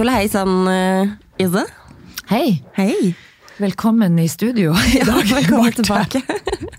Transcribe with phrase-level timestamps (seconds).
[0.00, 1.66] Tjola hei sann, uh, Ise.
[2.30, 3.10] Hei, Hei.
[3.60, 5.26] velkommen i studio i Ja, dag.
[5.28, 5.82] velkommen Marte.
[5.82, 6.22] tilbake.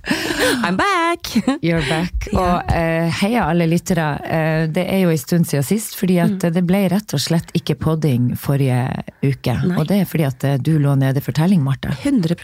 [0.66, 1.30] I'm back!
[1.62, 2.26] You're back.
[2.32, 2.40] Ja.
[2.42, 4.08] Og uh, heia alle lyttere.
[4.26, 6.54] Uh, det er jo en stund siden sist, fordi at Mm.
[6.58, 8.82] det ble rett og slett ikke podding forrige
[9.22, 9.54] uke.
[9.70, 9.78] Nei.
[9.78, 11.94] Og det er fordi at eh, du lå nede for telling, Marte.
[12.02, 12.42] 100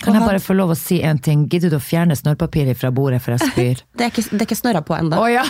[0.00, 1.42] Kan jeg bare få lov å si en ting?
[1.52, 3.82] Gidder du å fjerne snørrpapiret fra bordet, for jeg spyr?
[4.00, 5.18] Det er ikke, det er ikke snørra på ennå.
[5.20, 5.44] Oh, ja!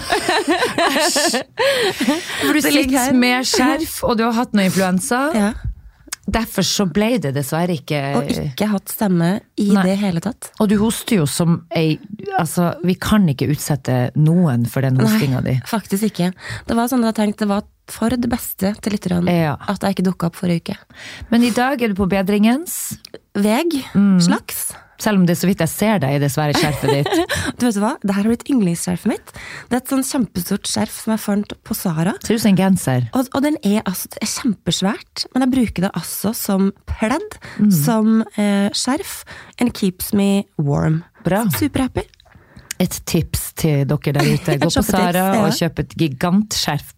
[2.43, 5.21] Du Det ligger med skjerf, og du har hatt noe influensa.
[5.37, 5.51] Ja.
[6.31, 9.83] Derfor så ble det dessverre ikke Og ikke hatt stemme i Nei.
[9.89, 10.51] det hele tatt.
[10.63, 11.97] Og du hoster jo som ei
[12.39, 15.57] Altså, vi kan ikke utsette noen for den hostinga di.
[15.67, 16.31] faktisk ikke.
[16.69, 19.57] Det var sånn at jeg tenkte det var for det beste til lytterne Ja.
[19.69, 20.77] at jeg ikke dukka opp forrige uke.
[21.31, 22.97] Men i dag er du på bedringens,
[23.35, 23.77] Veg.
[23.95, 24.19] Mm.
[24.21, 24.73] Slags.
[25.01, 27.29] selv om det er så vidt jeg ser deg i det svære skjerfet ditt.
[27.61, 27.95] Du vet hva?
[28.03, 29.31] Det her har blitt yndlingsskjerfet mitt.
[29.71, 32.13] Det er et sånn kjempestort skjerf som jeg fant på Sara.
[32.21, 33.07] Ser ut som en genser.
[33.17, 37.71] Og, og den er, altså, er kjempesvært, men jeg bruker det altså som pledd, Mm.
[37.73, 39.25] som eh, skjerf.
[39.59, 41.03] And keeps me warm.
[41.25, 41.47] Bra.
[41.57, 42.05] Superhappy.
[42.81, 44.59] Et tips til dere der ute.
[44.63, 46.93] Gå på Sara og kjøp et gigantskjerf.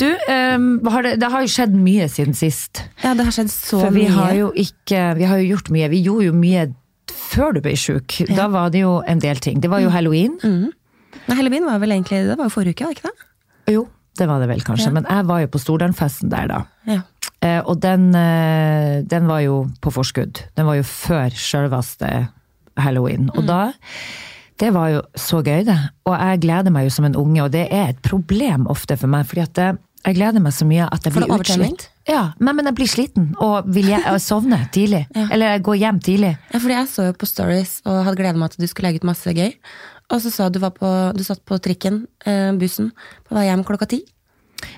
[0.00, 2.80] Du, um, har det, det har jo skjedd mye siden sist.
[3.04, 4.14] Ja, det har skjedd så For vi mye.
[4.16, 5.88] har jo ikke Vi har jo gjort mye.
[5.92, 6.64] Vi gjorde jo mye
[7.12, 8.16] før du ble sjuk.
[8.34, 9.60] Da var det jo en del ting.
[9.60, 9.92] Det var jo Mm.
[9.92, 10.38] halloween.
[11.28, 13.74] Nei, Halloween var vel egentlig det var jo forrige uke, var det ikke det?
[13.74, 13.82] Jo,
[14.18, 14.88] det var det vel kanskje.
[14.88, 14.90] Ja.
[14.96, 16.62] Men jeg var jo på Stordalfesten der, da.
[16.88, 17.00] Ja.
[17.42, 20.40] Eh, og den, eh, den var jo på forskudd.
[20.56, 22.28] Den var jo før sjølveste
[22.78, 23.28] halloween.
[23.28, 23.36] Mm.
[23.38, 23.72] Og da
[24.62, 25.74] Det var jo så gøy, det.
[26.06, 29.10] Og jeg gleder meg jo som en unge, og det er et problem ofte for
[29.10, 29.26] meg.
[29.26, 29.70] fordi at det,
[30.06, 31.88] jeg gleder meg så mye at jeg Får blir utslitt.
[32.06, 35.04] Ja, men, men jeg blir sliten og vil jeg, jeg sovne tidlig.
[35.18, 35.26] Ja.
[35.34, 36.36] Eller gå hjem tidlig.
[36.52, 38.90] ja, fordi jeg så jo på Stories og hadde gleda meg til at du skulle
[38.90, 39.50] legge ut masse gøy.
[40.12, 42.92] Og så sa du var på, du satt på trikken, eh, bussen,
[43.26, 44.02] på vei hjem klokka ti.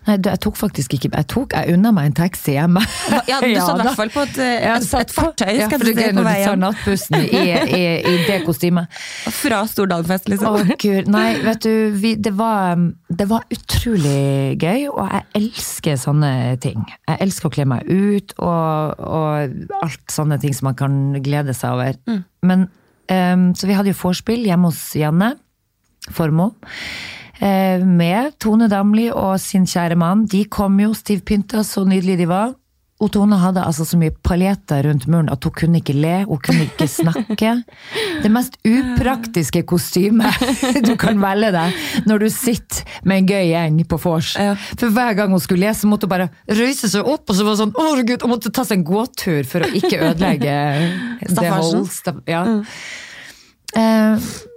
[0.06, 2.82] Nei, jeg tok faktisk ikke Jeg tok, jeg unna meg en taxi hjemme.
[3.28, 6.10] Ja, du satt i hvert fall på et, eh, et, et fartøy Ja, for det
[6.16, 6.60] på vei hjem.
[6.62, 7.42] nattbussen i,
[7.78, 8.92] i, i det kostymet.
[9.34, 10.58] Fra Stordalfest, liksom.
[10.60, 15.98] Å gud, nei, vet du, vi, det, var, det var utrolig gøy, og jeg elsker
[16.00, 16.32] sånne
[16.64, 16.84] ting.
[17.08, 21.54] Jeg elsker å kle meg ut, og, og alt sånne ting som man kan glede
[21.56, 22.22] seg over.
[22.44, 22.68] Men,
[23.10, 25.34] um, så vi hadde jo vorspiel hjemme hos Janne
[26.12, 26.52] Formoe.
[27.44, 30.26] Eh, Med Tone Damli og sin kjære mann.
[30.26, 32.54] De kom jo stivpynta, så nydelige de var.
[33.02, 36.38] Og Tone hadde altså så mye paljetter rundt munnen at hun kunne ikke le, hun
[36.40, 37.50] kunne ikke snakke.
[38.22, 40.38] Det mest upraktiske kostymet
[40.86, 44.30] du kan velge deg når du sitter med en gøy gjeng på vors.
[44.38, 44.54] Ja.
[44.78, 47.44] For hver gang hun skulle le, så måtte hun bare røyse seg opp, og så
[47.44, 50.56] var det sånn, å Gud, hun måtte ta seg en gåtur for å ikke ødelegge
[51.34, 51.90] det hold.
[52.30, 52.44] Ja.
[52.46, 52.64] Mm.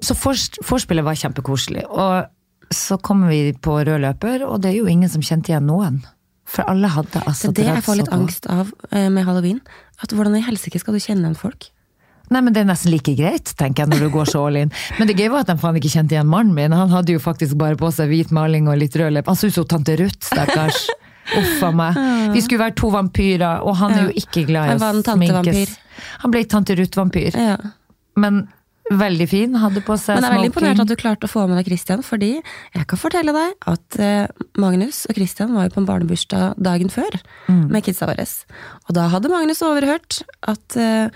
[0.05, 1.87] Så fors- vorspielet var kjempekoselig.
[1.89, 2.29] Og
[2.73, 6.01] så kommer vi på rød løper, og det er jo ingen som kjente igjen noen.
[6.47, 9.59] For alle hadde altså Det er det jeg får litt angst av eh, med halloween.
[10.03, 11.69] At Hvordan i helsike skal du kjenne igjen folk?
[12.27, 14.71] Nei, men det er nesten like greit, tenker jeg, når du går så all in.
[14.99, 16.75] Men det gøye var at de faen ikke kjente igjen mannen min.
[16.75, 19.31] Han hadde jo faktisk bare på seg hvit maling og litt rød leppe.
[19.31, 20.87] Han så ut som tante Ruth, stakkars.
[21.39, 21.99] Uff a meg.
[22.35, 24.99] Vi skulle være to vampyrer, og han er jo ikke glad i Han å var
[24.99, 25.73] en sminkes.
[26.23, 27.39] Han ble tante Ruth-vampyr.
[28.19, 28.45] Men
[28.91, 29.55] veldig fin.
[29.59, 31.67] Hadde på seg Men jeg er veldig imponert at du klarte å få med deg
[31.71, 34.27] Christian, fordi jeg kan fortelle deg at eh,
[34.57, 37.69] Magnus og Christian var jo på en barnebursdag dagen før Mm.
[37.71, 38.25] med kidsa våre.
[38.89, 41.07] Og da hadde Magnus overhørt at eh,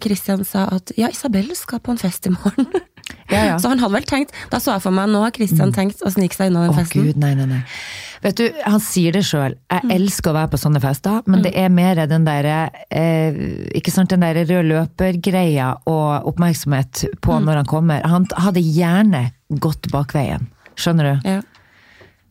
[0.00, 2.66] Christian sa at ja, Isabel skal på en fest i morgen.
[3.32, 3.56] Ja, ja.
[3.60, 6.12] Så han hadde vel tenkt, da så jeg for meg, nå har Christian tenkt å
[6.12, 7.02] snike seg unna den Å festen.
[7.08, 7.62] gud, nei, nei, nei.
[8.22, 9.56] Vet du, han sier det sjøl.
[9.70, 9.90] Jeg Mm.
[9.96, 13.32] elsker å være på sånne fester, men det er mer den derre eh,
[13.74, 17.44] Ikke sant, den derre rød løper-greia og oppmerksomhet på Mm.
[17.48, 18.02] når han kommer.
[18.06, 20.46] Han hadde gjerne gått bakveien.
[20.76, 21.28] Skjønner du?
[21.28, 21.40] Ja.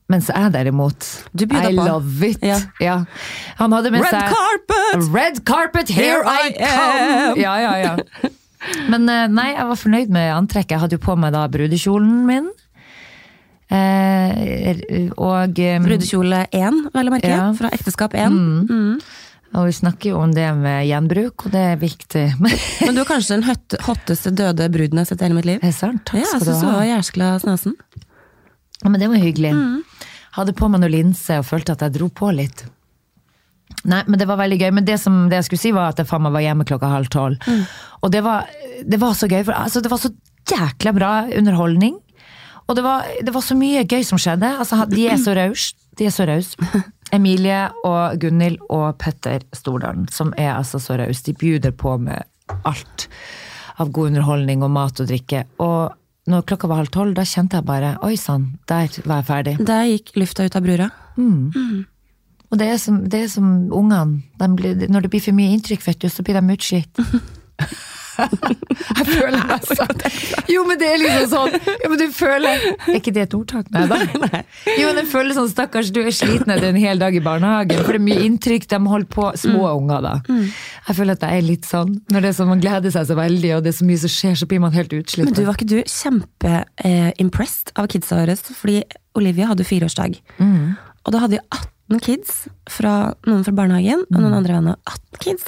[0.09, 1.85] Mens jeg derimot Du I på.
[1.85, 2.39] love it.
[2.79, 3.05] Ja.
[3.57, 5.13] Han hadde med Red seg carpet!
[5.13, 7.35] Red carpet, here I come!
[7.39, 7.97] Ja, ja, ja.
[8.89, 10.71] Men eh, nei, jeg var fornøyd med antrekket.
[10.75, 12.49] Jeg hadde jo på meg da brudekjolen min.
[13.71, 17.51] Eh, og eh, Brudekjole 1, vel å merke, Ja.
[17.55, 18.37] fra ekteskap 1.
[19.51, 22.25] Og vi snakker jo om det med gjenbruk, og det er viktig.
[22.85, 25.47] Men du er kanskje den høtte- hotteste døde bruden jeg har sett i hele mitt
[25.49, 25.59] liv.
[25.63, 26.03] Det er sant.
[26.07, 26.75] Takk Ja, du skal du syns du ha.
[26.77, 27.75] var jæskla snasen.
[28.81, 29.51] Ja, men det var hyggelig.
[29.53, 29.81] Mm.
[30.37, 32.63] Hadde på meg noe linse og følte at jeg dro på litt.
[33.85, 34.71] Nei, men det var veldig gøy.
[34.73, 36.89] Men det, som, det jeg skulle si, var at jeg faen meg var hjemme klokka
[36.89, 37.43] halv tolv.
[37.45, 37.61] Mm.
[38.01, 38.47] Og det var,
[38.87, 40.09] det var så gøy, for altså, det var så
[40.49, 41.99] jækla bra underholdning.
[42.69, 44.49] Og det var, det var så mye gøy som skjedde.
[44.61, 45.75] Altså, de er så rause.
[45.99, 46.55] De er så rause.
[47.15, 51.25] Emilie og Gunhild og Petter Stordalen, som er altså så rause.
[51.25, 52.23] De bjuder på med
[52.67, 53.07] alt
[53.81, 55.43] av god underholdning og mat og drikke.
[55.63, 59.27] Og når klokka var halv tolv, da kjente jeg bare oi sann, der var jeg
[59.27, 59.55] ferdig.
[59.67, 60.91] Der gikk lufta ut av brura.
[62.51, 64.21] Og det er som, det er som ungene.
[64.39, 66.99] De Når det blir for mye inntrykk, vet du, så blir de utslitt.
[68.97, 70.01] Jeg føler meg sånn.
[70.51, 71.55] Jo, men det er liksom sånn.
[71.83, 73.69] Jo, men du føler Er ikke det et ordtak?
[73.73, 73.99] Nei da.
[74.77, 77.81] Jo, men jeg føler sånn, stakkars, du er sliten etter en hel dag i barnehagen,
[77.85, 80.13] for det er mye inntrykk, de holder på, små unger da.
[80.29, 83.17] Jeg føler at jeg er litt sånn, når det er sånn, man gleder seg så
[83.19, 85.29] veldig, og det er så mye som skjer, så blir man helt utslitt.
[85.29, 88.37] Men du, var ikke du kjempe-impressed av kidsa våre?
[88.61, 88.81] Fordi
[89.19, 90.01] Olivia hadde fireårsdag.
[90.01, 90.77] fireårsdag.
[91.05, 91.67] Og da hadde vi 18
[91.99, 94.75] kids, fra noen fra barnehagen og noen andre venner.
[94.87, 95.43] 18 kids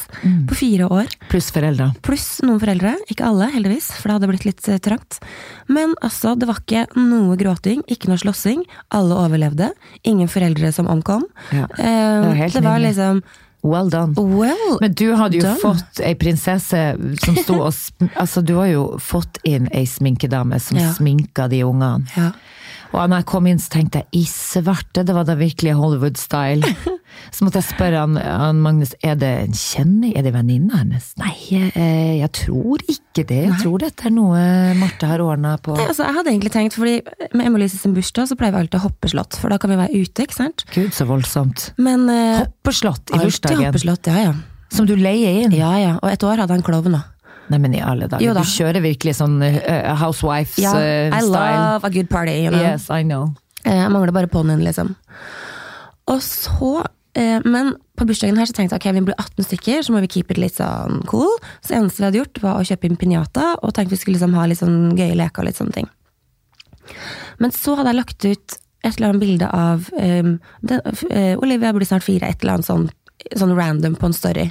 [0.49, 1.07] på fire år.
[1.31, 1.91] Pluss foreldre.
[2.03, 2.95] Pluss noen foreldre.
[3.09, 5.19] Ikke alle, heldigvis, for det hadde blitt litt eh, trangt.
[5.71, 8.65] Men altså, det var ikke noe gråting, ikke noe slåssing.
[8.91, 9.71] Alle overlevde.
[10.03, 11.23] Ingen foreldre som omkom.
[11.53, 13.23] Ja, Eh, det var helt det var liksom
[13.63, 14.11] Well done.
[14.19, 15.59] Well Men du hadde jo done.
[15.61, 16.81] fått ei prinsesse
[17.23, 17.71] som sto og
[18.19, 20.89] Altså, du har jo fått inn ei sminkedame som Ja.
[20.91, 22.03] sminka de ungene.
[22.17, 22.33] Ja.
[22.93, 26.69] Og når jeg kom inn, så tenkte jeg i svarte, det var da virkelig Hollywood-style.
[27.33, 31.11] Så måtte jeg spørre han, han Magnus, er det en kjenning, er det venninna hennes?
[31.21, 31.69] Nei, jeg,
[32.19, 33.39] jeg tror ikke det.
[33.47, 34.41] Jeg tror dette er noe
[34.79, 35.75] Marte har ordna på.
[35.77, 36.95] Nei, altså, jeg hadde egentlig tenkt, fordi
[37.37, 39.79] Med Emily sin bursdag så pleier vi alltid å hoppe slott, for da kan vi
[39.79, 40.25] være ute.
[40.25, 40.65] ikke sant?
[40.73, 41.71] Gud, så voldsomt.
[41.81, 44.35] Men uh, Hoppeslott i alltid bursdagen, hoppeslott, ja ja.
[44.73, 45.57] som du leier inn.
[45.57, 45.95] Ja ja.
[46.01, 47.12] Og et år hadde han klovn, da.
[47.51, 48.41] Nei, men i alle dager, da.
[48.43, 51.11] du kjører virkelig sånn uh, Ja, housewives-style.
[51.11, 52.61] I love a good party, you know.
[52.63, 53.33] Yes, I know.
[53.65, 54.93] Eh, Jeg mangler bare ponnien, liksom.
[56.11, 56.71] Og så
[57.15, 60.01] eh, Men på bursdagen her så tenkte jeg ok, vi blir 18 stykker, så må
[60.03, 61.29] vi keep it litt sånn cool.
[61.61, 64.33] Så eneste vi hadde gjort, var å kjøpe inn pinjata, og tenkte vi skulle liksom
[64.39, 65.91] ha litt sånn gøye leker og litt sånne ting.
[67.39, 70.33] Men så hadde jeg lagt ut et eller annet bilde av um,
[70.67, 72.89] det, uh, Olivia blir snart fire, et eller annet sånn,
[73.39, 74.49] sånn random på en story.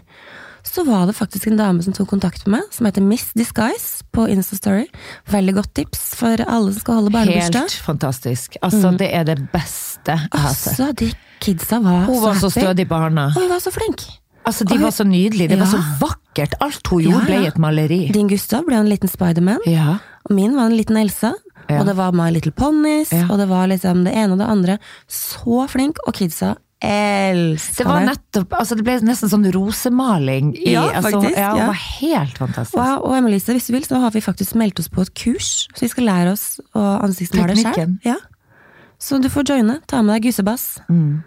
[0.64, 4.04] Så var det faktisk en dame som tok kontakt med meg, som heter Miss Disguise
[4.14, 4.86] på Instastory.
[5.32, 7.66] Veldig godt tips for alle som skal holde barnebursdag.
[7.66, 8.56] Helt fantastisk.
[8.62, 10.78] Altså, det er det beste jeg har sett.
[10.78, 11.10] Altså, de
[11.42, 13.26] kidsa var Hun var så stødig barna.
[13.34, 14.04] Og hun var så flink.
[14.46, 15.48] Altså, de var så nydelige.
[15.52, 16.54] Det var så vakkert.
[16.60, 18.00] Alt hun gjorde, Ja, ble et maleri.
[18.14, 19.98] Din Gustav ble en liten Spiderman, Ja.
[20.24, 21.34] og min var en liten Elsa.
[21.70, 21.78] Ja.
[21.80, 23.26] Og det var My Little Ponies, Ja.
[23.30, 24.78] og det var liksom det ene og det andre.
[25.08, 30.72] Så flink, og kidsa elska Det var nettopp Altså, det ble nesten sånn rosemaling i
[30.74, 32.78] Ja, altså, faktisk, Ja, det var helt fantastisk.
[32.82, 35.50] Og, og Emilise, hvis du vil, så har vi faktisk meldt oss på et kurs,
[35.72, 37.96] så vi skal lære oss å ansiktsmale sjøl.
[38.06, 38.16] Ja.
[39.02, 39.80] Så du får joine.
[39.90, 40.76] Ta med deg gussebass.
[40.90, 41.22] Mm.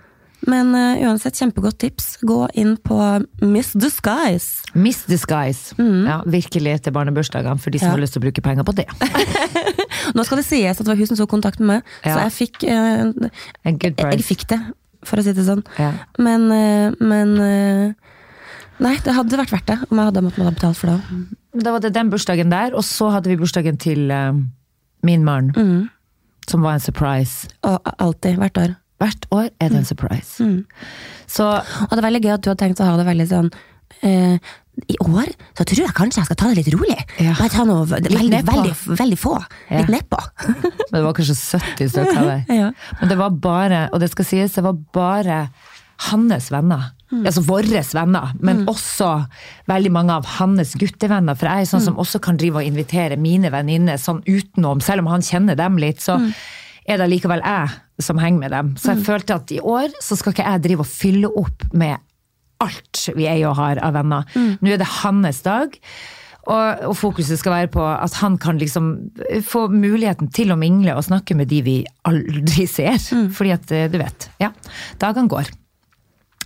[0.45, 2.17] Men uh, uansett, kjempegodt tips.
[2.21, 2.95] Gå inn på
[3.41, 4.61] Miss Disguise.
[4.77, 5.73] Miss Disguise.
[5.81, 7.91] Ja, virkelig til barnebursdagene, for de som Mm.
[7.91, 7.95] Ja.
[7.97, 8.85] har lyst til å bruke penger på det.
[10.15, 12.13] Nå skal det sies at det var hun som tok kontakt med meg, Ja.
[12.13, 13.29] så jeg fikk, uh,
[13.65, 14.59] jeg fikk det,
[15.05, 15.63] for å si det sånn.
[15.79, 15.91] Ja.
[16.19, 17.93] Men, eh, men eh,
[18.83, 21.61] Nei, det hadde vært verdt det om jeg hadde måttet betalt for det òg.
[21.63, 24.33] Da var det den bursdagen der, og så hadde vi bursdagen til eh,
[25.07, 25.53] min mann.
[25.55, 25.85] Mm.
[26.49, 27.47] Som var en surprise.
[27.63, 28.73] Og alltid, hvert år.
[28.99, 29.71] Hvert år er Mm.
[29.71, 30.49] det en surprise.
[31.27, 33.49] Så Og det er veldig gøy at du har tenkt å ha det veldig sånn
[34.01, 34.37] eh,
[34.89, 36.97] I år så tror jeg kanskje jeg skal ta det litt rolig.
[37.23, 37.35] Ja.
[37.39, 39.37] Bare ta noe ve- veldig, veldig, veldig få.
[39.69, 39.79] Ja.
[39.79, 40.19] Litt nedpå.
[40.91, 42.57] Men det var kanskje 70 stykker av det.
[42.59, 42.71] Ja.
[42.99, 45.39] Men det var bare, og det skal sies, det var bare
[46.09, 46.91] hans venner.
[47.15, 49.07] Altså våre venner, men også
[49.69, 51.37] veldig mange av hans guttevenner.
[51.39, 55.05] For jeg er sånn som også kan drive og invitere mine venninner sånn utenom, selv
[55.05, 56.01] om han kjenner dem litt.
[56.03, 56.17] så
[56.85, 58.73] er det likevel jeg som henger med dem.
[58.81, 62.03] Så jeg følte at i år så skal ikke jeg drive og fylle opp med
[62.63, 64.29] alt vi eier og har av venner.
[64.35, 65.75] Nå er det hans dag.
[66.45, 68.91] Og, og fokuset skal være på at han kan liksom
[69.47, 72.99] få muligheten til å mingle og snakke med de vi aldri ser.
[73.33, 74.51] Fordi at, eh, du vet, ja,
[75.01, 75.49] dagene går.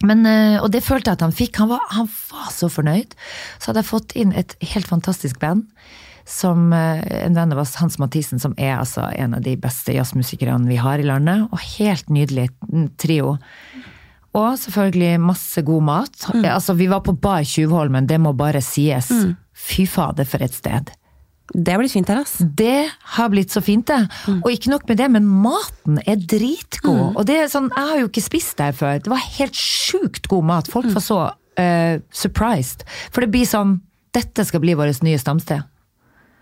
[0.08, 1.60] Men, eh, og det følte jeg at han fikk.
[1.60, 3.16] Han var, han var så fornøyd.
[3.60, 5.68] Så hadde jeg fått inn et helt fantastisk band.
[6.30, 9.96] Som eh, en venn av oss, Hans Mathisen, som er altså en av de beste
[9.96, 11.50] jazzmusikerne vi har i landet.
[11.52, 13.36] Og helt nydelig mm, trio.
[14.38, 16.30] Og selvfølgelig masse god mat.
[16.44, 19.10] Altså, vi var på Bar Tjuvholmen, det må bare sies.
[19.58, 20.92] Fy fader, for et sted.
[21.50, 22.36] Det har blitt fint her, ass.
[22.38, 24.04] Det har blitt så fint, det.
[24.44, 27.18] Og ikke nok med det, men maten er dritgod.
[27.18, 29.02] Og det er sånn, jeg har jo ikke spist der før.
[29.02, 30.70] Det var helt sjukt god mat.
[30.70, 32.86] Folk var så uh, surprised.
[33.10, 35.62] For det blir sånn Dette skal bli vårt nye stamsted.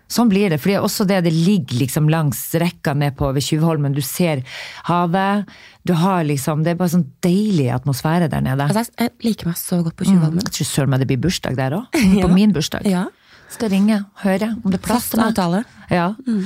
[0.08, 0.58] Sånn blir det.
[0.60, 3.92] fordi også det det ligger liksom langs rekka ned på ved Tjuvholmen.
[3.94, 4.42] Du ser
[4.88, 5.46] havet.
[5.84, 8.64] Du har liksom Det er bare sånn deilig atmosfære der nede.
[8.68, 10.40] Altså, jeg- jeg liker meg så godt på Tjuvholmen.
[10.44, 11.86] Jeg tror søren meg det blir bursdag der òg.
[12.18, 12.26] Ja.
[12.26, 12.84] På min bursdag.
[12.86, 13.06] Ja.
[13.50, 15.34] Skal ringe, høre om det er plass Fast til meg.
[15.36, 15.64] avtale.
[15.90, 16.14] Ja.
[16.26, 16.44] Eh,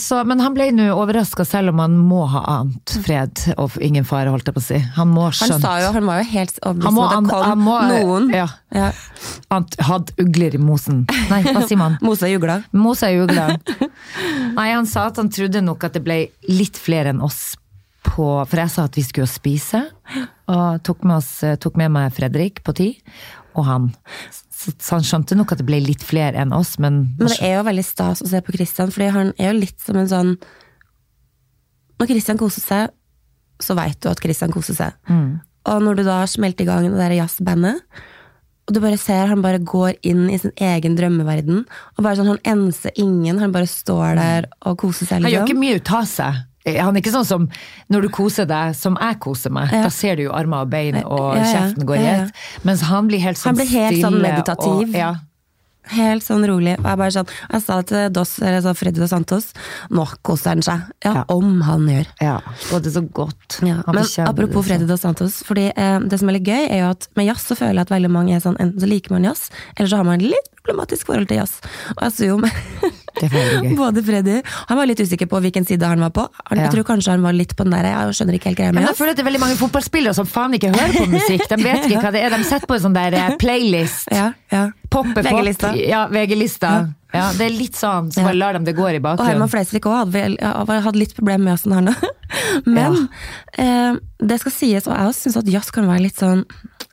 [0.00, 4.06] Så, men han ble nå overraska, selv om han må ha ant fred og ingen
[4.08, 4.78] fare, holdt jeg på å si.
[4.96, 5.60] Han må Han skjønt.
[5.66, 8.30] sa jo, han var jo helt overbevist Han om at det kom han må- noen.
[8.32, 8.46] Ja.
[8.72, 8.86] Ja.
[9.52, 11.02] Ant hadde ugler i mosen.
[11.28, 11.98] Nei, hva sier man?
[12.06, 12.62] Mose jugla.
[12.72, 13.50] Mose er ugla.
[14.56, 17.50] Nei, han sa at han trodde nok at det ble litt flere enn oss
[18.10, 19.82] på For jeg sa at vi skulle spise,
[20.48, 22.86] og tok med, oss, tok med meg Fredrik på ti,
[23.54, 23.90] og han.
[24.60, 27.54] Så, han skjønte nok at det ble litt flere enn oss, men, Men det er
[27.56, 30.34] jo veldig stas å se på Christian, fordi han er jo litt som en sånn
[32.00, 32.92] Når Christian koser seg,
[33.60, 34.94] så veit du at Christian koser seg.
[35.68, 37.82] Og når du da smelter i gang det der jazzbandet,
[38.68, 41.64] og du bare ser han bare går inn i sin egen drømmeverden,
[41.96, 45.24] og bare sånn, han enser ingen, han bare står der og koser seg.
[45.24, 45.50] Han gjør Liksom.
[45.50, 46.38] ikke mye ut av seg.
[46.66, 47.48] Han er ikke sånn som
[47.88, 49.72] når du koser deg, som jeg koser meg.
[49.72, 49.86] Ja.
[49.86, 51.48] Da ser du jo armer og bein, og Ja, ja.
[51.54, 52.14] kjeften går ja.
[52.68, 53.64] Mens han blir helt sånn stille.
[53.64, 54.88] Han blir helt sånn meditativ.
[54.90, 55.14] Og, ja.
[55.90, 56.74] Helt sånn rolig.
[56.78, 59.46] Og jeg bare sånn, jeg sa til Dos, eller så Freddy Dos Santos,
[59.90, 60.84] nå koser han seg.
[61.02, 62.06] Ja, om han gjør.
[62.20, 62.36] ja.
[62.70, 63.56] Og det er så godt.
[63.66, 66.90] Ja, men apropos Freddy Dos Santos, fordi eh, det som er litt gøy, er jo
[66.92, 69.24] at med jazz så føler jeg at veldig mange er sånn, enten så liker man
[69.26, 69.48] jazz,
[69.78, 71.56] eller så har man litt problematisk forhold til jazz.
[71.96, 72.52] Og jeg så jo med
[73.76, 76.26] Både Freddy, han var litt usikker på hvilken side han var på.
[76.44, 76.66] Han, Ja.
[76.66, 78.72] Jeg tror kanskje han var litt på den der, jeg skjønner ikke helt greia Ja,
[78.74, 81.06] med men jeg føler at det er veldig mange fotballspillere som faen ikke hører på
[81.10, 81.44] musikk.
[81.50, 82.36] De vet ikke hva det er.
[82.36, 84.10] De setter på en sånn der eh, playlist.
[84.14, 84.64] Ja, ja.
[84.90, 85.74] Poppe VG-lista.
[85.78, 86.72] Ja, VG-lista.
[87.10, 89.24] Ja, det er litt sånn, så bare lar dem det gå i bakgrunnen.
[89.24, 89.26] Og.
[89.26, 91.94] Herman Flesvig òg hadde, hadde litt problemer med jazzen, her nå.
[92.76, 93.08] Men
[93.58, 96.44] eh, det skal sies, og jeg også syns at jazz kan være litt sånn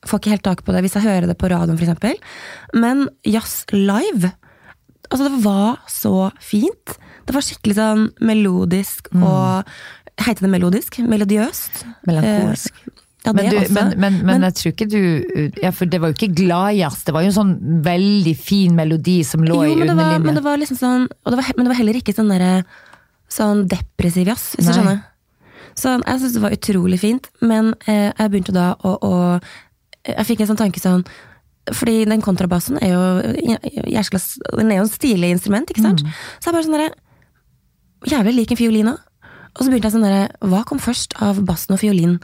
[0.08, 2.20] Får ikke helt tak på det hvis jeg hører det på radioen, f.eks.
[2.78, 4.30] Men jazz live
[5.10, 6.98] Altså, det var så fint.
[7.28, 9.24] Det var skikkelig sånn melodisk Mm.
[9.24, 9.78] og
[10.18, 10.96] Heter det melodisk?
[11.06, 11.84] Melodiøst?
[12.08, 12.74] Melankolsk.
[12.74, 12.94] Eh,
[13.28, 16.16] ja, Men, du, men, men, men jeg tror ikke du Ja, for det var jo
[16.18, 17.04] ikke gladjazz.
[17.06, 17.52] Det var jo en sånn
[17.86, 20.24] veldig fin melodi som lå jo, i underlinjen.
[20.26, 22.66] men det var liksom sånn det var, Men det var heller ikke sånn derre
[23.30, 25.02] Sånn depressiv jazz, hvis du skjønner.
[25.76, 29.14] Så jeg syntes det var utrolig fint, men eh, jeg begynte da å, å
[30.08, 31.04] Jeg fikk en sånn tanke sånn
[31.76, 33.02] Fordi den kontrabassen er jo
[33.92, 34.22] jæskla
[34.60, 36.04] Den er jo en stilig instrument, ikke sant?
[36.40, 36.96] Så jeg bare sånn derre
[38.08, 39.00] Jævlig lik en fiolin òg.
[39.58, 42.20] Og så begynte jeg sånn derre Hva kom først av bassen og fiolin?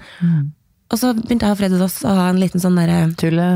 [0.93, 3.47] Og så begynte jeg og Freddy Doss å ha en liten sånn derre Tulle...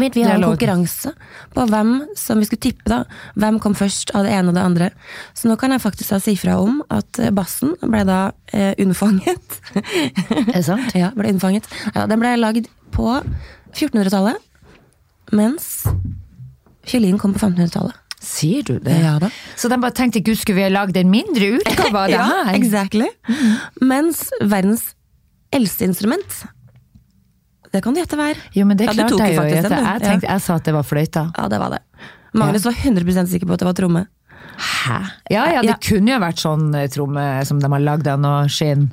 [0.00, 1.12] Vi har en konkurranse
[1.52, 3.02] på hvem som vi skulle tippe da,
[3.36, 4.88] hvem kom først av det ene og det andre.
[5.36, 8.20] Så nå kan jeg faktisk da si fra om at eh, bassen ble da
[8.56, 9.58] eh, unnfanget.
[9.74, 10.94] Er det sant?
[11.02, 11.68] ja, ble unnfanget.
[11.90, 13.10] Ja, den ble lagd på
[13.74, 14.40] 1400-tallet,
[15.32, 15.84] mens
[16.86, 17.96] fiolinen kom på 1500-tallet.
[18.20, 18.98] Sier du det?
[19.00, 19.30] Ja da.
[19.56, 22.26] Så de bare tenkte gud, skulle vi ha lagd en mindre utgave av det Ja,
[22.50, 22.54] her?
[22.58, 23.06] exactly.
[23.80, 24.90] Mens verdens
[25.56, 26.42] eldste instrument,
[27.72, 28.40] det kan du gjette hva er.
[28.56, 29.78] Jo, men det Ja, klarte jeg jo å gjette.
[29.78, 31.24] Jeg, tenkte, jeg sa at det var fløyta.
[31.38, 31.80] Ja, det var det.
[32.36, 34.04] Magnus var 100 sikker på at det var tromme.
[34.60, 34.98] Hæ?
[35.32, 35.76] Ja ja, det Ja.
[35.82, 38.90] kunne jo vært sånn eh, tromme som de har lagd av noe skinn.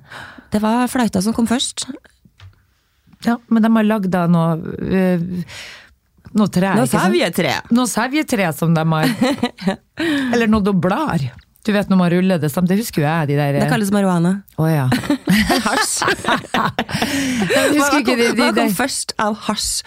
[0.53, 1.83] Det var fløyta som kom først.
[3.25, 5.25] Ja, men de har lagd av noe øh,
[6.37, 7.35] Noe tre, ikke sant?
[7.35, 7.53] tre.
[7.73, 9.11] Noe sevjetre som de har
[10.33, 11.23] Eller noe doblar.
[11.67, 13.89] Du vet når man ruller det sammen, det husker jo jeg, de der Det kalles
[13.91, 14.37] marihuana.
[14.55, 14.85] Å ja.
[15.67, 16.05] Hasj.
[17.77, 19.81] Hva kom, de, de, hva kom først av hasj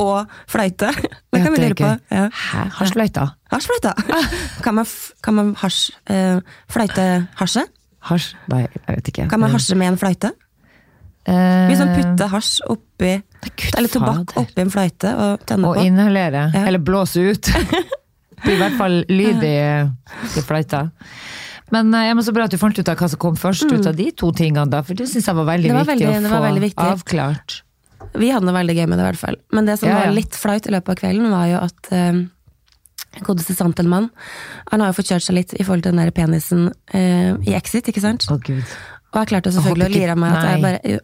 [0.00, 0.88] og fløyte?
[0.96, 1.90] Det kan vi lure på.
[2.12, 2.24] Ja.
[2.78, 3.26] Hasjfløyta?
[3.52, 3.92] Hasjfløyta.
[4.64, 4.88] Kan man,
[5.24, 6.40] kan man hasj, uh,
[6.72, 7.06] fløyte
[7.40, 7.64] hasje?
[8.10, 8.32] Hasj?
[8.52, 9.28] Nei, jeg vet ikke.
[9.32, 10.32] Kan man hasje med en fløyte?
[11.26, 15.76] Eh, Hvis man putter hasj oppi Gud, Eller tobakk oppi en fløyte og tenner Og
[15.78, 15.84] på.
[15.86, 16.46] inhalere.
[16.54, 16.64] Ja.
[16.66, 17.50] Eller blåse ut.
[18.36, 19.54] Det blir i hvert fall lyd i,
[20.36, 20.90] i fløyta.
[21.72, 23.64] Men jeg ja, men så bra at du fant ut av hva som kom først
[23.72, 24.82] ut av de to tingene, da.
[24.86, 25.78] For det syns jeg var veldig Mm.
[25.78, 26.84] Var viktig veldig- å få veldig viktig.
[26.92, 27.62] avklart.
[28.14, 29.36] Vi hadde det veldig gøy med det, i hvert fall.
[29.52, 32.20] Men det som Ja, var litt flaut i løpet av kvelden, var jo at eh,
[33.24, 34.10] godeste Santelmann
[34.70, 37.54] Han har jo fått kjørt seg litt i forhold til den der penisen eh, i
[37.56, 38.28] Exit, ikke sant?
[38.30, 38.62] Å gud.
[39.14, 40.98] Og jeg klarte selvfølgelig å lire av meg at jeg bare jo.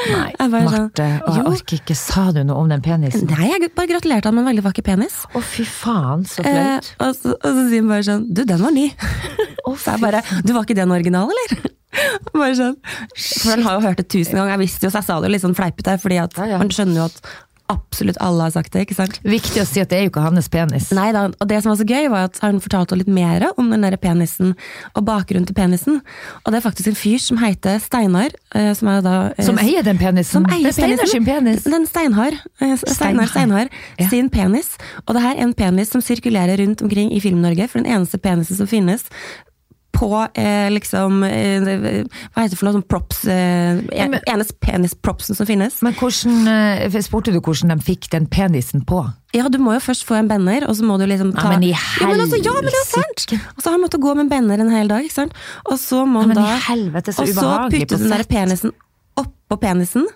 [0.00, 1.96] Nei, Jeg bare sånn, Marte, å, jeg orker ikke.
[1.98, 3.26] Sa du noe om den penisen?
[3.28, 5.18] Nei, jeg bare gratulerte han med en veldig vakker penis.
[5.36, 8.62] Å, fy faen, så Eh, og, så, og så sier han bare sånn Du, den
[8.64, 8.86] var ny.
[9.82, 11.68] så jeg bare Du, var ikke den original, eller?
[12.32, 12.78] bare sånn.
[13.18, 14.54] For han har jo hørt det tusen ganger.
[14.56, 16.62] Jeg visste jo, så jeg sa det jo litt sånn fleipete, fordi at Ja, ja.
[16.62, 17.20] man skjønner jo at
[17.70, 19.20] absolutt alle har sagt det, ikke sant?
[19.24, 20.88] Viktig å si at det er jo ikke hans penis.
[20.96, 23.70] Nei da, og det som var så gøy, var at han fortalte litt mer om
[23.70, 24.56] den der penisen,
[24.98, 26.00] og bakgrunnen til penisen.
[26.44, 29.60] Og det er faktisk en fyr som heter Steinar, eh, som er da eh, Som
[29.62, 30.32] eier den penisen.
[30.42, 31.64] som eier det er Steinar sin penis.
[31.64, 32.36] Den Steinar.
[32.60, 34.08] eh, Steinar, Steinar Ja.
[34.10, 34.72] sin penis.
[35.06, 38.18] Og det her er en penis som sirkulerer rundt omkring i Film-Norge, for den eneste
[38.18, 39.04] penisen som finnes
[40.00, 42.76] på eh, liksom eh, Hva heter det for noe?
[42.78, 45.80] Sånn props eh, en, Eneste penispropsen som finnes.
[45.84, 49.02] Men hvordan, eh, spurte du hvordan de fikk den penisen på?
[49.36, 51.54] Ja, du må jo først få en banner, og så må du liksom Ja, ta
[51.54, 53.26] men i ja, men altså, ja, men det er sant!
[53.54, 55.42] Og så har han måttet gå med en banner en hel dag, ikke sant?
[55.70, 58.74] Og så må Ja, han i da helvete, så Og så putte den der penisen
[59.20, 60.06] oppå penisen.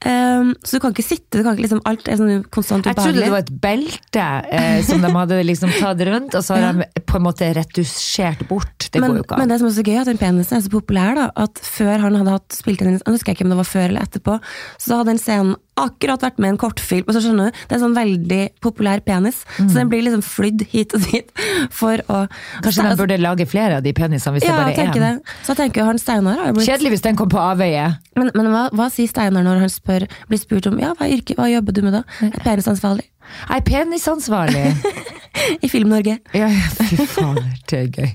[0.00, 2.96] Um, så du kan ikke sitte, du kan ikke liksom, alt er sånn konstant Jeg
[2.96, 6.78] trodde det var et belte eh, som de hadde liksom tatt rundt, og så har
[6.78, 8.86] de på en måte retusjert bort.
[8.86, 9.42] Det men, går jo ikke an.
[9.44, 12.06] men det som er så gøy, at den penisen er så populær, da, at før
[12.06, 14.38] han hadde hatt spilt inn jeg husker ikke om det var før eller etterpå,
[14.80, 17.06] så hadde den scenen akkurat vært med i en kortfilm.
[17.06, 20.24] og så skjønner du, Det er en sånn veldig populær penis, så den blir liksom
[20.26, 21.30] flydd hit og dit
[21.74, 22.24] for å
[22.64, 25.22] Kanskje de burde lage flere av de penisene hvis ja, det bare er én.
[25.44, 27.86] Så jeg tenker han Steinar har blitt Kjedelig hvis den kom på avveie.
[28.18, 31.36] Men, men hva, hva sier Steinar når han spør, blir spurt om ja, hva, yrke,
[31.38, 32.04] hva jobber du med da?
[32.44, 33.08] Penisansvarlig
[33.50, 34.68] Nei, penisansvarlig.
[35.60, 36.18] i Film-Norge.
[36.32, 38.10] Ja, ja, fy fader, det er gøy.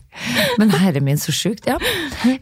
[0.59, 1.67] Men herre min, så sjukt.
[1.67, 1.77] Ja.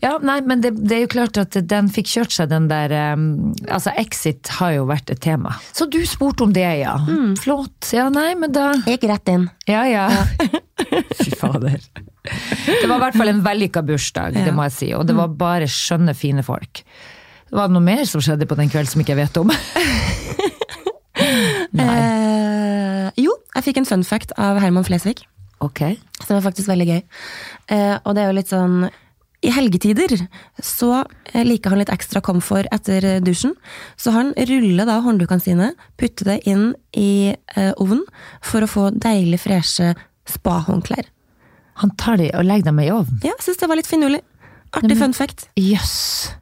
[0.02, 2.94] ja, nei, men det, det er jo klart at den fikk kjørt seg, den der
[3.14, 5.56] um, Altså, Exit har jo vært et tema.
[5.76, 6.96] Så du spurte om det, ja.
[7.42, 7.92] Flott.
[7.96, 9.48] Ja, nei, men da Jeg gikk rett inn.
[9.70, 10.08] Ja, ja.
[11.22, 11.80] Fy fader.
[12.24, 14.94] Det var i hvert fall en vellykka bursdag, det må jeg si.
[14.98, 16.84] Og det var bare skjønne, fine folk.
[17.54, 19.54] Var det noe mer som skjedde på den kvelden som ikke jeg vet om?
[21.82, 25.24] Eh, jo, jeg fikk en fun fact av Herman Flesvig.
[25.64, 25.82] Ok.
[26.26, 27.02] Som er faktisk veldig gøy.
[27.72, 28.84] Eh, og det er jo litt sånn
[29.44, 30.14] I helgetider
[30.64, 31.02] så
[31.34, 33.56] eh, liker han litt ekstra komfort etter dusjen.
[34.00, 38.06] Så han ruller da hånddukene sine, putter det inn i eh, ovnen
[38.44, 39.94] for å få deilig freshe
[40.30, 41.10] spahåndklær.
[41.82, 43.20] Han tar de og legger dem i ovnen.
[43.26, 44.22] Ja, syns det var litt finurlig.
[44.74, 45.48] Artig fun fact.
[45.60, 46.34] Jøss.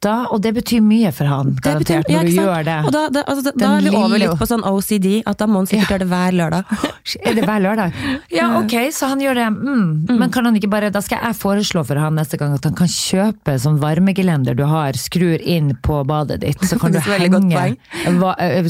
[0.00, 2.76] Da, og det betyr mye for han, Det betyr- ja, når du gjør det.
[2.88, 5.60] Og da, da, altså, da, er vi over litt på sånn OCD, at da må
[5.60, 5.96] han sikkert Ja.
[5.96, 6.64] gjøre det hver lørdag.
[7.26, 7.92] Er det hver lørdag?
[8.38, 9.48] Ja, ok, så han gjør det.
[9.60, 10.18] Mm.
[10.18, 12.74] Men kan han ikke bare, da skal jeg foreslå for han neste gang at han
[12.74, 17.76] kan kjøpe sånn varmegelender du har, skrur inn på badet ditt, så kan du henge,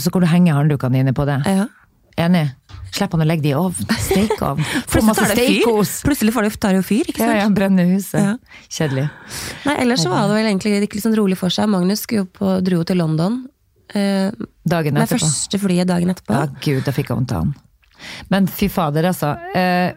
[0.00, 1.38] så kan du henge hånddukene dine på det.
[1.46, 1.66] Ja.
[2.18, 2.50] Enig?
[2.90, 3.94] Slipper han å legge det i ovn.
[4.06, 4.64] Stekeovn.
[4.90, 5.46] Plutselig masse tar det
[6.08, 7.32] Plutselig får det, tar det jo fyr, ikke sant?
[7.36, 8.20] ja, ja, brenner huset.
[8.20, 8.34] Ja.
[8.66, 9.06] Kjedelig.
[9.68, 11.70] Nei, ellers så var det vel egentlig litt sånn rolig for seg.
[11.70, 13.42] Magnus skulle jo på, dro jo til London
[13.94, 14.30] eh,
[14.70, 16.36] Dagen med første flyet dagen etterpå.
[16.36, 17.54] Ja, gud, da fikk jeg vondt av han.
[18.32, 19.34] Men fy fader, altså.
[19.56, 19.92] Eh,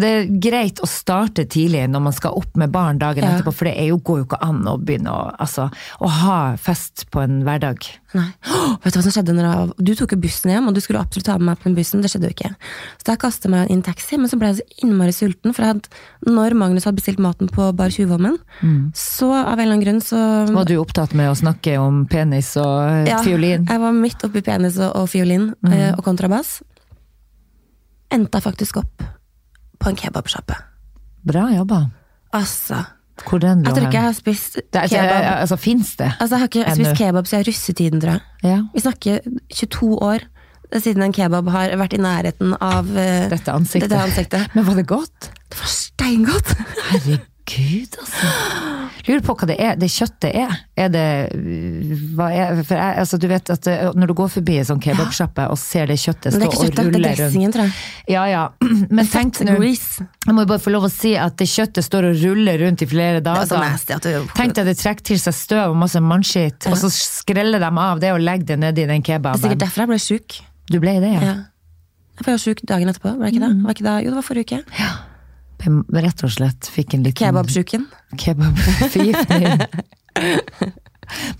[0.00, 3.34] det er greit å starte tidlig når man skal opp med barn dagen Ja.
[3.34, 5.68] etterpå, for det er jo, går jo ikke an å begynne å, altså,
[6.00, 7.84] å ha fest på en hverdag.
[8.14, 8.28] Nei.
[8.48, 10.80] Oh, vet du hva som skjedde når jeg, Du tok jo bussen hjem, og du
[10.80, 12.02] skulle absolutt ta med meg på den bussen.
[12.04, 12.50] Det skjedde jo ikke.
[13.00, 15.54] Så da kastet jeg meg inn taxi, men så ble jeg så innmari sulten.
[15.56, 15.88] For hadde,
[16.28, 18.38] når Magnus hadde bestilt maten på Bar Tjuvholmen,
[18.94, 20.20] så av en eller annen grunn så
[20.52, 23.66] Var du opptatt med å snakke om penis og Ja, fiolin?
[23.68, 25.96] Jeg var midt oppi penis og, og fiolin mm.
[25.96, 26.60] og kontrabass.
[28.12, 29.08] Endte jeg faktisk opp
[29.82, 30.56] på en kebabsjappe.
[31.28, 31.84] Bra jobba.
[32.32, 32.84] Altså.
[33.22, 35.24] Hvor den lå Jeg tror ikke jeg har spist Det altså, kebab.
[35.36, 36.12] Altså, fins det?
[36.20, 38.20] Altså, jeg har ikke spist kebab siden russetiden, tror jeg.
[38.42, 38.60] Ja.
[38.74, 39.18] Vi snakker
[39.54, 40.28] 22 år
[40.80, 43.90] siden en kebab har vært i nærheten av uh, Dette ansiktet.
[43.90, 44.54] Dette ansiktet.
[44.56, 45.28] Men var det godt?
[45.52, 46.54] Det var steingodt!
[46.88, 48.28] Herregud, altså.
[49.08, 50.52] Lurer på hva det er, det kjøttet er.
[50.78, 51.04] Er det
[52.16, 54.80] hva er, for jeg, altså, Du vet at eh, når du går forbi en sånn
[54.82, 57.20] kebabsjappe og ser det kjøttet Men det stå er ikke og kjøttet, det er rundt
[57.22, 57.74] dressingen, tror jeg.
[58.14, 58.44] Ja, ja.
[58.96, 59.58] Men tenk nå.
[59.62, 62.90] Jeg må bare få lov å si at det kjøttet står og ruller rundt i
[62.90, 63.76] flere Det er så dager.
[63.76, 66.90] nasty at du Tenk deg det trekker til seg støv og masse mannskitt, og så
[66.94, 69.40] skreller de av det og legger det nedi den kebaben.
[69.40, 70.42] Det er sikkert derfor jeg ble sjuk.
[70.70, 71.22] Du ble det, ja?
[71.32, 71.38] Ja.
[72.20, 73.54] Jeg ble sjuk dagen etterpå, var det ikke det?
[73.64, 73.96] Var ikke det?
[74.04, 74.78] Jo, det var forrige uke.
[74.78, 74.92] Jeg
[75.62, 77.86] Rett og slett fikk en liten Kebabsjuken.
[78.18, 79.60] Kebabforgiftning.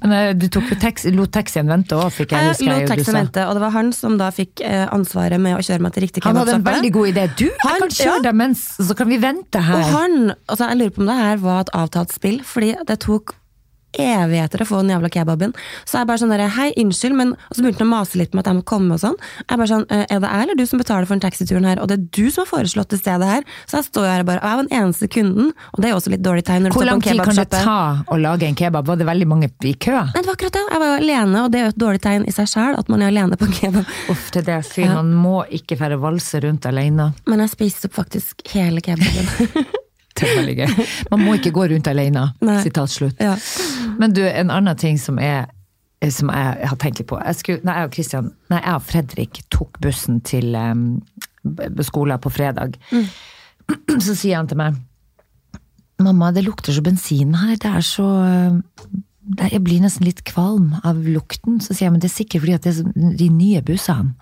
[0.03, 2.67] Men eh, du tok jo taxi, lot taxien vente òg, fikk jeg Jeg huske.
[2.67, 5.57] lot jeg, du taxien vente, og det var han som da fikk eh, ansvaret med
[5.57, 7.27] å kjøre meg til riktig Han hadde en veldig god idé.
[7.39, 8.25] Du, jeg kan kjøre ja.
[8.29, 9.79] deg mens, så kan vi vente her.
[9.79, 12.99] Og han, altså jeg lurer på om det her var et avtalt spill, fordi det
[13.07, 13.37] tok
[13.99, 15.53] evigheter å få den jævla kebaben.
[15.85, 18.35] Så jeg bare sånn der, hei, unnskyld, men Og så begynte han å mase litt
[18.35, 19.17] med at jeg må komme og sånn.
[19.49, 21.81] Jeg bare sånn, «Eh, er det jeg eller du som betaler for den taxituren her,
[21.83, 23.43] og det er du som har foreslått det stedet her?
[23.67, 25.93] Så jeg står her og bare, og jeg var den eneste kunden, og det er
[25.95, 28.87] jo også litt dårlig tegn Hvor lang tid kan det ta å lage en kebab?
[28.87, 29.93] Var det veldig mange i kø?
[29.93, 30.65] Nei, det var akkurat det.
[30.73, 32.89] Jeg var jo alene, og det er jo et dårlig tegn i seg sjøl, at
[32.93, 33.93] man er alene på en kebab.
[34.13, 34.95] Uff, det er det jeg sier.
[34.95, 37.13] Man må ikke fære valse rundt alene.
[37.27, 39.29] Men jeg spiste opp faktisk hele kebaben.
[40.13, 40.83] Det er veldig gøy.
[41.11, 42.27] Man må ikke gå rundt alene.
[42.63, 43.17] Sitat slutt.
[43.19, 43.33] ja.
[44.03, 45.47] Men du, en annen ting som, er,
[46.11, 47.21] som jeg har tenkt litt på.
[47.23, 50.89] Jeg, skulle, nei, jeg, og Christian, nei, jeg og Fredrik tok bussen til um,
[51.87, 52.75] skolen på fredag.
[54.07, 54.81] Så sier han til meg
[56.03, 57.53] Mamma, det lukter så bensin her.
[57.63, 58.07] Det er så
[59.39, 61.61] Jeg blir nesten litt kvalm av lukten.
[61.63, 64.17] Så sier jeg men det er sikkert fordi at det er de nye bussene.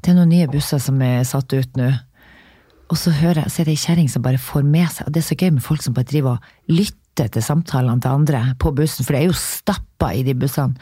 [0.00, 1.90] Det er noen nye busser som er satt ut nå.
[2.88, 5.14] Og så hører jeg, så er det ei kjerring som bare får med seg Og
[5.14, 8.42] det er så gøy med folk som bare driver og lytter til samtalene til andre
[8.60, 10.78] på bussen, for det er jo stappa i de bussene.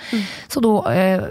[0.50, 1.24] Så da eh,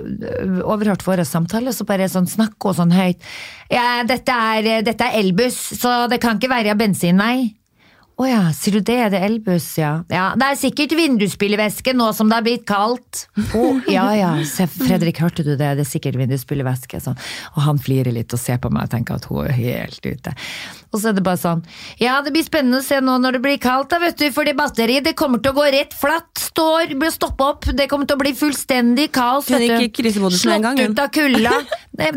[0.64, 3.24] overhørte vår samtale, så bare sånn snakke og sånn høyt
[3.72, 7.59] Ja, dette er, dette er elbuss, så det kan ikke være bensin, nei.
[8.20, 8.98] Å ja, sier du det?
[9.00, 9.94] Er det elbuss, ja?
[10.12, 13.22] Ja, det er sikkert vindusspylervæske nå som det har blitt kaldt.
[13.56, 15.70] Oh, ja ja, Se, Fredrik, hørte du det?
[15.80, 17.00] Det er sikkert vindusspylervæske.
[17.06, 17.16] Sånn.
[17.56, 20.36] Og han flirer litt og ser på meg og tenker at hun er helt ute.
[20.90, 21.60] Og så er det bare sånn
[22.02, 24.56] Ja, det blir spennende å se nå når det blir kaldt, da, vet du, fordi
[24.58, 28.18] batteriet det kommer til å gå rett flatt, står, blir stoppe opp, det kommer til
[28.18, 29.48] å bli fullstendig kaos.
[29.54, 29.76] Vet du.
[29.86, 31.56] gikk i krisemodusen en gang, ut av kulda.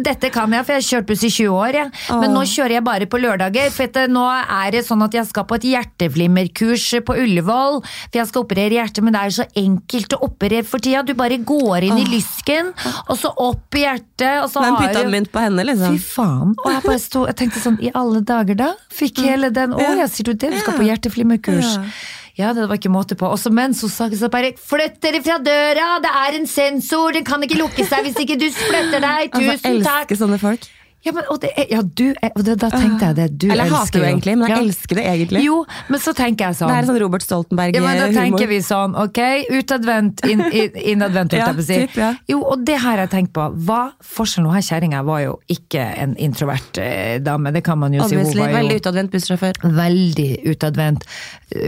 [0.03, 1.93] Dette kan jeg, for jeg har kjørt buss i 20 år, jeg.
[2.23, 5.47] Men nå kjører jeg bare på lørdager, for nå er det sånn at jeg skal
[5.49, 10.17] på et hjerteflimmerkurs på Ullevål, for jeg skal operere hjertet, men det er så enkelt
[10.17, 11.03] å operere for tida.
[11.03, 12.73] Du bare går inn i lysken,
[13.09, 15.99] og så opp i hjertet, og så har du mynt på henne, Fy liksom.
[15.99, 16.57] faen.
[16.65, 18.73] Og jeg bare sto, jeg tenkte sånn, i alle dager da?
[18.93, 20.53] Fikk hele den, å jeg ja, sier du det?
[20.53, 21.77] Du skal på hjerteflimmerkurs.
[21.79, 21.87] Ja.
[22.33, 23.29] Ja, det var ikke måte på.
[23.29, 25.99] Og så mens hun sa så bare Flytt dere fra døra!
[26.01, 27.13] Det er en sensor!
[27.13, 29.29] Den kan ikke lukke seg hvis ikke du flytter deg!
[29.29, 30.07] Altså, Tusen takk!
[30.07, 30.65] elsker sånne folk.
[31.03, 33.25] Ja, men, og det, er- ja, du, og det, da tenkte jeg det.
[33.43, 34.63] Du Eller jeg hater det egentlig, men jeg ja.
[34.63, 35.41] elsker det egentlig.
[35.43, 35.57] Jo,
[35.91, 36.71] men så tenker jeg sånn.
[36.71, 37.83] Det er sånn Robert Stoltenberg-humor.
[37.83, 39.21] Ja, men da tenker vi sånn, ok,
[39.59, 41.81] utadvendt, inn, in, innadvendt, holdt jeg på å si.
[41.87, 42.13] typ, ja.
[42.31, 43.49] Jo, og det har jeg tenkt på.
[43.67, 43.81] Hva
[44.15, 44.47] forskjellen?
[44.53, 48.21] Hun her kjerringa var jo ikke en introvert eh, dame, det kan man jo si.
[48.23, 49.61] Hun var jo veldig utadvendt bussjåfør.
[49.83, 51.07] veldig utadvendt.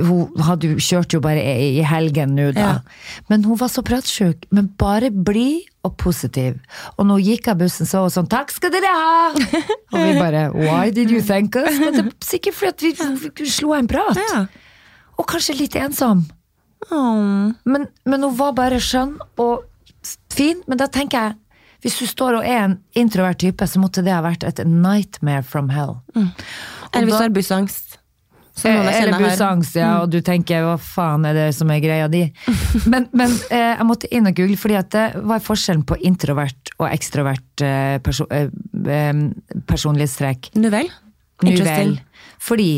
[0.07, 2.71] Hun hadde jo, kjørte jo bare i, i helgen nå, da.
[2.71, 3.23] Ja.
[3.33, 4.47] Men hun var så pratsjuk.
[4.55, 6.57] Men bare blid og positiv.
[6.97, 9.35] Og når hun gikk av bussen, så var hun sånn 'takk skal dere ha'!
[9.93, 13.51] og vi bare 'why did you thank us?' Men det er sikkert fordi vi, vi
[13.51, 14.19] slo en prat.
[14.33, 14.47] Ja.
[15.19, 16.25] Og kanskje litt ensom.
[16.91, 17.53] Åh.
[17.65, 19.65] Men, men hun var bare skjønn og
[20.33, 20.61] fin.
[20.67, 21.37] Men da tenker jeg,
[21.85, 25.45] hvis du står og er en introvert type, så måtte det ha vært et nightmare
[25.45, 25.99] from hell.
[26.17, 27.99] Eller hvis du har bussangst.
[28.63, 32.23] Jeg Eller bussangst, ja, og du tenker hva faen er det som er greia di?
[32.93, 36.71] Men, men eh, jeg måtte inn og google, fordi at det var forskjellen på introvert
[36.79, 38.47] og ekstrovert eh, perso eh,
[38.95, 39.13] eh,
[39.67, 40.53] personlighetstrekk.
[40.61, 40.91] Nu vel.
[41.43, 41.97] Nu Interesting.
[41.97, 42.35] vel.
[42.45, 42.71] Fordi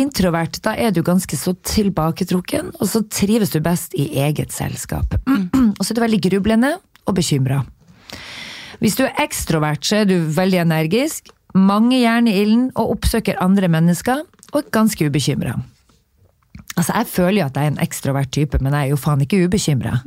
[0.00, 5.14] introvert, da er du ganske så tilbaketrukken, og så trives du best i eget selskap.
[5.78, 6.74] og så er du veldig grublende
[7.06, 7.62] og bekymra.
[8.80, 13.40] Hvis du er ekstrovert, så er du veldig energisk, mange jern i ilden og oppsøker
[13.42, 15.56] andre mennesker, og er ganske ubekymra.
[16.76, 19.24] Altså, jeg føler jo at jeg er en ekstrovert type, men jeg er jo faen
[19.24, 19.98] ikke ubekymra.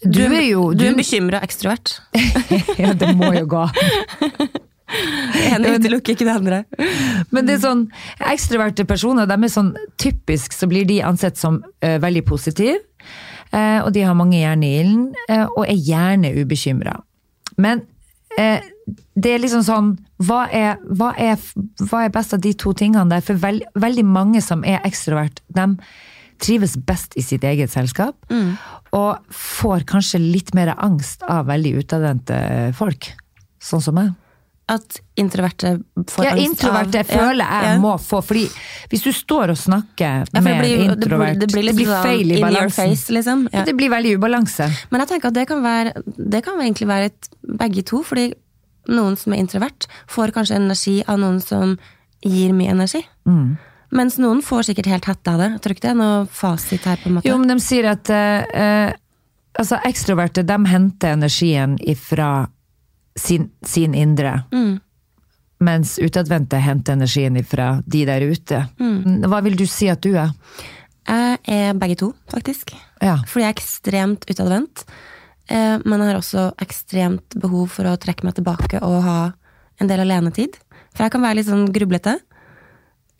[0.00, 2.00] Du, er jo Du er en bekymra ekstrovert.
[2.80, 3.66] Ja, det må jo gå.
[5.50, 6.62] Ene utelukker ikke det andre.
[7.30, 7.84] Men det er sånn,
[8.32, 12.80] ekstroverte personer, de er sånn typisk så blir de ansett som uh, veldig positive.
[13.52, 16.96] Uh, og de har mange jern i ilden, uh, og er gjerne ubekymra.
[17.60, 17.84] Men
[18.38, 18.62] eh,
[19.14, 19.90] det er liksom sånn
[20.26, 21.40] hva er, hva, er,
[21.88, 23.24] hva er best av de to tingene der?
[23.24, 25.66] For veld, veldig mange som er ekstrovert, de
[26.40, 28.16] trives best i sitt eget selskap.
[28.96, 32.40] Og får kanskje litt mer angst av veldig utadvendte
[32.78, 33.12] folk.
[33.60, 34.14] Sånn som meg.
[34.70, 35.72] At introverte
[36.06, 37.78] får Ja, angst introverte av føler jeg ja.
[37.82, 38.44] må få, fordi
[38.92, 41.80] hvis du står og snakker Ja, med blir, en det blir, introvert, det blir litt
[41.80, 42.92] sånn feil i balansen.
[42.92, 43.48] face, liksom.
[43.50, 43.64] Ja.
[43.66, 44.68] Det blir veldig ubalanse.
[44.92, 47.30] Men jeg tenker at det kan, være, det kan egentlig være et,
[47.64, 48.28] begge to, fordi
[48.90, 51.76] noen som er introvert, får kanskje energi av noen som
[52.26, 53.02] gir mye energi.
[53.28, 53.56] Mm.
[53.90, 55.48] Mens noen får sikkert helt hette av det.
[55.56, 57.30] Jeg tror ikke det er noe fasit her, på en måte.
[57.30, 58.92] Jo, men de sier at eh, eh,
[59.58, 62.30] altså ekstroverte, de henter energien ifra
[63.18, 64.36] sin, sin indre.
[64.54, 64.78] Mm.
[65.66, 68.62] Mens utadvendte henter energien ifra de der ute.
[68.80, 69.26] Mm.
[69.26, 70.30] Hva vil du si at du er?
[71.10, 72.70] Jeg er begge to, faktisk.
[73.02, 73.18] Ja.
[73.26, 74.84] Fordi jeg er ekstremt utadvendt.
[75.50, 79.18] Eh, men jeg har også ekstremt behov for å trekke meg tilbake og ha
[79.80, 80.58] en del alenetid.
[80.94, 82.18] For jeg kan være litt sånn grublete.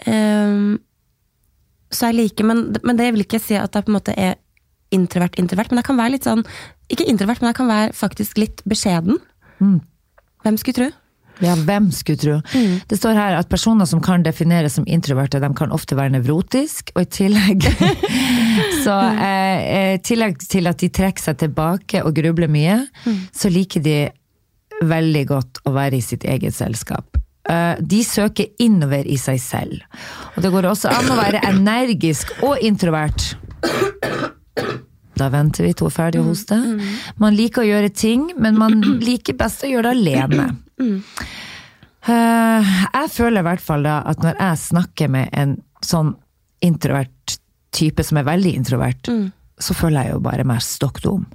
[0.07, 0.61] Eh,
[1.91, 4.39] så jeg liker, men, men det vil ikke si at jeg på en måte er
[4.95, 5.73] introvert-introvert.
[5.73, 6.45] Men jeg kan være litt sånn,
[6.91, 9.19] ikke introvert, men jeg kan være faktisk litt beskjeden.
[9.59, 9.79] Mm.
[10.45, 10.89] Hvem skulle tro?
[11.41, 12.37] Ja, hvem skulle tro.
[12.89, 16.93] Det står her at personer som kan defineres som introverte, de kan ofte være nevrotisk,
[16.95, 17.67] og i tillegg
[18.85, 22.81] Så eh, i tillegg til at de trekker seg tilbake og grubler mye,
[23.33, 23.99] så liker de
[24.81, 27.21] veldig godt å være i sitt eget selskap.
[27.49, 29.85] Eh, de søker innover i seg selv.
[30.37, 33.33] Og det går også an å være energisk og introvert.
[35.21, 36.59] Da venter vi to ferdige er ferdig å hoste.
[37.21, 40.47] Man liker å gjøre ting, men man liker best å gjøre det alene.
[40.81, 46.15] Eh, jeg føler i hvert fall da at når jeg snakker med en sånn
[46.65, 47.37] introvert
[47.77, 49.11] type som er veldig introvert,
[49.61, 51.27] så føler jeg jo bare meg stokk dum.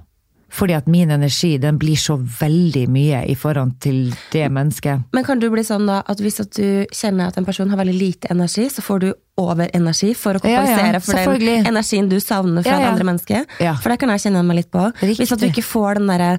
[0.56, 5.08] Fordi at min energi den blir så veldig mye i forhold til det mennesket.
[5.12, 7.80] Men kan du bli sånn da at hvis at du kjenner at en person har
[7.80, 9.08] veldig lite energi, så får du
[9.42, 12.84] overenergi for å Ja, ja, kompensere for den energien du savner fra Ja, ja.
[12.86, 13.56] det andre mennesket?
[13.60, 13.74] Ja.
[13.82, 14.86] For det kan jeg kjenne meg litt på.
[15.02, 15.18] Riktig.
[15.24, 16.30] Hvis at du ikke får den derre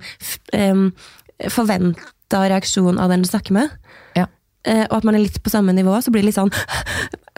[0.71, 0.87] um,
[2.27, 3.69] forventa reaksjonen av den du snakker med,
[4.15, 4.27] Ja.
[4.65, 6.51] eh, og at man er litt på samme nivå, så blir det litt sånn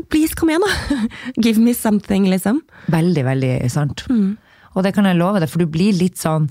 [0.09, 1.07] please, kom igjen, da!
[1.41, 2.61] Give me something, liksom.
[2.87, 4.05] Veldig, veldig sant.
[4.09, 4.37] Mm.
[4.75, 6.49] Og det kan jeg love deg, for du blir litt sånn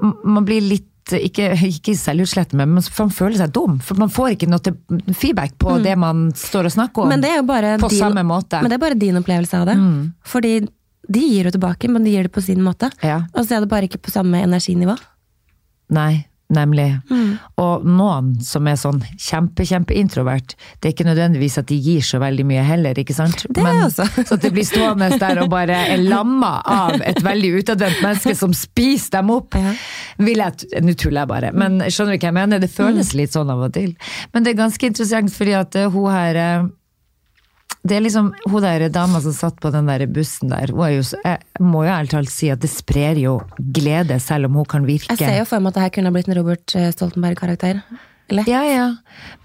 [0.00, 3.78] Man blir litt ikke, ikke selvutslettende, men man føler seg dum.
[3.84, 7.10] For man får ikke noe feedback på det man står og snakker om.
[7.10, 7.12] Mm.
[7.12, 8.62] Men det er jo bare på din, samme måte.
[8.62, 9.76] Men det er bare din opplevelse av det.
[10.24, 10.54] Fordi
[11.12, 12.88] de gir jo tilbake, men de gir det på sin måte.
[13.02, 13.26] Ja.
[13.34, 14.96] Og så er det bare ikke på samme energinivå.
[15.92, 16.88] Nei, nemlig.
[17.10, 17.36] Mm.
[17.62, 22.20] Og noen som er sånn kjempe, kjempeintrovert, det er ikke nødvendigvis at de gir så
[22.22, 23.46] veldig mye heller, ikke sant?
[23.48, 24.06] Det er også.
[24.28, 28.34] Så at de blir stående der og bare er lamma av et veldig utadvendt menneske
[28.38, 29.56] som spiser dem opp.
[29.58, 29.74] Ja.
[30.22, 32.62] Vil jeg, Nå tuller jeg bare, men skjønner du hva jeg mener?
[32.62, 33.92] Det føles litt sånn av og til.
[34.32, 36.70] Men det er ganske interessant, fordi at eh, hun her eh,
[37.82, 40.94] det er liksom, Hun der dama som satt på den der bussen der, hun er
[40.94, 44.68] jo, jeg må jo ærlig talt si at det sprer jo glede, selv om hun
[44.68, 46.90] kan virke Jeg ser jo for meg at det her kunne blitt en Robert eh,
[46.94, 47.82] Stoltenberg-karakter.
[48.32, 48.48] Lett.
[48.48, 48.86] Ja, ja.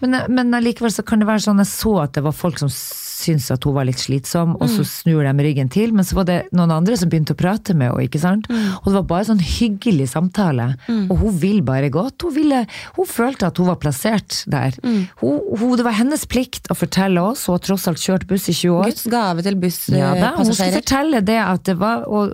[0.04, 2.72] Men, men allikevel så kan det være sånn, jeg så at det var folk som
[3.18, 6.28] syntes at hun var litt slitsom, og så snur de ryggen til, men så var
[6.30, 8.48] det noen andre som begynte å prate med henne, ikke sant?
[8.52, 10.70] Og det var bare sånn hyggelig samtale,
[11.08, 12.28] og hun vil bare godt.
[12.28, 12.64] Hun, ville,
[12.98, 14.78] hun følte at hun var plassert der.
[15.22, 18.48] Hun, hun, det var hennes plikt å fortelle oss, hun har tross alt kjørt buss
[18.52, 18.92] i 20 år.
[18.92, 20.24] Guds gave til busspassasjerer.
[20.24, 22.28] Ja, hun skulle fortelle det at det var, hun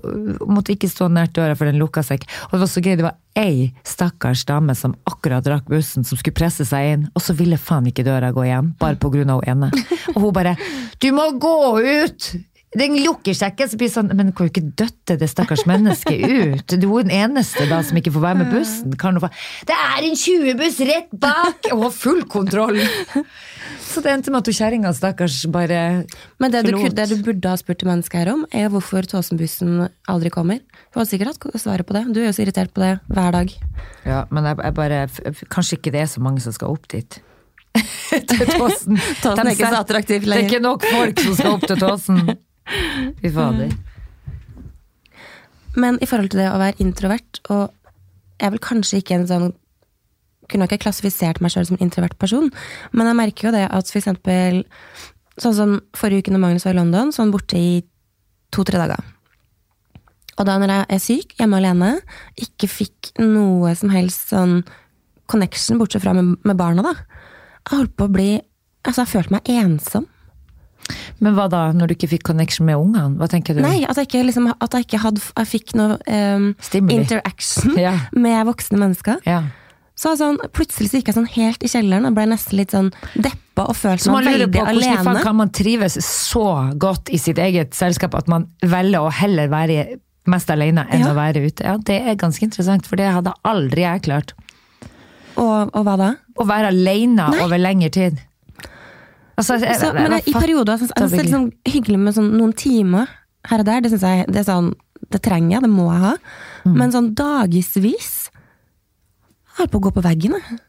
[0.43, 2.26] og måtte ikke stå nært døra for den lukka seg.
[2.50, 6.19] Og det var så gøy, det var ei stakkars dame som akkurat rakk bussen, som
[6.19, 9.34] skulle presse seg inn, og så ville faen ikke døra gå igjen, bare på grunn
[9.34, 9.86] av hun ene.
[10.13, 10.56] Og hun bare
[11.00, 12.53] 'du må gå ut'!
[12.78, 15.66] Den lukker seg ikke, så blir det sånn, men kan jo ikke døtte det stakkars
[15.70, 16.76] mennesket ut.
[16.82, 18.96] Du er den eneste da som ikke får være med bussen.
[19.00, 19.30] Kan du få,
[19.70, 21.70] det er en 20-buss rett bak!
[21.74, 22.82] Og har full kontroll!
[23.84, 25.80] Så det endte med at kjerringa stakkars bare
[26.42, 29.84] Men det du, det du burde ha spurt mennesket her om, er jo hvorfor Tåsenbussen
[30.10, 30.64] aldri kommer.
[30.94, 32.08] Du har sikkert hatt svaret på det.
[32.10, 33.54] Du er jo så irritert på det hver dag.
[34.08, 35.04] Ja, men jeg, jeg bare
[35.54, 37.20] Kanskje ikke det er så mange som skal opp dit.
[38.30, 38.98] til Tåsen.
[39.22, 40.34] Tåsen er ikke så attraktiv lenger.
[40.34, 42.34] Det er ikke nok folk som skal opp til Tåsen.
[43.21, 43.73] Fy fader.
[45.76, 47.73] Men i forhold til det å være introvert, og
[48.38, 49.52] jeg er vel kanskje ikke en sånn
[50.52, 52.49] Kunne ikke klassifisert meg sjøl som en introvert person,
[52.91, 54.63] men jeg merker jo det at for eksempel
[55.39, 57.69] Sånn som forrige uke når Magnus var i London, så var han borte i
[58.54, 58.99] to-tre dager.
[60.38, 61.89] Og da når jeg er syk, hjemme alene,
[62.38, 64.60] ikke fikk noe som helst sånn
[65.32, 66.93] connection, bortsett fra med, med barna, da.
[67.63, 68.32] Jeg holdt på å bli
[68.84, 70.10] Altså, jeg følte meg ensom.
[71.24, 73.15] Men hva da, når du ikke fikk connection med ungene?
[73.19, 73.62] Hva tenker du?
[73.63, 76.50] Nei, at jeg ikke, liksom, at jeg ikke hadde Jeg fikk noe um,
[76.91, 77.93] interaction Ja.
[78.12, 79.22] med voksne mennesker.
[79.30, 79.43] Ja.
[79.96, 82.89] Så sånn, plutselig så gikk jeg sånn helt i kjelleren og ble nesten litt sånn
[83.13, 86.46] deppa og følte meg veldig på hvordan faen kan man trives så
[86.82, 91.12] godt i sitt eget selskap at man velger å heller være mest alene enn Ja.
[91.12, 91.63] å være ute.
[91.67, 94.34] Ja, Det er ganske interessant, for det hadde aldri jeg klart.
[95.38, 96.10] Og, og hva da?
[96.41, 97.39] Å være alene Nei.
[97.46, 98.17] over lengre tid.
[99.36, 102.34] Altså, jeg, Så, men jeg, i perioder syns jeg det er liksom hyggelig med sånn
[102.38, 103.10] noen timer
[103.50, 103.86] her og der.
[103.86, 104.74] Det jeg det sånn,
[105.13, 106.13] det trenger jeg, det må jeg ha.
[106.63, 106.76] Mm.
[106.80, 110.62] Men sånn dagevis Jeg holder på å gå på veggen, jeg.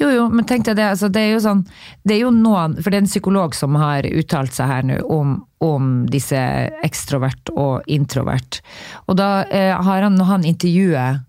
[0.00, 1.58] Jo, jo, men tenk deg det, altså, det er jo sånn
[2.06, 5.00] Det er jo noen For det er en psykolog som har uttalt seg her nå
[5.12, 6.38] om, om disse
[6.86, 8.62] ekstrovert og introvert.
[9.10, 11.20] Og da eh, har han, når han intervjuer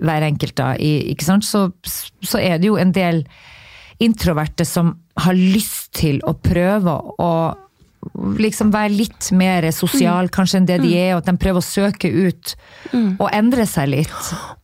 [0.00, 1.66] hver enkelt, da, i, ikke sant, så,
[2.22, 3.24] så er det jo en del
[4.00, 4.94] introverte som
[5.26, 7.32] har lyst til å prøve å
[8.40, 11.66] liksom være litt mer sosial kanskje enn det de er, og at de prøver å
[11.66, 12.54] søke ut
[13.20, 14.14] og endre seg litt.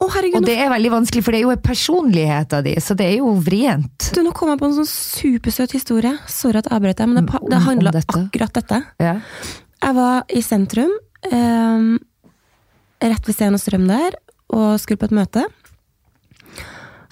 [0.01, 3.11] Oh, herregud, Og det er veldig vanskelig, for det er jo personligheten din, så det
[3.11, 4.09] er jo vrient.
[4.17, 6.15] du, nå kom jeg på en sånn supersøt historie.
[6.33, 8.81] Sorry at jeg avbrøt deg, men det, pa- det handla akkurat dette.
[9.05, 9.15] Ja.
[9.85, 10.97] Jeg var i sentrum,
[11.29, 11.87] eh,
[13.05, 14.17] rett ved Sten og Strøm der,
[14.57, 15.45] og skulle på et møte.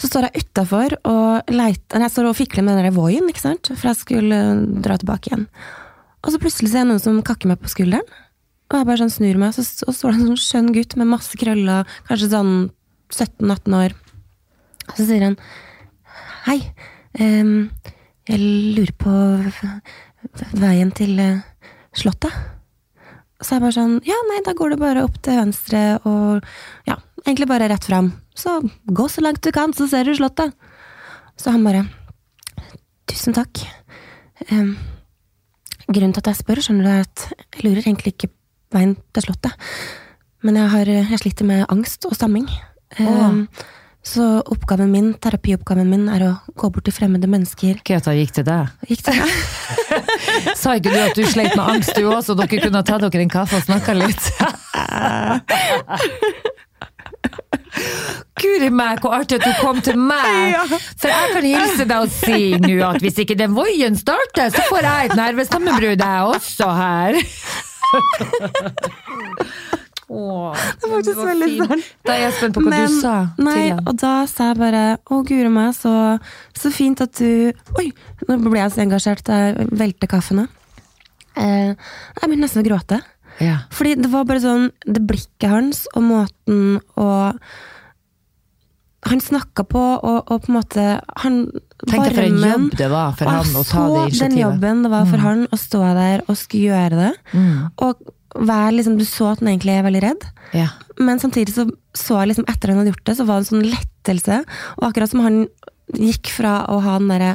[0.05, 3.71] Så står jeg utafor og leiter Jeg står og fikler med den Voien, ikke sant?
[3.73, 5.47] For jeg skulle eh, dra tilbake igjen.
[6.21, 8.05] Og så plutselig ser jeg noen som kakker meg på skulderen.
[8.69, 11.09] Og jeg bare sånn snur meg, så så står det en sånn skjønn gutt med
[11.09, 12.53] masse krøller, kanskje sånn
[13.15, 13.97] 17-18 år.
[14.91, 15.39] Og så sier han
[16.45, 16.59] Hei,
[17.17, 17.71] um,
[18.29, 18.41] jeg
[18.77, 19.15] lurer på
[20.61, 21.41] veien til eh,
[21.97, 22.37] Slottet.
[23.41, 26.45] Så jeg bare sånn Ja, nei, da går det bare opp til venstre og
[26.89, 28.09] Ja, egentlig bare rett fram.
[28.35, 28.51] Så
[28.87, 30.51] gå så langt du kan, så ser du Slottet.
[31.41, 31.83] Så han bare
[33.11, 33.53] Tusen takk.
[34.51, 34.71] Um,
[35.93, 37.17] grunnen til at jeg spør, skjønner du, er at
[37.55, 38.31] jeg lurer egentlig ikke
[38.75, 39.53] veien til Slottet.
[40.45, 42.47] Men jeg, har, jeg sliter med angst og stamming.
[43.01, 43.47] Ehm,
[44.05, 44.21] Så
[44.53, 47.79] oppgaven min, terapioppgaven min er å gå bort til fremmede mennesker.
[47.89, 48.69] Greta gikk til deg.
[48.91, 49.29] Gikk til deg.
[50.61, 53.23] Sa ikke du at du sleit med angst du òg, så dere kunne ta dere
[53.25, 54.25] en kaffe og snakke litt?
[58.41, 60.55] Guri meg, hvor artig at du kom til meg!
[61.01, 64.65] For jeg kan hilse deg og si nå at hvis ikke den voien starter, så
[64.69, 67.19] får jeg et nervesammenbrudd, jeg også her.
[70.15, 71.87] Åh, Det er faktisk veldig sant.
[72.05, 74.59] Da er jeg spent på hva Men- du sa Nei, til og da sa jeg
[74.61, 75.95] bare Å, guri meg, så,
[76.55, 77.87] så fint at du Oi,
[78.29, 79.25] nå ble jeg så engasjert.
[79.33, 80.47] Jeg velter kaffen nå.
[81.41, 83.01] Eh, jeg begynte nesten å gråte.
[83.43, 83.57] Ja.
[83.75, 87.41] Fordi det var bare sånn Det blikket hans og måten og
[89.11, 90.85] Han snakka på, og, og på en måte
[91.21, 91.41] han,
[91.85, 94.21] Tenk deg for en jobb det var for han å ta så initiativet.
[94.23, 97.11] den jobben det var for han å stå der og skulle gjøre det.
[97.35, 97.59] Mm.
[97.85, 98.01] Og
[98.49, 100.25] vær, liksom, du så at han egentlig er veldig redd.
[100.57, 100.71] Ja.
[100.99, 103.51] Men samtidig så, så jeg liksom etter han hadde gjort det, så var det en
[103.51, 104.41] sånn lettelse.
[104.79, 105.37] Og akkurat som han
[106.01, 107.35] gikk fra å ha den derre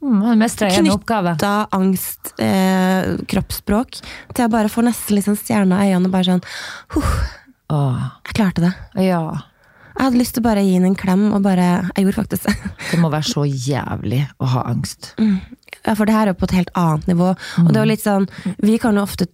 [0.00, 1.34] Mm, han mestra en oppgave.
[1.36, 4.00] knytta angst, eh, kroppsspråk,
[4.34, 6.44] til jeg bare får nesten liksom stjerna i øynene og bare sånn
[6.96, 7.12] huh,
[7.70, 8.74] Åh, Jeg klarte det.
[9.04, 9.22] ja.
[10.00, 12.46] Jeg hadde lyst til å bare gi henne en klem, og bare Jeg gjorde faktisk
[12.46, 12.54] det.
[12.92, 15.10] Det må være så jævlig å ha angst.
[15.18, 17.34] Ja, for det her er jo på et helt annet nivå.
[17.60, 18.28] Og det er jo litt sånn
[18.62, 19.26] Vi kan jo ofte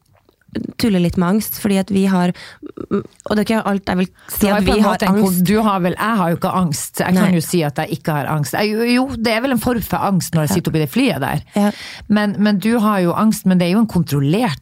[0.81, 2.33] tulle litt med angst, fordi at vi har
[2.77, 5.45] Og det er ikke alt jeg vil si at vi har angst.
[5.49, 7.01] du har vel, jeg har jo ikke angst.
[7.01, 7.23] Jeg Nei.
[7.25, 8.53] kan jo si at jeg ikke har angst.
[8.53, 11.21] Jeg, jo, det er vel en form for angst når jeg sitter oppi det flyet
[11.25, 11.41] der.
[11.57, 11.71] Ja.
[12.09, 14.61] Men, men du har jo angst, men det er jo en kontrollert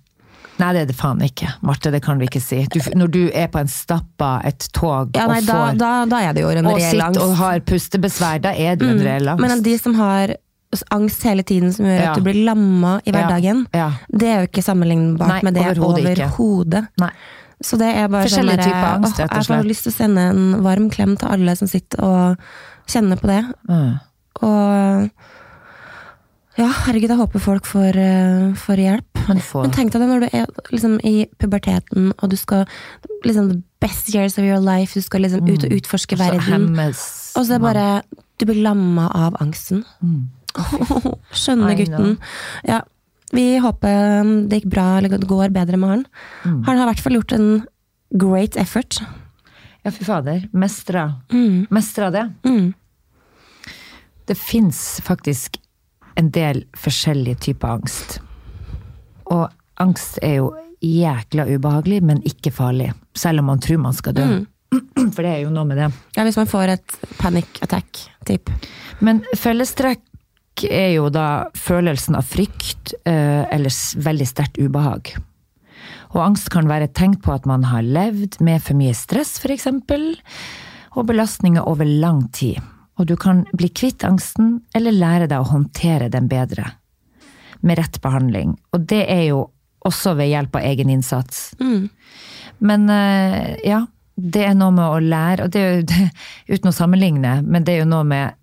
[0.54, 1.90] Nei, det er det faen ikke, Marte.
[1.90, 2.60] Det kan vi ikke si.
[2.70, 5.88] Du, når du er på en stappa, et tog, Ja, nei, og da, får da,
[6.06, 9.02] da er det jo en og sitter og har pustebesvær, da er det jo en
[9.02, 9.42] reell angst.
[9.42, 10.36] Men de som har
[10.94, 12.12] angst hele tiden som gjør Ja.
[12.12, 13.88] at du blir lamma i hverdagen, Ja.
[14.14, 17.10] det er jo ikke sammenlignbart Nei, med det overhodet ikke.
[17.64, 19.68] Så det er bare sånn Forskjellige typer angst, rett og Jeg får slett.
[19.70, 22.36] lyst til å sende en varm klem til alle som sitter og
[22.92, 23.38] kjenner på det.
[23.70, 23.94] Mm.
[24.44, 25.10] Og
[26.60, 29.08] ja, herregud, jeg håper folk får, eh, får hjelp.
[29.40, 32.66] Får- Men tenk deg det når du er liksom, i puberteten, og du skal
[33.24, 36.20] liksom the best years of your life, du skal liksom ut og utforske Mm.
[36.76, 36.94] Verden.
[37.36, 38.02] Og så er det bare
[38.38, 39.84] Du blir lamma av angsten.
[41.32, 42.18] Skjønne gutten.
[42.66, 42.80] Ja,
[43.34, 46.06] vi håper um, det gikk bra, eller det går bedre med han.
[46.44, 46.62] Mm.
[46.66, 47.48] Han har i hvert fall gjort en
[48.14, 49.00] great effort.
[49.82, 50.48] Ja, fy fader.
[50.52, 51.12] Mestra.
[51.32, 51.66] Mm.
[51.70, 52.32] Mestra det.
[52.44, 52.72] Mm.
[54.26, 55.60] Det fins faktisk
[56.14, 58.20] en del forskjellige typer angst.
[59.24, 59.50] Og
[59.82, 60.52] angst er jo
[60.84, 62.92] jækla ubehagelig, men ikke farlig.
[63.16, 64.24] Selv om man tror man skal dø.
[64.24, 64.46] Mm.
[65.14, 65.90] For det er jo noe med det.
[66.16, 68.50] Ja, hvis man får et panic attack, typ.
[69.04, 70.02] Men fellestrekk
[70.62, 73.74] er jo da følelsen av frykt eh, eller
[74.06, 75.14] veldig sterkt ubehag.
[76.14, 79.34] Og angst kan være et tegn på at man har levd med for mye stress,
[79.42, 79.66] f.eks.
[80.94, 82.60] Og belastninger over lang tid.
[83.00, 86.68] Og du kan bli kvitt angsten, eller lære deg å håndtere den bedre.
[87.66, 88.54] Med rett behandling.
[88.76, 89.48] Og det er jo
[89.84, 91.50] også ved hjelp av egen innsats.
[91.58, 91.88] Mm.
[92.64, 93.82] Men eh, ja,
[94.14, 96.08] det er noe med å lære, og det er jo
[96.54, 98.38] uten å sammenligne, men det er jo noe med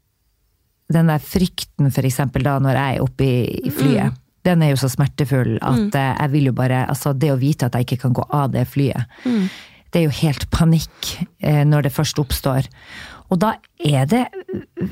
[0.94, 4.20] den der frykten, for eksempel da når jeg er oppe i, flyet.
[4.46, 5.92] Den er jo så smertefull at mm.
[5.94, 8.66] jeg vil jo bare Altså, det å vite at jeg ikke kan gå av det
[8.72, 9.22] flyet,
[9.92, 12.70] det er jo helt panikk eh, når det først oppstår.
[13.32, 14.22] Og da er det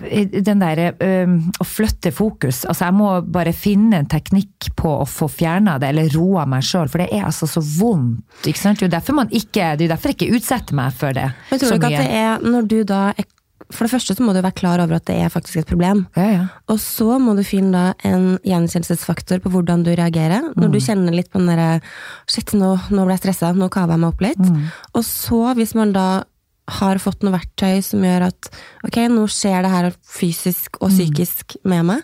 [0.07, 2.63] eh, den derre øh, å flytte fokus.
[2.65, 6.63] Altså, jeg må bare finne en teknikk på å få fjerna det, eller roa meg
[6.67, 8.47] sjøl, for det er altså så vondt.
[8.47, 8.79] Ikke sant?
[8.79, 11.27] Det er jo derfor man ikke, det er derfor jeg ikke utsetter meg for det.
[11.49, 13.27] Men tror du ikke at det er når du da er
[13.71, 16.07] For det første så må du være klar over at det er faktisk et problem.
[16.17, 16.45] Ja, ja.
[16.73, 20.41] Og så må du finne da en gjenkjennelsesfaktor på hvordan du reagerer.
[20.55, 20.73] Når Mm.
[20.73, 21.81] du kjenner litt på den derre
[22.27, 24.39] Shit, nå, nå ble jeg stressa, nå kava jeg meg opp litt.
[24.41, 24.63] Mm.
[24.95, 26.23] Og så, hvis man da
[26.69, 28.49] har fått noe verktøy som gjør at
[28.85, 30.81] ok, nå skjer det her fysisk Mm.
[30.81, 32.03] og psykisk med meg.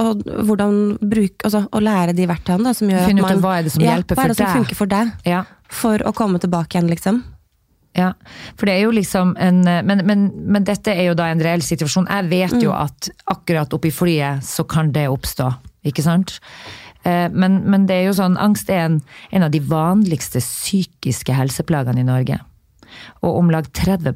[0.00, 3.58] Og hvordan bruke, altså, å lære de verktøyene da, som gjør Finne at ut hva
[3.58, 4.54] er det som ja, hjelper hva er for det som deg.
[4.56, 5.42] funker for deg, ja.
[5.68, 7.22] for å komme tilbake igjen, liksom.
[8.00, 8.10] Ja,
[8.56, 11.60] for det er jo liksom en men, men, men dette er jo da en reell
[11.66, 12.08] situasjon.
[12.08, 15.50] Jeg vet jo at akkurat oppi flyet så kan det oppstå,
[15.90, 16.38] ikke sant?
[17.04, 19.00] Eh, Men, men det er jo sånn, angst er en,
[19.32, 22.36] en av de vanligste psykiske helseplagene i Norge.
[23.24, 24.10] Og om lag 30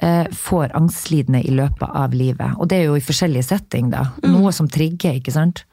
[0.00, 2.54] eh, får angstlidende i løpet av livet.
[2.58, 4.08] Og det er jo i forskjellige setting, da.
[4.26, 5.64] Noe som trigger, ikke sant?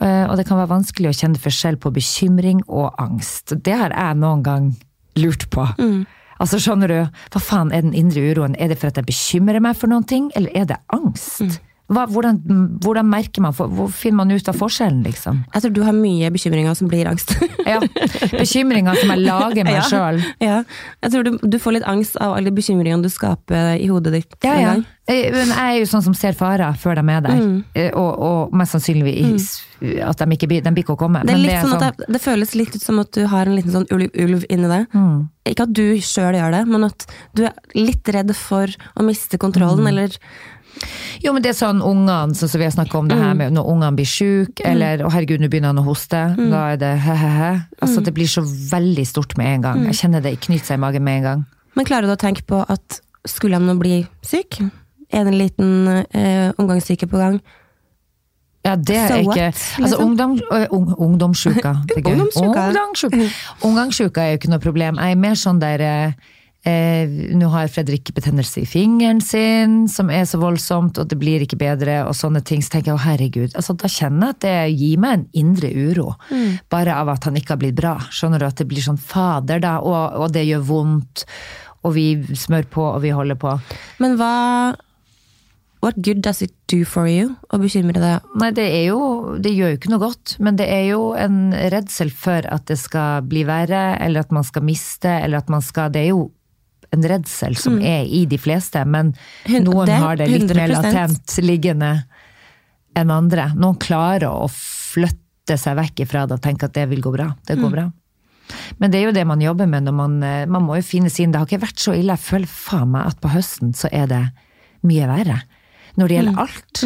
[0.00, 3.56] Eh, Og det kan være vanskelig å kjenne forskjell på bekymring og angst.
[3.64, 4.68] Det har jeg noen gang
[5.20, 5.66] lurt på.
[6.38, 6.98] Altså skjønner du,
[7.34, 8.54] Hva faen er den indre uroen?
[8.58, 11.58] Er det for at jeg bekymrer meg for noen ting, eller er det angst?
[11.88, 12.38] Hva, hvordan,
[12.84, 15.38] hvordan merker man, hvor finner man ut av forskjellen, liksom?
[15.54, 17.32] Jeg tror du har mye bekymringer som blir angst.
[17.64, 17.78] Ja,
[18.32, 19.86] Bekymringer som jeg lager meg Ja.
[19.88, 20.20] sjøl.
[20.44, 20.58] ja.
[21.04, 24.36] Jeg tror du, du får litt angst av alle bekymringene du skaper i hodet ditt.
[24.44, 24.74] Ja, ja.
[25.08, 27.38] Eh, Men jeg er jo sånn som ser farer før de er der.
[27.40, 27.54] Mm.
[27.72, 29.48] Eh, Og, og mest sannsynligvis
[30.04, 31.22] at de ikke de ikke å komme.
[31.24, 33.72] Det, litt sånn at det, det føles litt ut som at du har en liten
[33.72, 34.88] sånn ulv, ulv inni deg.
[34.92, 35.28] Mm.
[35.48, 37.06] Ikke at du sjøl gjør det, men at
[37.38, 38.68] du er litt redd for
[38.98, 39.88] å miste kontrollen, Mm.
[39.94, 40.18] eller
[41.24, 43.22] Jo, men det er sånn ungene, sånn som vi har snakka om det Mm.
[43.24, 46.20] her med når ungene blir syke, eller å herregud, nå begynner han å hoste.
[46.38, 46.50] Mm.
[46.50, 47.52] Da er det he-he-he.
[47.82, 49.62] Altså, det blir så veldig stort med en Mm.
[49.62, 49.84] gang.
[49.86, 51.46] Jeg kjenner det knyter seg i magen med en gang.
[51.74, 54.60] Men klarer du å tenke på at skulle han nå bli syk?
[55.12, 57.40] Er det en liten eh, omgangssyke på gang?
[58.64, 60.00] Ja, det er So ikke what, Altså, liksom?
[60.04, 61.70] ungdom, øh, ung, ungdomssjuka.
[61.96, 62.02] Er.
[62.02, 62.64] Ungdomssjuka.
[62.68, 63.30] Ungdomssjuka.
[63.62, 64.96] Ungdomssjuka er jo ikke noe problem.
[64.98, 66.12] Jeg er mer sånn der eh,
[66.66, 71.44] eh, Nå har Fredrik betennelse i fingeren sin, som er så voldsomt, og det blir
[71.44, 72.64] ikke bedre, og sånne ting.
[72.64, 73.54] Så tenker jeg å herregud.
[73.54, 76.10] Altså, da kjenner jeg at det gir meg en indre uro.
[76.72, 77.94] Bare av at han ikke har blitt bra.
[78.10, 78.48] Skjønner du?
[78.48, 81.24] At det blir sånn fader, da, og, og det gjør vondt.
[81.86, 83.54] Og vi smør på, og vi holder på.
[84.02, 84.34] Men hva
[85.78, 88.24] What good does it do for you å bekymre deg?
[88.40, 91.52] Nei, det er jo Det gjør jo ikke noe godt, men det er jo en
[91.70, 95.62] redsel for at det skal bli verre, eller at man skal miste, eller at man
[95.62, 96.24] skal Det er jo
[96.94, 99.12] en redsel som er i de fleste, men
[99.48, 100.76] noen det har det litt mer 100%.
[100.78, 101.92] latent liggende
[102.98, 103.50] enn andre.
[103.58, 107.30] Noen klarer å flytte seg vekk ifra det og tenke at det vil gå bra.
[107.46, 107.86] Det går bra.
[108.80, 111.10] Men det er jo det man jobber med når man eh, Man må jo finne
[111.12, 112.14] sin Det har ikke vært så ille.
[112.16, 114.22] Jeg føler faen meg at på høsten så er det
[114.88, 115.42] mye verre.
[115.98, 116.84] Når det gjelder alt.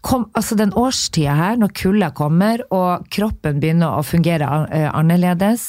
[0.00, 5.64] Kom, altså den årstida her, når kulda kommer og kroppen begynner å fungere eh, annerledes.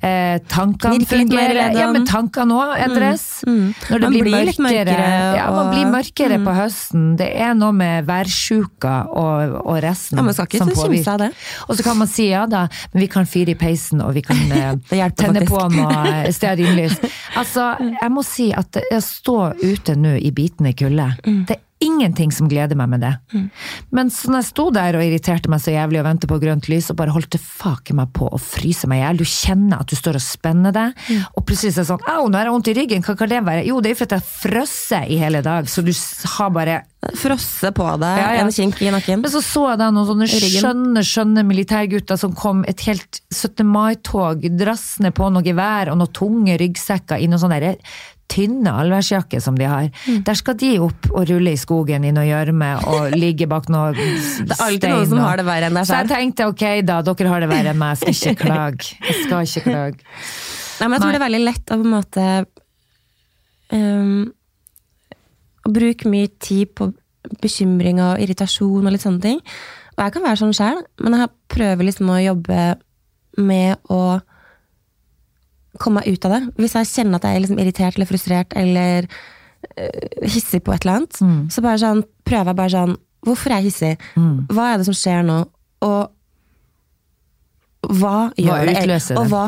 [0.00, 3.24] Eh, tankene fungerer Ja, men tankene òg endres.
[3.44, 4.94] Når det Man blir, litt mørkere.
[4.94, 5.36] og...
[5.40, 7.08] Ja, man blir mørkere på høsten.
[7.18, 11.18] Det er noe med værsjuka og, og resten Ja, man skal ikke som påvirker.
[11.26, 11.30] det.
[11.66, 12.64] Og så kan man si ja da,
[12.94, 15.50] men vi kan fyre i peisen, og vi kan eh, tenne faktisk.
[15.50, 16.98] på noe stearinlys.
[17.36, 17.66] Altså,
[18.00, 21.42] jeg må si at å stå ute nå i bitende kulde, Mm.
[21.50, 23.12] det ingenting som gleder meg med det.
[23.92, 26.68] Men så når jeg sto der og irriterte meg så jævlig og ventet på grønt
[26.72, 29.82] lys, og bare holdt det faken meg på å fryse meg i hjel, du kjenner
[29.84, 31.22] at du står og spenner deg, Mm.
[31.36, 33.28] og plutselig så er det sånn au, nå har jeg vondt i ryggen, hva kan
[33.28, 33.66] det være?
[33.68, 35.92] Jo, det er jo fordi jeg frosset i hele dag, så du
[36.38, 36.82] har bare
[37.14, 38.40] Frosse på deg Ja, ja.
[38.42, 39.20] en kink i nakken?
[39.22, 43.62] men så så jeg da noen sånne skjønne, skjønne militærgutter som kom et helt 17.
[43.64, 47.76] mai-tog drassende på noe gevær og noen tunge ryggsekker i noen sånne
[48.32, 49.86] tynne allværsjakke som de har.
[50.06, 50.22] Mm.
[50.26, 53.92] Der skal de opp og rulle i skogen i noe gjørme og ligge bak noe
[53.94, 54.48] stein.
[54.50, 56.64] Det er alltid noen som og- har det verre enn deg Så jeg tenkte ok
[56.88, 58.92] da, dere har det verre enn meg, jeg skal ikke klage.
[59.06, 59.98] Jeg skal ikke klage.
[60.76, 61.14] Nei, men jeg tror Nei.
[61.16, 62.24] det er veldig lett å på en måte
[63.72, 64.32] um,
[65.66, 66.90] Å bruke mye tid på
[67.42, 69.40] bekymring og irritasjon og litt sånne ting.
[69.96, 72.58] Og jeg kan være sånn sjøl, men jeg prøver liksom å jobbe
[73.42, 74.00] med å
[75.82, 76.42] komme meg ut av det.
[76.60, 80.84] Hvis jeg kjenner at jeg er liksom irritert eller frustrert eller uh, hissig på et
[80.84, 81.50] eller annet, Mm.
[81.50, 82.96] så bare sånn, prøver jeg bare sånn
[83.26, 83.98] Hvorfor er jeg hissig?
[84.14, 84.46] Mm.
[84.54, 85.40] Hva er det som skjer nå?
[85.82, 86.10] Og
[88.00, 88.74] hva gjør det?
[88.86, 89.16] det?
[89.18, 89.44] Og hva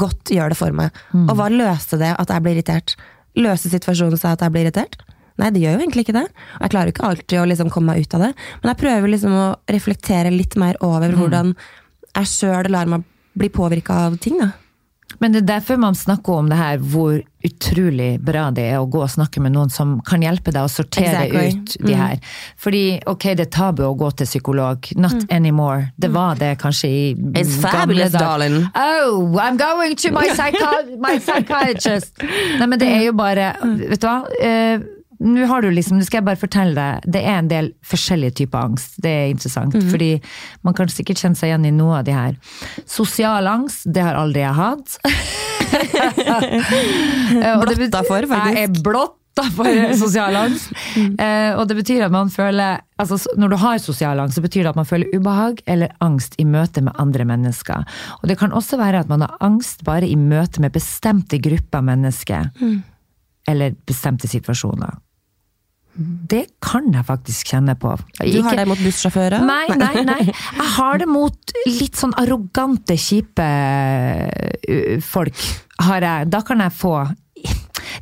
[0.00, 0.90] godt gjør det for meg?
[1.12, 1.28] Mm.
[1.30, 2.96] Og hva løser det at jeg blir irritert?
[3.38, 4.98] Løser situasjonen seg at jeg blir irritert?
[5.38, 6.26] Nei, det gjør jo egentlig ikke det.
[6.58, 8.32] Og jeg klarer ikke alltid å liksom komme meg ut av det.
[8.62, 11.18] Men jeg prøver liksom å reflektere litt mer over Mm.
[11.18, 11.54] hvordan
[12.14, 13.04] jeg sjøl lar meg
[13.36, 14.38] bli påvirka av ting.
[14.38, 14.52] da.
[15.18, 18.86] Men det er derfor man snakker om det her, hvor utrolig bra det er å
[18.90, 21.52] gå og snakke med noen som kan hjelpe deg å sortere Exactly.
[21.52, 22.16] ut de her.
[22.60, 24.88] Fordi ok, det er tabu å gå til psykolog.
[24.96, 25.90] Not anymore.
[26.00, 27.04] Det var det kanskje i
[27.36, 28.64] It's fabulous, darling.
[28.74, 32.16] Oh, I'm going to my, psycho my psychiatrist!
[32.58, 34.18] Nei, men det er jo bare Vet du hva?
[35.20, 38.34] Nå har du liksom, nå skal jeg bare fortelle deg, det er en del forskjellige
[38.42, 38.96] typer angst.
[39.04, 40.10] Det er interessant, fordi
[40.66, 42.36] man kan sikkert kjenne seg igjen i noe av de her.
[42.86, 44.98] Sosial angst, det har aldri jeg hatt.
[45.74, 48.54] Eh, Blotta for, faktisk.
[48.54, 49.66] Jeg er blotta for
[49.98, 50.70] sosial angst.
[50.94, 54.62] Eh, og det betyr at man føler altså, Når du har sosial angst, så betyr
[54.62, 57.82] det at man føler ubehag eller angst i møte med andre mennesker.
[58.20, 61.82] Og det kan også være at man har angst bare i møte med bestemte grupper
[61.82, 62.52] mennesker.
[63.50, 64.94] Eller bestemte situasjoner.
[65.94, 67.92] Det kan jeg faktisk kjenne på.
[68.18, 69.44] Du har det mot bussjåfører?
[69.46, 70.22] Nei, nei, nei.
[70.58, 75.44] Jeg har det mot litt sånn arrogante, kjipe uh, folk.
[75.78, 76.96] Da kan jeg få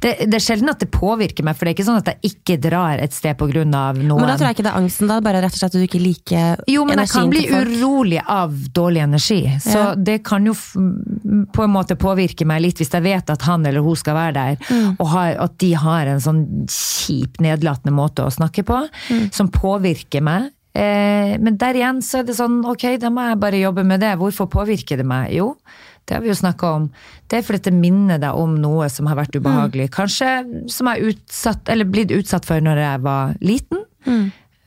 [0.02, 2.32] Det, det er sjelden at det påvirker meg, for det er ikke sånn at jeg
[2.32, 4.20] ikke drar et sted av noen.
[4.20, 5.20] Men da tror jeg ikke det er angsten, da.
[5.24, 6.72] Bare rett og slett at du ikke liker energien til folk.
[6.74, 9.40] Jo, men jeg kan bli urolig av dårlig energi.
[9.64, 9.94] Så Ja.
[9.94, 13.80] det kan jo på en måte påvirke meg litt hvis jeg vet at han eller
[13.80, 14.96] hun skal være der, Mm.
[15.00, 19.32] og har, at de har en sånn kjip, nedlatende måte å snakke på, Mm.
[19.32, 20.50] som påvirker meg.
[20.74, 24.00] Eh, men der igjen så er det sånn, ok, da må jeg bare jobbe med
[24.00, 24.16] det.
[24.16, 25.32] Hvorfor påvirker det meg?
[25.32, 25.56] Jo,
[26.04, 26.86] det har vi jo snakka om.
[27.30, 29.90] Det er fordi det minner deg om noe som har vært ubehagelig.
[29.94, 30.30] Kanskje
[30.70, 33.84] som jeg er utsatt, eller blitt utsatt for når jeg var liten.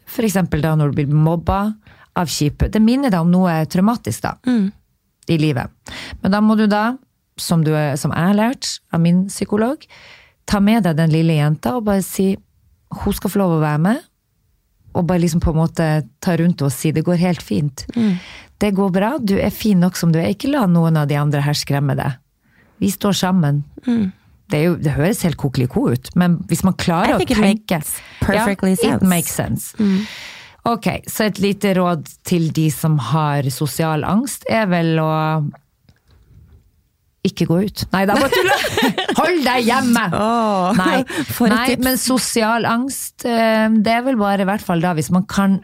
[0.08, 1.74] For eksempel da når du blir mobba
[2.16, 2.70] av kjipe.
[2.72, 4.38] Det minner deg om noe traumatisk da,
[5.28, 5.68] i livet.
[6.22, 6.96] Men da må du da,
[7.38, 9.84] som, du, som jeg har lært av min psykolog,
[10.48, 12.38] ta med deg den lille jenta og bare si
[13.04, 14.00] hun skal få lov å være med.
[14.96, 15.86] Og bare liksom på en måte
[16.24, 17.84] ta rundt og si det går helt fint.
[18.62, 20.32] Det går bra, du er fin nok som du er.
[20.32, 22.22] Ikke la noen av de andre her skremme deg.
[22.84, 23.64] Vi står sammen.
[24.52, 27.80] Det, er jo, det høres helt kokeliko ut, men hvis man klarer å tenke
[28.38, 29.04] ja, sense.
[29.04, 29.76] It makes sense.
[30.66, 35.12] Ok, så et lite råd til de som har sosial angst, er vel å
[37.26, 37.84] ikke gå ut.
[37.94, 38.38] Nei, da må du
[39.20, 40.04] Hold deg hjemme!
[40.14, 41.00] Oh, Nei,
[41.50, 45.26] nei men sosial angst, eh, det er vel bare i hvert fall da hvis man
[45.30, 45.60] kan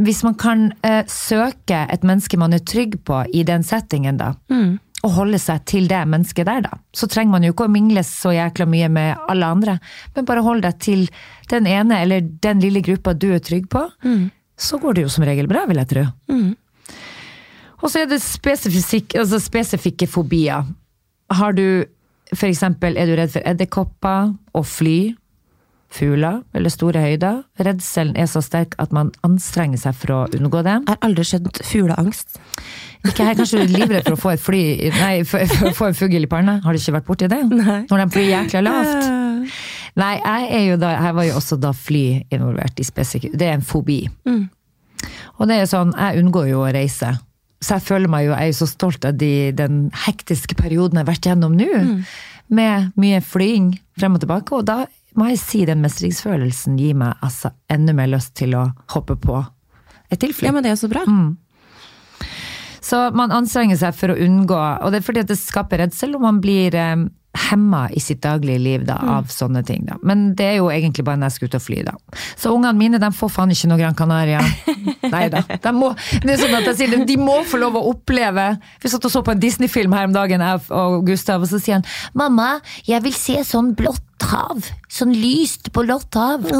[0.00, 4.32] Hvis man kan eh, søke et menneske man er trygg på i den settingen, da.
[4.52, 4.78] Mm.
[5.04, 6.78] Og holde seg til det mennesket der, da.
[6.96, 9.76] Så trenger man jo ikke å mingle så jækla mye med alle andre.
[10.16, 11.06] Men bare hold deg til
[11.52, 13.86] den ene eller den lille gruppa du er trygg på.
[14.60, 16.04] Så går det jo som regel bra, vil jeg tro.
[17.80, 20.68] Og så er det altså spesifikke fobier.
[21.32, 21.64] Har du
[22.34, 25.14] for eksempel, er du redd for edderkopper og fly?
[25.90, 27.42] Fugler eller store høyder?
[27.58, 30.76] Redselen er så sterk at man anstrenger seg for å unngå det.
[30.78, 32.38] Jeg har aldri skjønt fugleangst.
[33.08, 34.62] Ikke her, kanskje du er livredd for å få et fly,
[35.00, 35.42] nei, for,
[35.76, 36.58] for en fugl i panna?
[36.64, 37.40] Har du ikke vært borti det?
[37.48, 37.80] Nei.
[37.88, 39.10] Når de flyr jækla lavt?
[39.98, 43.66] Nei, jeg da, jeg, var jo også da fly involvert i spesifikk det er en
[43.66, 44.04] fobi.
[45.40, 47.14] Og det er sånn, jeg unngår jo å reise.
[47.60, 51.00] Så jeg føler meg jo, jeg er jo så stolt av de, den hektiske perioden
[51.00, 51.70] jeg har vært gjennom nå.
[52.50, 54.82] Med mye flying frem og tilbake, og da
[55.18, 59.40] må jeg si den mestringsfølelsen gir meg altså enda mer lyst til å hoppe på
[60.10, 60.34] et til.
[60.42, 61.04] Ja, men det er så bra.
[62.80, 66.16] Så man anstrenger seg for å unngå, og det er fordi at det skaper redsel,
[66.16, 69.84] og man blir eh, hemma i sitt daglige liv da, av sånne ting.
[69.86, 69.96] Da.
[70.02, 71.94] Men det er jo egentlig bare når jeg skal ut og fly, da.
[72.34, 74.42] Så ungene mine de får faen ikke noe Gran Canaria.
[75.14, 75.44] Nei da.
[75.46, 75.92] De, må,
[76.24, 78.44] det er sånn at jeg sier, de må få lov å oppleve
[78.82, 81.60] Vi satt og så på en Disney-film her om dagen, jeg og Gustav, og så
[81.62, 81.86] sier han
[82.18, 84.66] 'Mamma, jeg vil se sånn blått hav.
[84.90, 86.50] Sånn lyst blått hav'.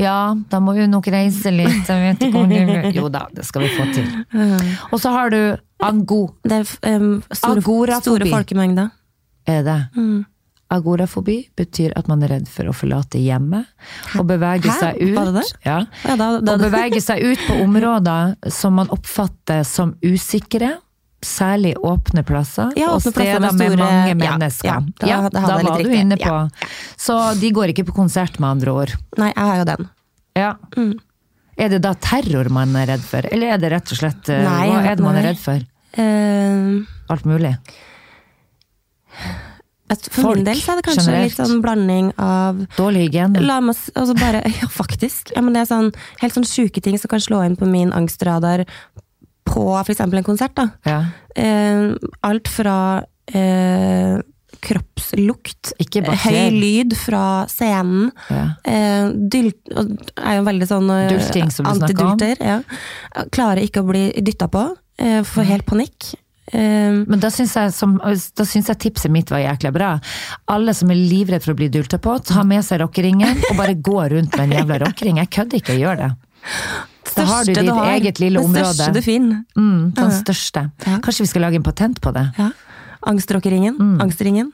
[0.00, 1.88] Ja, da må vi nok reise litt.
[2.94, 4.08] Jo da, det skal vi få til.
[4.90, 5.40] Og så har du
[5.80, 6.22] ango.
[6.44, 8.02] Det er um, store, Agorafobi.
[8.04, 8.90] store folkemengder.
[9.50, 9.78] Er det?
[10.70, 13.66] Agorafobi betyr at man er redd for å forlate hjemmet
[14.20, 15.16] og bevege seg ut.
[15.16, 15.46] Det det?
[15.66, 15.80] Ja.
[16.06, 20.76] Ja, da, da, Og bevege seg ut på områder som man oppfatter som usikre.
[21.26, 24.86] Særlig åpne plasser Ja, åpne og steder med med, store- mange mennesker.
[25.04, 26.36] ja, da- da var du inne på.
[26.96, 28.94] Så de går ikke på konsert, med andre ord.
[29.18, 29.90] Nei, jeg har jo den.
[30.38, 30.54] Ja.
[31.60, 34.40] Er det da terror man er redd for, eller er det rett og slett eh,
[34.46, 35.60] Nei, Hva er det man er redd for?
[35.98, 37.56] Uh, Alt mulig?
[39.90, 41.32] For Folk, min del så er det kanskje generelt.
[41.32, 43.40] litt sånn blanding av Dårlig hygiene?
[43.42, 45.32] La meg altså bare, Ja, faktisk.
[45.34, 45.88] Ja, men det er sånn,
[46.20, 48.62] helt sånn sjuke ting som kan slå inn på min angstradar
[49.50, 50.00] på f.eks.
[50.06, 50.54] en konsert.
[50.54, 50.68] da.
[50.86, 51.00] Ja.
[51.34, 51.90] Eh,
[52.22, 52.76] alt fra
[53.34, 54.20] eh,
[54.60, 58.44] kroppslukt, høy lyd fra scenen, Ja.
[58.64, 62.18] eh, dylt er jo veldig sånn eh, Dulting, som du snakker om.
[62.38, 62.60] Ja.
[63.32, 64.76] Klarer ikke å bli dytta på.
[65.00, 66.12] Eh, får helt panikk.
[66.52, 67.72] Eh, Men da syns jeg,
[68.70, 69.90] jeg tipset mitt var jækla bra.
[70.50, 73.74] Alle som er livredd for å bli dulta på, ta med seg rockeringen og bare
[73.78, 75.20] gå rundt med en jævla rockering.
[75.22, 76.10] Jeg kødder ikke, gjør det.
[77.16, 78.74] Da har du ditt du har, eget lille Det område.
[78.74, 79.42] største du finner.
[79.56, 80.70] Mm, den største.
[80.86, 80.98] Ja.
[81.02, 82.26] Kanskje vi skal lage en patent på det?
[82.38, 82.50] Ja.
[83.10, 83.76] Angstrockeringen.
[83.78, 84.00] Mm.
[84.04, 84.52] Angstringen.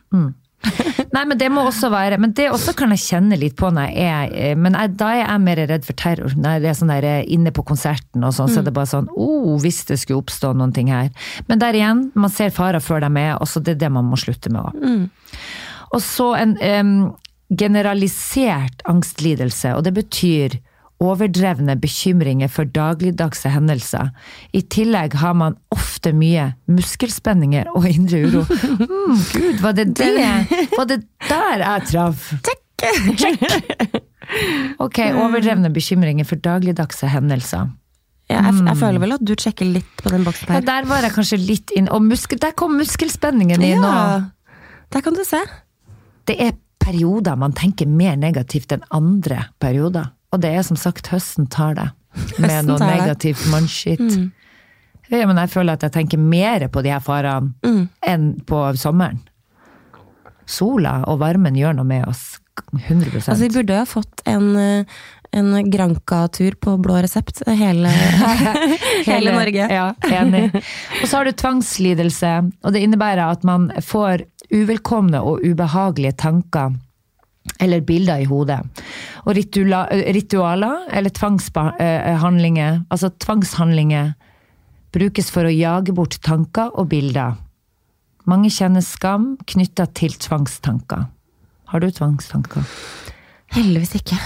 [1.14, 3.90] Nei, men det må også være Men det også kan jeg kjenne litt på når
[3.92, 6.32] jeg er eh, Men jeg, da er jeg mer redd for terror.
[6.34, 8.90] Når det er sånn der eh, inne på konserten og sånn, så er det bare
[8.90, 11.12] sånn oh, hvis det skulle oppstå noen ting her.
[11.50, 14.08] Men der igjen, man ser farer før de er, og så det er det man
[14.08, 15.06] må slutte med òg.
[15.94, 16.94] Og så en um,
[17.52, 20.58] generalisert angstlidelse, og det betyr
[21.02, 24.08] overdrevne bekymringer for dagligdagse hendelser.
[24.56, 28.44] I tillegg har man ofte mye muskelspenninger og indre uro.
[28.48, 30.14] Mm, Gud, var det det?
[30.72, 32.30] Var det der jeg traff?
[32.46, 32.62] Check!
[34.82, 37.68] Ok, overdrevne bekymringer for dagligdagse hendelser.
[38.26, 40.64] Ja, jeg, jeg føler vel at du sjekker litt på den boksen Ja, her.
[40.66, 43.92] der var jeg kanskje litt inn, og muskel, der kom muskelspenningen inn nå.
[43.92, 44.56] Ja,
[44.96, 45.38] der kan du se.
[46.26, 50.10] det er perioder man tenker mer negativt enn andre perioder.
[50.34, 51.88] Og det er som sagt høsten tar det.
[52.40, 54.02] Med noe negativt mannskitt.
[55.12, 57.52] Ja, men jeg føler at jeg tenker mer på de her farene
[58.02, 59.20] enn på sommeren.
[60.46, 62.38] Sola og varmen gjør noe med oss.
[62.72, 64.94] 100% Altså, vi burde jo ha fått en, eh,
[65.36, 67.90] en Granca-tur på blå resept hele,
[69.04, 69.66] hele Norge.
[69.70, 70.48] Ja, enig.
[71.02, 72.32] Og så har du tvangslidelse,
[72.64, 74.24] og det innebærer at man får
[74.54, 76.78] uvelkomne og ubehagelige tanker
[77.60, 78.60] eller bilder i hodet.
[79.24, 84.14] Og ritula, ritualer eller tvangshandlinger, altså tvangshandlinger,
[84.96, 87.36] brukes for å jage bort tanker og bilder.
[88.26, 91.06] Mange kjenner skam knytta til tvangstanker.
[91.70, 92.64] Har du tvangstanker?
[93.54, 94.18] Heldigvis ikke.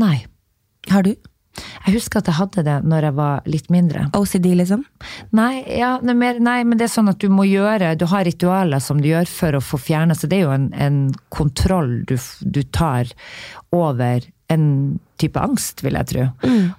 [0.00, 0.24] Nei.
[0.90, 1.14] Har du?
[1.86, 4.06] Jeg husker at jeg hadde det når jeg var litt mindre.
[4.16, 4.84] OCD, liksom?
[5.36, 8.24] Nei, ja, er mer, nei, men det er sånn at du må gjøre Du har
[8.24, 11.00] ritualer som du gjør for å få fjerna Så det er jo en, en
[11.34, 13.10] kontroll du, du tar
[13.74, 14.64] over en
[15.20, 16.24] type angst, vil jeg tro.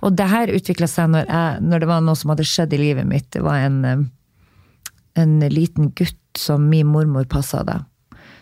[0.06, 2.82] Og det her utvikla seg når, jeg, når det var noe som hadde skjedd i
[2.82, 3.32] livet mitt.
[3.34, 3.80] Det var en,
[5.18, 7.80] en liten gutt som min mormor passa da,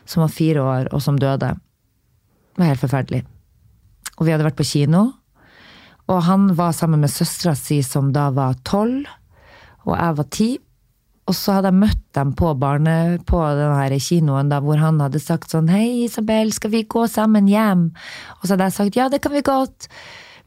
[0.04, 1.54] Som var fire år, og som døde.
[2.52, 3.22] Det var helt forferdelig.
[4.18, 5.06] Og vi hadde vært på kino.
[6.10, 9.06] Og han var sammen med søstera si som da var tolv,
[9.86, 10.49] og jeg var ti.
[11.30, 12.95] Og så hadde jeg møtt dem på barne,
[13.30, 17.47] på denne kinoen da, hvor han hadde sagt sånn Hei, Isabel, skal vi gå sammen
[17.47, 17.91] hjem?
[18.39, 19.88] Og så hadde jeg sagt ja, det kan vi godt.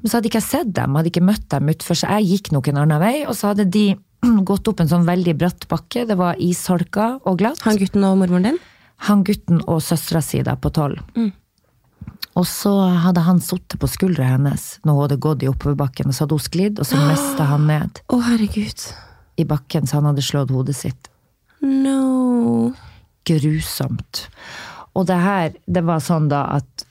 [0.01, 2.51] Men så hadde ikke jeg sett dem, hadde ikke møtt dem utfor, så jeg gikk
[2.53, 3.15] nok en annen vei.
[3.25, 3.87] Og så hadde de
[4.51, 6.05] gått opp en sånn veldig bratt bakke.
[6.11, 7.63] Det var isholka og glatt.
[7.65, 8.61] Han gutten og mormoren din?
[9.09, 11.01] Han gutten og søstera si da, på tolv.
[12.35, 12.73] Og så
[13.05, 16.39] hadde han sittet på skuldra hennes når hun hadde gått i oppoverbakken, og så hadde
[16.39, 18.87] hun sklidd, og så mista han ned Å, herregud.
[19.39, 21.11] i bakken, så han hadde slått hodet sitt.
[21.63, 22.73] No.
[23.27, 24.27] Grusomt.
[24.95, 26.87] Og det her, det var sånn da at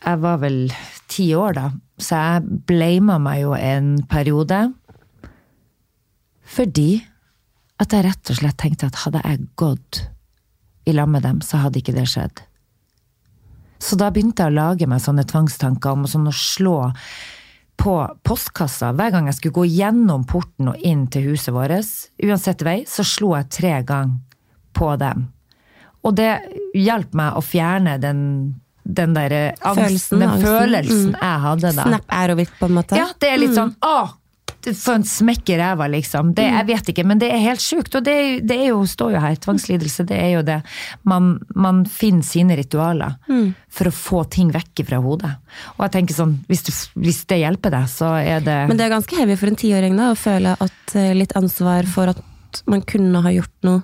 [0.00, 0.62] jeg var vel
[1.10, 1.66] ti år da,
[2.00, 4.62] så jeg blama meg jo en periode.
[6.50, 7.02] Fordi
[7.80, 10.04] at jeg rett og slett tenkte at hadde jeg gått
[10.88, 12.40] i lag med dem, så hadde ikke det skjedd.
[13.80, 16.78] Så da begynte jeg å lage meg sånne tvangstanker om sånn å slå
[17.80, 17.94] på
[18.28, 18.90] postkassa.
[18.92, 21.88] Hver gang jeg skulle gå gjennom porten og inn til huset vårt,
[22.22, 24.18] uansett vei, så slo jeg tre ganger
[24.76, 25.30] på dem.
[26.04, 26.30] Og det
[26.76, 28.20] hjalp meg å fjerne den,
[28.84, 30.46] den derre Følelsen, den angsten.
[30.46, 31.18] følelsen Mm.
[31.20, 31.82] jeg hadde da.
[31.88, 32.96] Snap arrow-it, på en måte?
[33.00, 34.12] Ja, det er litt sånn åh,
[34.70, 36.32] for en smekk i ræva, liksom.
[36.36, 37.94] Det, jeg vet ikke, men det er helt sjukt.
[37.98, 38.16] Og det,
[38.48, 40.60] det er jo, står jo her, tvangslidelse, det er jo det.
[41.08, 43.16] Man, man finner sine ritualer
[43.70, 45.34] for å få ting vekk fra hodet.
[45.76, 46.72] Og jeg tenker sånn, hvis, du,
[47.02, 49.96] hvis det hjelper deg, så er det Men det er ganske heavy for en tiåring
[49.98, 52.26] da, å føle at eh, litt ansvar for at
[52.66, 53.82] man kunne ha gjort noe.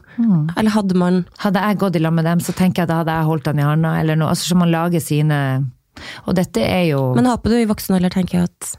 [0.56, 3.14] Eller hadde man Hadde jeg gått i lag med dem, så tenker jeg da hadde
[3.14, 4.32] jeg holdt han i handa, eller noe.
[4.34, 5.38] Altså, så man lager sine
[6.26, 8.72] Og dette er jo Men håper du i voksen alder tenker jeg at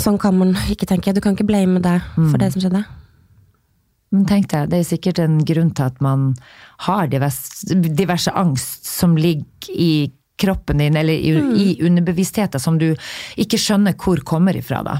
[0.00, 1.14] sånn kan man ikke tenke.
[1.14, 2.84] Du kan ikke blame deg for det som skjedde.
[4.14, 6.34] Men tenk deg, det er sikkert en grunn til at man
[6.86, 11.30] har diverse, diverse angst som ligger i kroppen din, eller i,
[11.62, 12.88] i underbevisstheten, som du
[13.40, 14.80] ikke skjønner hvor kommer ifra.
[14.86, 14.96] Da.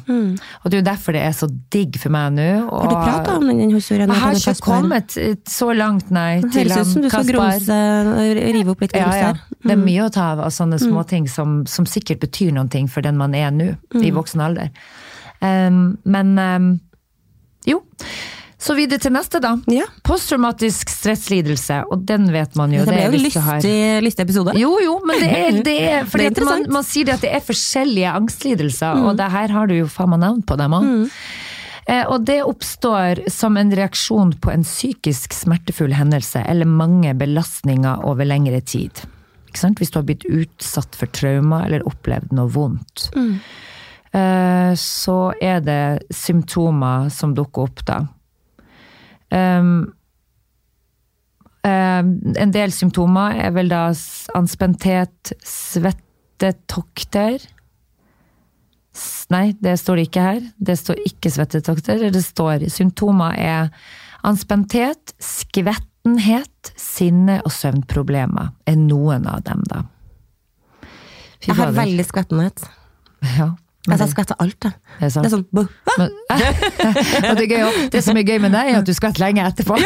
[0.62, 2.49] Og det er jo derfor det er så digg for meg nå.
[2.70, 4.12] Har du prata om den, hos historien?
[4.12, 7.80] Jeg har ikke kommet eh, så langt, nei, til høres ut som du skal grumse
[8.12, 9.32] og rive opp litt Ja, grums ja.
[9.35, 9.64] Mm.
[9.64, 12.89] Det er mye å ta av av sånne småting som, som sikkert betyr noen ting
[12.91, 14.70] for den man er nå, i voksen alder.
[15.41, 16.70] Um, men um,
[17.68, 17.80] jo.
[18.65, 19.55] Så videre til neste, da.
[19.69, 19.85] Ja.
[20.07, 22.85] Posttraumatisk stresslidelse, og den vet man jo.
[22.87, 23.75] Det ble jo en lystig,
[24.07, 24.55] lystig episode.
[24.57, 27.27] Jo, jo, men det er, det er fordi Det er man, man sier det at
[27.27, 30.79] det er forskjellige angstlidelser, og det her har du jo faen meg navn på dem
[30.79, 30.87] òg.
[31.85, 38.07] Eh, og det oppstår som en reaksjon på en psykisk smertefull hendelse eller mange belastninger
[38.09, 39.05] over lengre tid.
[39.51, 39.83] Ikke sant?
[39.83, 43.11] Hvis du har blitt utsatt for traumer eller opplevd noe vondt.
[44.15, 45.85] Eh, så er det
[46.15, 48.01] symptomer som dukker opp da.
[49.35, 49.93] Um,
[51.64, 53.87] en del symptomer er vel da
[54.37, 57.41] anspenthet, svettetokter
[59.32, 60.43] Nei, det står det ikke her.
[60.68, 62.05] Det står ikke svettetokter.
[62.14, 63.72] Det står symptomer er
[64.22, 68.53] anspenthet, skvettenhet, sinne og søvnproblemer.
[68.70, 69.82] Er noen av dem, da.
[71.45, 72.64] Jeg har veldig skvettenhet.
[73.35, 73.51] Ja,
[73.85, 74.72] men Altså, jeg det, skvetter alt, jeg.
[74.99, 75.24] det er sant.
[75.24, 75.66] Det er sånn buh.
[75.99, 76.09] Men,
[77.37, 79.76] det, er gøy, det som er gøy med deg, er at du skvetter lenge etterpå.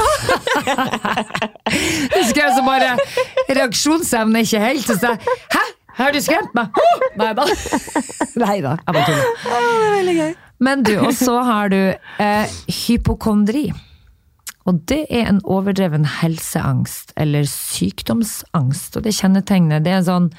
[2.14, 2.94] du skrev så bare
[3.58, 4.86] Reaksjonsevne ikke helt.
[4.86, 5.64] Så sa jeg Hæ?
[5.98, 6.78] Har du skremt meg?
[7.18, 7.48] Nei da.
[8.44, 8.76] Nei da.
[8.86, 9.26] Jeg bare tuller.
[10.06, 10.38] Det er.
[10.62, 11.80] Men du, og så har du
[12.22, 13.66] eh, hypokondri.
[14.68, 18.98] Og det er en overdreven helseangst, eller sykdomsangst.
[18.98, 20.30] Og det kjennetegnet, det er en sånn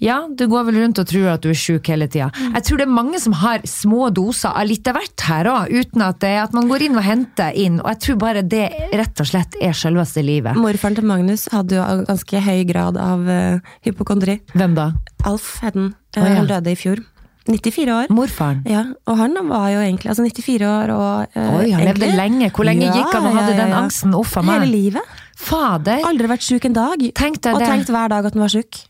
[0.00, 2.30] ja, du går vel rundt og tror at du er sjuk hele tida.
[2.54, 5.74] Jeg tror det er mange som har små doser av litt av hvert her òg,
[5.76, 7.78] uten at, det, at man går inn og henter inn.
[7.82, 8.64] Og jeg tror bare det
[8.96, 10.56] rett og slett er selveste livet.
[10.56, 14.40] Morfaren til Magnus hadde jo ganske høy grad av uh, hypokondri.
[14.56, 14.90] Hvem da?
[15.28, 15.92] Alf Hedden.
[16.16, 16.40] Oh, ja.
[16.40, 17.04] Han døde i fjor.
[17.50, 18.10] 94 år.
[18.14, 18.60] Morfaren.
[18.68, 22.50] Ja, og han var jo egentlig altså 94 år og uh, Oi, han levde lenge.
[22.54, 24.14] Hvor lenge Ja, gikk han og hadde ja, den angsten?
[24.16, 25.18] Uff a Hele livet.
[25.40, 26.04] Fader!
[26.08, 27.10] Aldri vært sjuk en dag.
[27.16, 27.68] Tenk deg og det.
[27.68, 28.86] tenkt hver dag at han var sjuk.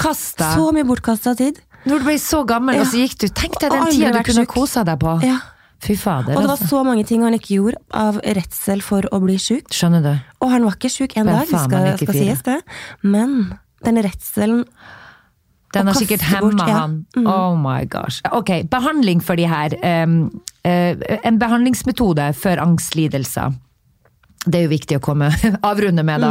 [0.00, 0.54] Bortkasta!
[0.56, 1.60] Så mye bortkasta tid.
[1.84, 2.82] Når du ble så gammel, Ja.
[2.82, 5.22] og så gikk du Tenk deg den tida du kunne kosa deg på.
[5.24, 5.38] Ja.
[5.80, 6.68] Fy fader, Og det var altså.
[6.68, 9.70] så mange ting han ikke gjorde av redsel for å bli sjuk.
[9.72, 10.10] Skjønner du?
[10.44, 12.58] Og han var ikke sjuk en dag, faen, skal, skal sies det.
[13.00, 14.64] Men den redselen
[15.72, 16.76] Den har sikkert hemma ja.
[16.82, 17.06] han.
[17.16, 17.26] Mm.
[17.30, 18.20] Oh my gosh.
[18.30, 19.72] Ok, behandling for de her.
[20.04, 20.94] Um, uh,
[21.24, 23.54] en behandlingsmetode for angstlidelser.
[24.46, 25.30] Det er jo viktig å komme
[25.70, 26.30] avrunde med, da.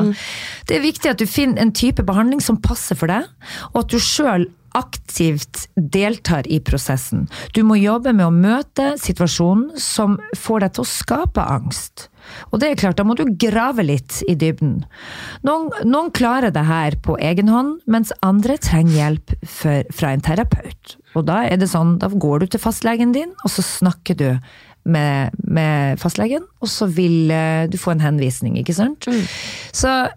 [0.66, 3.28] Det er viktig at du finner en type behandling som passer for deg,
[3.74, 4.48] og at du sjøl
[4.78, 7.28] aktivt deltar i prosessen.
[7.54, 12.08] Du må jobbe med å møte situasjonen som får deg til å skape angst.
[12.52, 14.84] Og det er klart, da må du grave litt i dybden.
[15.48, 20.26] Noen, noen klarer det her på egen hånd, mens andre trenger hjelp for, fra en
[20.26, 20.98] terapeut.
[21.18, 24.28] Og da er det sånn, da går du til fastlegen din, og så snakker du
[24.86, 29.06] med, med fastlegen, og så vil eh, du få en henvisning, ikke sant?
[29.76, 30.10] Så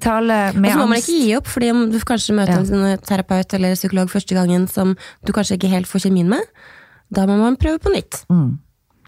[0.00, 2.92] tale med Og så må man ikke gi opp, fordi om du kanskje møter Ja.
[2.94, 4.96] en terapeut eller psykolog første gangen som
[5.26, 6.40] du kanskje ikke helt får kjemien med,
[7.14, 8.24] da må man prøve på nytt.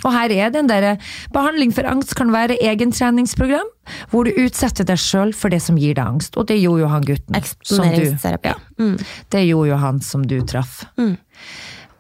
[0.05, 0.99] Og her er den derre
[1.33, 3.67] Behandling for angst kan være egentreningsprogram,
[4.13, 6.37] hvor du utsetter deg sjøl for det som gir deg angst.
[6.37, 7.35] Og det gjorde jo han gutten.
[7.65, 8.49] som du- Eksponeringsterapi.
[8.53, 8.99] Ja, Mm.
[9.31, 10.85] det gjorde jo han som du traff.
[10.99, 11.17] Mm.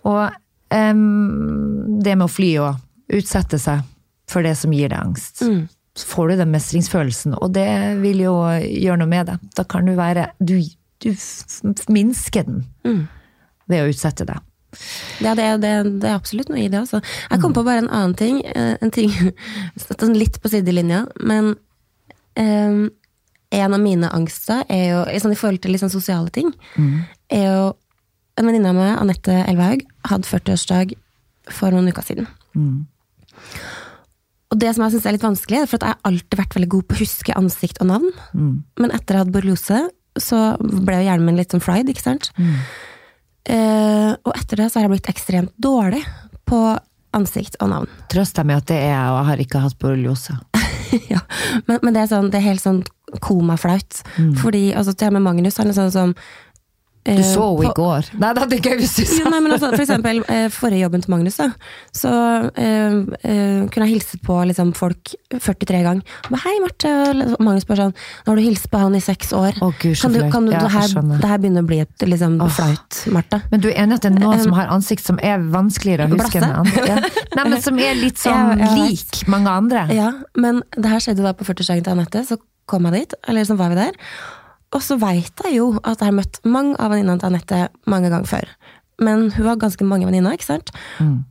[0.04, 0.30] Og
[0.70, 2.76] um, det med å fly og
[3.12, 3.82] utsette seg
[4.28, 5.42] for det som gir deg angst.
[5.46, 5.68] Mm.
[5.96, 7.68] Så får du den mestringsfølelsen, og det
[8.02, 9.44] vil jo gjøre noe med deg.
[9.56, 10.58] Da kan du være Du,
[11.00, 11.12] du
[11.88, 13.06] minsker den Mm.
[13.68, 14.38] ved å utsette deg.
[15.24, 15.70] Ja, det, det,
[16.02, 16.78] det er absolutt noe i det.
[16.82, 17.00] Altså.
[17.30, 18.42] Jeg kom på bare en annen ting.
[18.44, 19.10] eh, En ting
[19.78, 21.54] sånn litt på sidelinja, men
[22.36, 22.90] um,
[23.56, 26.52] en av mine angster er jo, i sånn, i forhold til sånn sosiale ting,
[27.30, 27.74] er jo
[28.36, 30.90] En venninne av meg, Anette Elvehaug, hadde 40-årsdag
[31.56, 32.26] for noen uker siden.
[34.54, 36.56] Og det som jeg syns er litt vanskelig, er for at jeg har alltid vært
[36.56, 38.10] veldig god på å huske ansikt og navn.
[38.78, 39.80] Men etter jeg hadde borreliose,
[40.16, 42.30] så ble jo hjernen min litt sånn fried, ikke sant?
[43.46, 46.02] Eh, og etter det så har jeg blitt ekstremt dårlig
[46.46, 46.60] på
[47.16, 47.90] ansikt og navn.
[48.12, 50.38] Trøst deg med at det er jeg, og jeg har ikke hatt borreliose.
[51.12, 51.20] ja.
[51.66, 52.82] men, men det er, sånn, det er helt sånn
[53.22, 54.02] komaflaut.
[54.42, 56.14] Fordi altså, til og med Magnus han er sånn som
[57.06, 58.08] Du så henne i går.
[58.18, 60.82] Nei, det hadde ikke jeg hvis du Jo, nei, men altså, for eksempel, eh, forrige
[60.82, 61.48] jobben til Magnus, da,
[61.94, 62.12] så
[62.58, 66.16] eh, eh, kunne jeg hilse på liksom, folk 43 ganger.
[66.30, 66.92] Og Hei, Marte.
[67.36, 69.60] Og Magnus bare sånn Nå har du hilst på han i seks år.
[69.62, 72.06] Å, Gud, kan du, kan du, Ja, det, her, det her begynner å bli et
[72.06, 73.40] liksom, flaut, Marte.
[73.52, 76.16] Men du er enig at det er noen som har ansikt som er vanskeligere å
[76.16, 76.98] huske enn andre?
[77.36, 79.86] Nei, men som er litt sånn Ja, lik mange andre.
[79.94, 83.46] Ja, men det her skjedde da på 40-årsdagen til Anette, så kom jeg dit, eller
[83.46, 83.98] så var vi der.
[84.76, 88.10] Og så veit jeg jo at jeg har møtt mange av venninnene til Anette mange
[88.12, 88.50] ganger før.
[88.96, 90.70] Men hun har ganske mange venninner, ikke sant?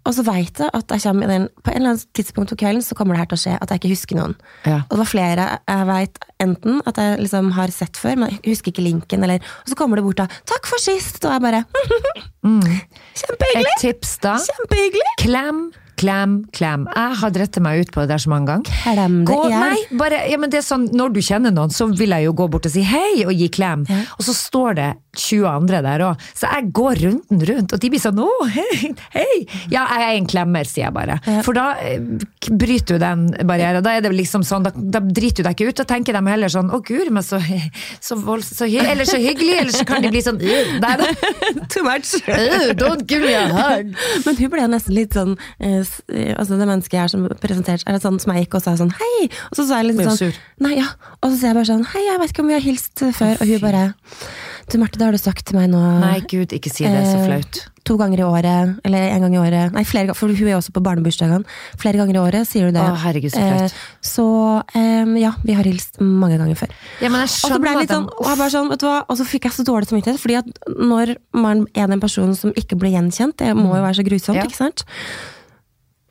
[0.06, 2.60] Og så veit jeg at jeg kommer i den, på en eller annen tidspunkt på
[2.62, 4.36] kvelden så kommer det her til å skje at jeg ikke husker noen.
[4.70, 4.84] Ja.
[4.86, 8.54] Og det var flere jeg veit enten at jeg liksom har sett før, men jeg
[8.54, 11.42] husker ikke linken, eller Og så kommer det bort da 'Takk for sist', og jeg
[11.42, 11.64] bare
[12.46, 13.66] Kjempehyggelig!
[13.66, 14.38] Et tips da.
[14.38, 15.10] Kjempehyggelig!
[15.26, 15.72] Klem,
[16.06, 16.86] klem, klem.
[16.94, 18.82] Jeg har dritt meg ut på det der så mange ganger.
[18.84, 21.88] Klem det Gå, nei, bare, ja, men det er sånn, Når du kjenner noen, så
[21.92, 23.86] vil jeg jo gå bort og si hei og gi klem.
[24.18, 26.24] Og så står det 20 andre der òg.
[26.36, 29.38] Så jeg går runden rundt, og de blir sånn å, hei, hei.
[29.72, 31.18] Ja, jeg er en klemmer, sier jeg bare.
[31.46, 32.04] For da eh,
[32.52, 33.84] bryter du den barrieren.
[33.86, 35.80] Da er det liksom sånn, da, da driter du deg ikke ut.
[35.82, 37.40] Da tenker de heller sånn å gud, men så,
[38.04, 39.58] så, vold, så, eller så hyggelig.
[39.64, 41.10] Eller så kan de bli sånn «Øh, nei, da.
[41.72, 42.16] Too much!
[42.80, 43.96] Don't give me a hug.
[44.26, 48.02] Men hun ble nesten litt sånn eh, Altså Det mennesket her som presenterte er det
[48.04, 49.30] sånn som jeg gikk og sa sånn hei!
[49.52, 50.42] Og så sa jeg litt sånn sur?
[50.66, 50.88] Nei, ja.
[51.22, 53.38] Og så sier jeg bare sånn hei, jeg vet ikke om vi har hilst før.
[53.40, 53.86] Og hun bare
[54.72, 57.02] Du Marte, det har du sagt til meg nå Nei, gud, ikke si det.
[57.06, 57.62] Så eh, flaut.
[57.86, 59.74] To ganger i året, eller en gang i året.
[59.76, 61.46] Nei, flere ganger, for hun er også på barnebursdagene.
[61.78, 62.82] Flere ganger i året, sier du det.
[62.82, 63.76] Å, herregud, så flaut.
[63.76, 64.26] Eh, så
[64.80, 66.74] eh, ja, vi har hilst mange ganger før.
[67.04, 68.82] Ja, men jeg Og så ble skjønner jeg litt sånn, og jeg bare sånn, vet
[68.82, 70.50] du hva, og så fikk jeg så dårlig samvittighet, fordi at
[70.82, 71.14] når
[71.46, 74.50] man er den personen som ikke blir gjenkjent, det må jo være så grusomt, Ja.
[74.50, 74.88] ikke sant?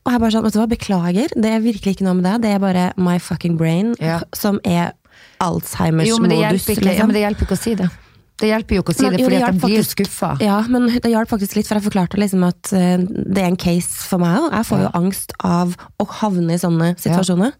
[0.04, 2.42] Og jeg bare sånn, vet du hva, beklager, det er virkelig ikke noe med deg,
[2.44, 4.20] det er bare my fucking brain, Ja.
[4.36, 4.92] som er
[5.40, 6.98] Alzheimers Jo, modus, Ikke, liksom.
[6.98, 7.88] ja, men det hjelper ikke å si det.
[8.36, 9.86] Det hjelper jo ikke å si Men det, jo, fordi det at de blir jo
[9.86, 10.30] skuffa.
[10.42, 13.56] Ja, men det hjalp faktisk litt, for jeg forklarte liksom at eh, det er en
[13.56, 14.48] case for meg òg.
[14.58, 17.54] Jeg får jo angst av å havne i sånne situasjoner.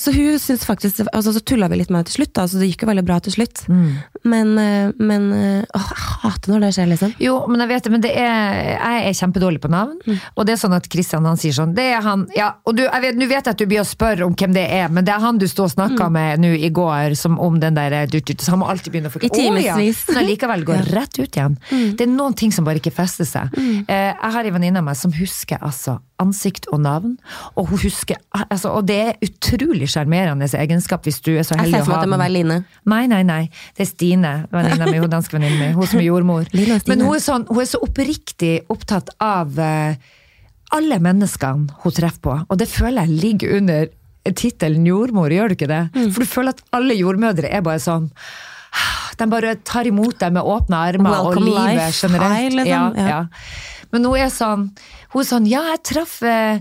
[0.00, 2.60] Så hun syns faktisk altså, Så tulla vi litt med det til slutt, da, så
[2.60, 3.64] det gikk jo veldig bra til slutt.
[3.68, 3.88] Mm.
[4.32, 7.12] Men, eh, men å, jeg hater når det skjer, liksom.
[7.20, 9.98] Jo, men jeg vet det, men det er, jeg er kjempedårlig på navn.
[10.34, 12.84] Og det er sånn at Kristian han sier sånn Det er han, ja, og du,
[12.86, 15.06] jeg vet, nå vet jeg at du blir å spørre om hvem det er, men
[15.06, 17.98] det er han du sto og snakka med nå i går som om den der
[18.10, 20.04] du, du, Så han må alltid begynne å I timevis.
[20.08, 21.58] Men allikevel går rett ut igjen.
[21.70, 23.52] Det er noen ting som bare ikke fester seg.
[23.60, 27.16] Eh, jeg har en venninne av meg som husker altså ansikt og navn,
[27.56, 31.66] og hun husker altså, Og det er utrolig sjarmerende egenskap hvis du er så Jeg
[31.66, 32.56] heldig ser for meg at det må være Line.
[32.92, 33.40] Nei, nei, nei.
[33.76, 35.76] Det er Stine, venninna mi, hun danske venninnen min.
[35.78, 36.48] Hun som er jordmor.
[36.54, 39.96] Men hun er, sånn, hun er så oppriktig opptatt av eh,
[40.76, 42.36] alle menneskene hun treffer på.
[42.48, 43.88] Og det føler jeg ligger under
[44.36, 45.82] tittelen jordmor, gjør du ikke det?
[45.96, 46.10] Mm.
[46.12, 48.10] For du føler at alle jordmødre er bare sånn
[49.18, 52.36] De bare tar imot deg med åpne armer og livet life, generelt.
[52.36, 52.68] Hi, liksom.
[52.68, 53.08] ja, Ja.
[53.08, 53.88] ja.
[53.90, 54.68] Men hun er sånn
[55.12, 56.60] Hun er sånn Ja, jeg traff eh,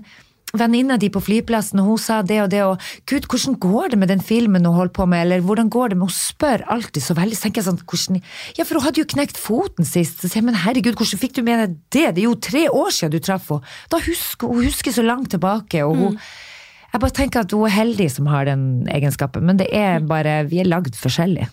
[0.58, 4.00] venninna di på flyplassen, og hun sa det og det, og gud, hvordan går det
[4.02, 7.04] med den filmen hun holder på med, eller hvordan går det med Hun spør alltid
[7.06, 8.22] så veldig, så tenker jeg sånn, hvordan
[8.58, 11.38] Ja, for hun hadde jo knekt foten sist, så sier jeg, men herregud, hvordan fikk
[11.38, 12.06] du med deg det?
[12.16, 13.76] Det er jo tre år siden du traff henne.
[13.94, 16.22] Da husker hun husker så langt tilbake, og hun
[16.90, 20.48] Jeg bare tenker at hun er heldig som har den egenskapen, men det er bare
[20.50, 21.46] Vi er lagd forskjellig.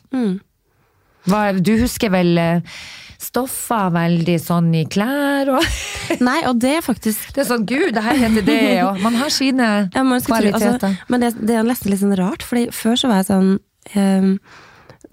[1.27, 2.79] Hva, du husker vel eh,
[3.23, 5.65] stoffer veldig sånn i klær og
[6.29, 9.17] Nei, og det er faktisk Det er sånn, gud, det her heter det, og man
[9.19, 10.77] har sine Ja, man kvaliteter.
[10.79, 13.29] tro- altså, men det, det er nesten litt sånn rart, fordi før så var jeg
[13.31, 13.55] sånn
[13.97, 14.29] um,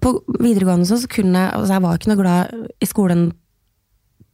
[0.03, 3.31] På videregående sånn, så kunne jeg Altså, jeg var ikke noe glad i skolen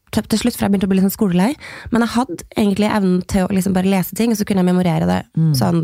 [0.10, 1.52] til slutt, for jeg begynte å bli litt sånn skolelei.
[1.94, 4.70] Men jeg hadde egentlig evnen til å liksom bare lese ting, og så kunne jeg
[4.72, 5.20] memorere det.
[5.60, 5.84] Sånn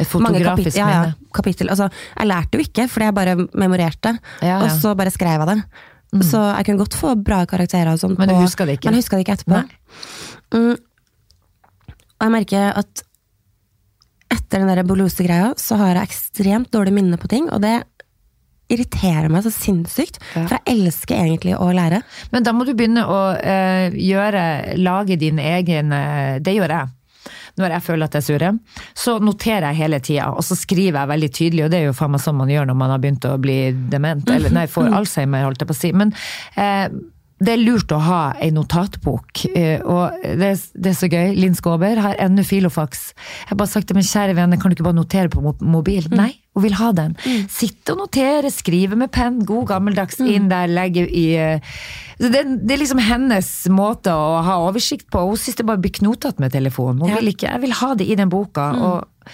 [0.00, 0.80] Et fotografisk minne.
[0.80, 1.68] Ja, ja, kapittel.
[1.68, 4.14] Altså, jeg lærte jo ikke, fordi jeg bare memorerte.
[4.40, 4.56] Ja, ja.
[4.64, 5.58] Og så bare skrev jeg det.
[6.10, 8.16] Så jeg kunne godt få bra karakterer og sånn.
[8.18, 8.90] Men du på- husker det ikke?
[8.90, 9.60] Men jeg husker det ikke etterpå.
[10.50, 10.76] Mm.
[12.20, 13.02] Og jeg merker at
[14.30, 17.76] etter den der Bolose-greia, så har jeg ekstremt dårlig minne på ting, og det
[18.70, 20.20] irriterer meg så sinnssykt.
[20.36, 20.44] Ja.
[20.46, 22.02] For jeg elsker egentlig å lære.
[22.30, 24.44] Men da må du begynne å øh, gjøre,
[24.78, 26.92] lage din egen eh, Det gjør jeg.
[27.58, 28.58] Når jeg føler at jeg surrer,
[28.94, 31.96] så noterer jeg hele tida, og så skriver jeg veldig tydelig, og det er jo
[31.96, 33.58] faen meg sånn man gjør når man har begynt å bli
[33.92, 35.92] dement, eller nei, får Alzheimer, holdt jeg på å si.
[35.96, 36.14] Men
[36.60, 36.86] eh,
[37.40, 41.30] det er lurt å ha ei notatbok, eh, og det, det er så gøy.
[41.40, 43.14] Linn Skåber har ennå filofax.
[43.16, 45.64] Jeg har bare sagt det, min kjære venner, kan du ikke bare notere på mobil?
[45.72, 46.08] mobil?
[46.12, 47.16] Nei, hun vil ha den.
[47.48, 51.72] Sitte og notere, skrive med penn, god gammeldags inn der, legge i eh,
[52.20, 55.24] det, det er liksom hennes måte å ha oversikt på.
[55.30, 57.00] Hun syns det bare blir knotete med telefonen.
[57.06, 57.22] Hun Ja.
[57.22, 59.30] vil ikke, jeg vil ha det i den boka, og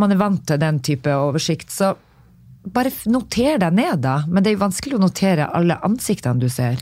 [0.00, 1.68] man er vant til den type oversikt.
[1.76, 1.92] Så
[2.64, 4.20] bare noter deg ned, da.
[4.28, 6.76] Men det er jo vanskelig å notere alle ansiktene du ser.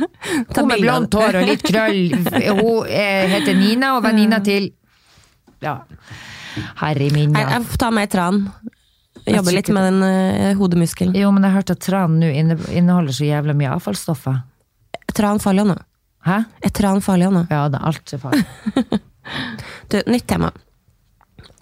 [0.54, 2.14] Hun med blondt hår og litt krøll.
[2.14, 4.72] Hun heter Nina, og venninna til
[5.64, 5.80] Ja.
[6.78, 7.48] Herre min, ja.
[7.56, 8.44] jeg får ta meg tran.
[9.24, 11.16] Jobbe litt med den uh, hodemuskelen.
[11.18, 14.36] Jo, men jeg har hørt at tran nå inneholder så jævla mye avfallsstoffer.
[15.00, 15.78] Er tran farlig nå?
[16.28, 16.36] Hæ?
[16.62, 17.46] Er tran farlig nå?
[17.50, 18.44] Ja, det er alt er farlig.
[19.88, 20.50] Du, nytt tema.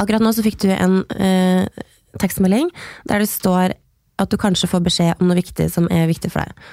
[0.03, 1.63] Akkurat nå så fikk du en eh,
[2.21, 2.71] tekstmelding
[3.09, 3.77] der det står
[4.21, 6.73] at du kanskje får beskjed om noe viktig som er viktig for deg.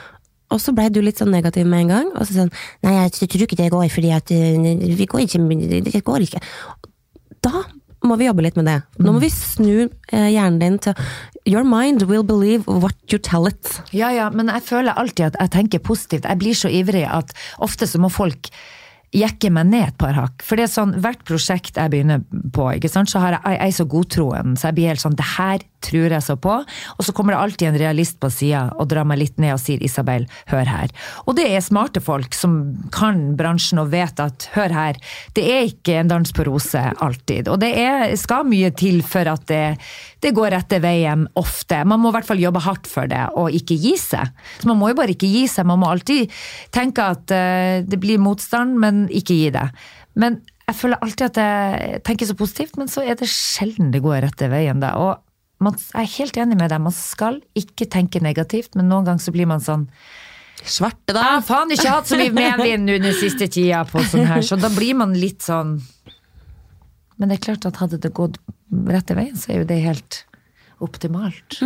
[0.49, 2.07] Og så blei du litt sånn negativ med en gang.
[2.17, 2.53] Og så sånn
[2.85, 5.43] Nei, jeg tror ikke det går, fordi at eh, vi går ikke,
[5.85, 6.41] det går ikke.
[7.45, 7.63] Da
[8.07, 8.79] må vi jobbe litt med det.
[9.03, 10.97] Nå må vi snu eh, hjernen din til
[11.49, 13.79] Your mind will believe what you tell it.
[13.95, 16.27] Ja, ja, men jeg føler alltid at jeg tenker positivt.
[16.27, 17.33] Jeg blir så ivrig at
[17.63, 18.51] ofte så må folk
[19.16, 20.43] jekke meg ned et par hakk.
[20.45, 22.22] For det er sånn, hvert prosjekt jeg begynner
[22.53, 25.18] på, ikke sant, så har jeg, jeg er så godtroen, så jeg blir helt sånn,
[25.18, 28.66] det her tror jeg så på, og så kommer det alltid en realist på sida
[28.76, 30.93] og drar meg litt ned og sier, Isabel, hør her.
[31.26, 32.60] Og det er smarte folk som
[32.93, 34.99] kan bransjen og vet at, hør her,
[35.38, 39.32] det er ikke en dans på rose alltid, og det er, skal mye til for
[39.32, 39.64] at det,
[40.22, 41.80] det går rette veien ofte.
[41.88, 44.36] Man må i hvert fall jobbe hardt for det, og ikke gi seg.
[44.60, 46.30] Så man må jo bare ikke gi seg, man må alltid
[46.76, 49.65] tenke at uh, det blir motstand, men ikke gi det.
[50.19, 54.03] Men jeg føler alltid at jeg tenker så positivt, men så er det sjelden det
[54.05, 54.93] går rette veien da.
[55.01, 59.07] Og man, jeg er helt enig med deg, man skal ikke tenke negativt, men noen
[59.07, 59.87] ganger så blir man sånn
[60.59, 61.21] Svarte, Jeg da!
[61.37, 64.57] har faen ikke hatt så mye medvind nå den siste tida på sånn her, så
[64.59, 65.77] da blir man litt sånn
[67.15, 68.35] Men det er klart at hadde det gått
[68.91, 70.17] rette veien, så er jo det helt
[70.83, 71.61] optimalt.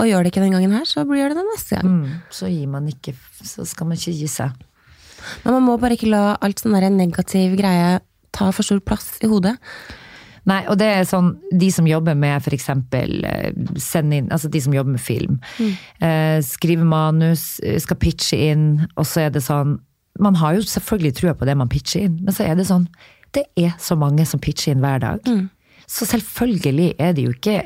[0.00, 1.92] Og gjør det ikke den gangen her, så blir det det neste gang.
[1.92, 3.14] Mm, så gir man ikke
[3.44, 4.64] Så skal man ikke gi seg.
[5.44, 8.00] Men man må bare ikke la alt sånn der negativ greie
[8.34, 9.56] ta for stor plass i hodet.
[10.44, 14.60] Nei, og det er sånn, de som jobber med eksempel eh, send inn, altså de
[14.60, 15.38] som jobber med film,
[16.04, 19.78] eh, skriver manus, eh, skal pitche inn, og så er det sånn,
[20.20, 22.84] man har jo selvfølgelig trua på det man pitcher inn, men så er det sånn,
[23.34, 25.24] det er så mange som pitcher inn hver dag.
[25.90, 27.56] Så selvfølgelig er det jo ikke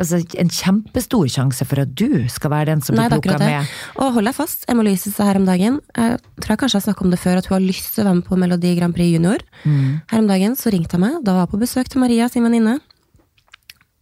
[0.00, 3.70] altså, en kjempestor sjanse for at du skal være den som blir plukka med.
[4.00, 6.84] Og hold deg fast, Emma Louise sa her om dagen Jeg tror jeg kanskje har
[6.88, 8.94] snakket om det før, at hun har lyst til å være med på Melodi Grand
[8.96, 9.42] Prix Junior.
[9.64, 10.00] Mm.
[10.12, 12.46] Her om dagen så ringte hun meg, da var jeg på besøk til Maria, sin
[12.46, 12.78] venninne.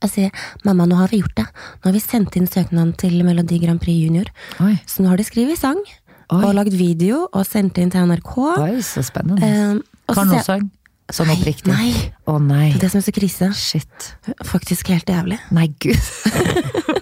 [0.05, 1.47] Jeg sier mamma, nå har vi gjort det.
[1.81, 4.29] Nå har vi sendt inn søknaden til Melodi Grand Prix Junior.
[4.61, 5.81] Oi, Så nå har de skrevet sang,
[6.29, 6.41] Oi.
[6.43, 8.35] og lagd video, og sendt inn til NRK.
[8.61, 9.41] oi, så spennende.
[9.41, 10.67] Eh, kan hun sang?
[11.13, 11.69] Sånn oppriktig?
[11.69, 11.91] Nei,
[12.31, 12.71] Å nei.
[12.73, 13.51] det er det som er så krise.
[13.59, 14.07] Shit.
[14.49, 15.37] Faktisk helt jævlig.
[15.53, 16.01] Nei, gud.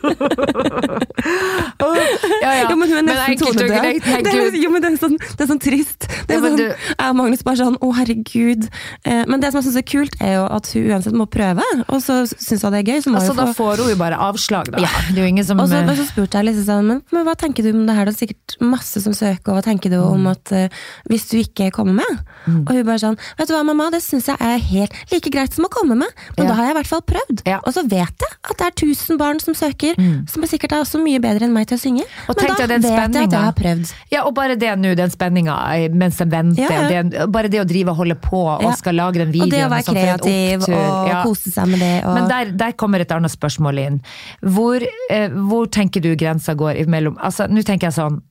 [2.43, 2.71] ja, ja.
[2.71, 3.69] Jo, men hun er nesten tonedøv.
[4.03, 6.07] Det er, jo, men det er sånn, det er sånn trist.
[6.29, 8.67] Det er sånn, du- og Magnus bare sånn, å herregud.
[9.05, 11.65] Eh, men det som jeg syns er kult, er jo at hun uansett må prøve,
[11.89, 13.01] og så syns hun det er gøy.
[13.05, 14.79] Så Altså, hun da få får hun jo bare avslag, da.
[14.83, 17.27] Det er jo ingen som og så, men så spurte jeg liksom sånn, men, men
[17.29, 18.05] hva tenker du om det her?
[18.09, 20.15] Det er sikkert masse som søker, og hva tenker du Mm.
[20.17, 20.69] om at uh,
[21.09, 22.23] hvis du ikke kommer med?
[22.67, 25.53] Og hun bare sånn, vet du hva mamma, det syns jeg er helt like greit
[25.55, 26.51] som å komme med, men Ja.
[26.51, 27.43] da har jeg i hvert fall prøvd.
[27.47, 27.61] Ja.
[27.65, 29.92] Og så vet jeg at det er tusen barn som søker,
[30.31, 32.05] som er sikkert er også mye bedre enn meg til å synge.
[32.07, 32.29] Mm.
[32.29, 33.93] Og men da vet jeg at jeg har prøvd.
[34.13, 35.57] Ja, og bare det nå, den spenninga
[35.93, 36.63] mens de venter.
[36.63, 37.03] Ja, ja.
[37.03, 38.75] Det, bare det å drive og holde på og Ja.
[38.79, 39.51] skal lage den videoen.
[39.51, 41.95] Og det å være sånn kreativ og kose seg med det.
[42.05, 42.15] Og...
[42.17, 44.01] Men der, der kommer et annet spørsmål inn.
[44.43, 48.23] Hvor, eh, hvor tenker du grensa går imellom Altså, nå tenker jeg sånn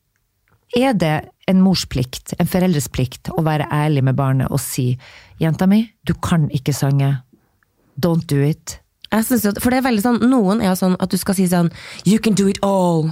[0.78, 1.16] Er det
[1.52, 4.98] en mors plikt, en foreldres plikt, å være ærlig med barnet og si
[5.42, 7.24] 'Jenta mi, du kan ikke synge.
[8.00, 8.81] Don't do it'.
[9.12, 11.48] Jeg synes jo, for det er veldig sånn, Noen er sånn at du skal si
[11.52, 11.72] sånn
[12.08, 13.10] You can do it all.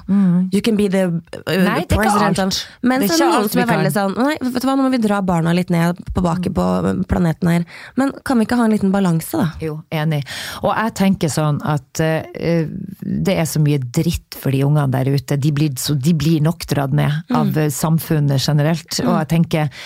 [0.55, 1.19] You can be the uh,
[1.49, 1.65] Mm.
[1.65, 2.39] Nei, ikke president.
[2.39, 2.57] alt.
[2.81, 5.01] Men Det så noen som er veldig sånn Nei, vet du hva, nå må vi
[5.01, 6.65] dra barna litt ned på baket på
[7.09, 7.65] planeten her.
[7.99, 9.49] Men kan vi ikke ha en liten balanse, da?
[9.63, 10.21] Jo, enig.
[10.63, 12.69] Og jeg tenker sånn at uh,
[13.03, 15.39] det er så mye dritt for de ungene der ute.
[15.41, 17.65] De blir, så, de blir nok dratt ned av mm.
[17.73, 19.01] samfunnet generelt.
[19.03, 19.83] Og jeg tenker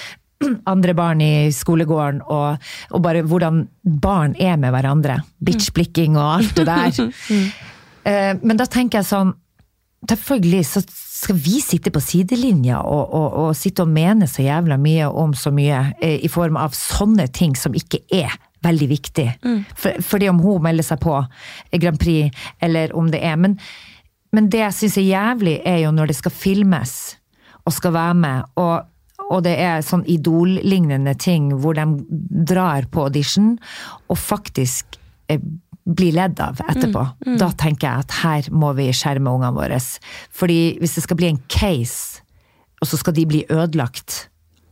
[0.70, 5.20] andre barn i skolegården, og, og bare hvordan barn er med hverandre.
[5.44, 7.00] Bitchblikking og alt det der.
[8.04, 9.30] Eh, Men da tenker jeg sånn
[10.04, 10.82] Selvfølgelig så
[11.24, 15.32] skal vi sitte på sidelinja og, og, og sitte og mene så jævla mye om
[15.40, 18.34] så mye eh, i form av sånne ting som ikke er
[18.64, 19.28] veldig viktig.
[19.80, 21.16] For, fordi om hun melder seg på
[21.80, 23.40] Grand Prix, eller om det er.
[23.40, 23.56] Men,
[24.36, 26.96] men det jeg syns er jævlig, er jo når det skal filmes
[27.64, 28.90] og skal være med, og,
[29.34, 31.88] og det er sånn Idol-lignende ting hvor de
[32.54, 33.56] drar på audition
[34.08, 35.00] og faktisk
[35.32, 35.42] eh,
[35.84, 37.02] blir ledd av etterpå.
[37.40, 39.80] Da tenker jeg at her må vi skjerme ungene våre.
[40.32, 42.22] Fordi hvis det skal bli en case,
[42.80, 44.28] og så skal de bli ødelagt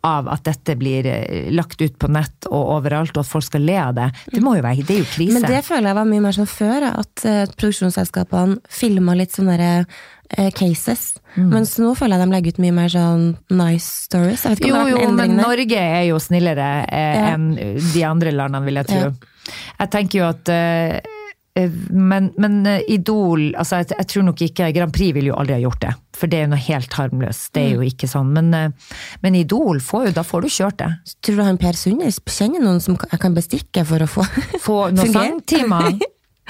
[0.07, 3.65] av at dette blir eh, lagt ut på nett og overalt, og at folk skal
[3.67, 5.35] le av det, det må jo være, det er jo krise.
[5.37, 9.59] Men det føler jeg var mye mer som før, at eh, produksjonsselskapene filma litt sånne
[9.69, 11.11] eh, cases.
[11.35, 11.49] Mm.
[11.53, 14.45] Mens nå føler jeg de legger ut mye mer sånn nice stories.
[14.65, 15.37] Jo, jo, men.
[15.39, 17.33] Norge er jo snillere eh, Ja.
[17.35, 17.51] enn
[17.93, 19.03] de andre landene, vil jeg tro.
[19.11, 19.55] Ja.
[19.81, 20.99] Jeg tenker jo at eh,
[21.91, 25.57] men, men eh, Idol altså jeg, jeg tror nok ikke Grand Prix ville jo aldri
[25.57, 25.89] ha gjort det.
[26.15, 27.49] For det er jo noe helt harmløst.
[27.55, 27.67] Det Mm.
[27.67, 28.29] er jo ikke sånn.
[28.37, 28.93] Men, eh,
[29.23, 30.89] men Idol, får jo, da får du kjørt det.
[31.21, 34.23] Tror du han Per Sundnes kjenner noen som jeg kan bestikke for å få,
[34.67, 35.99] Få noen sangtimer.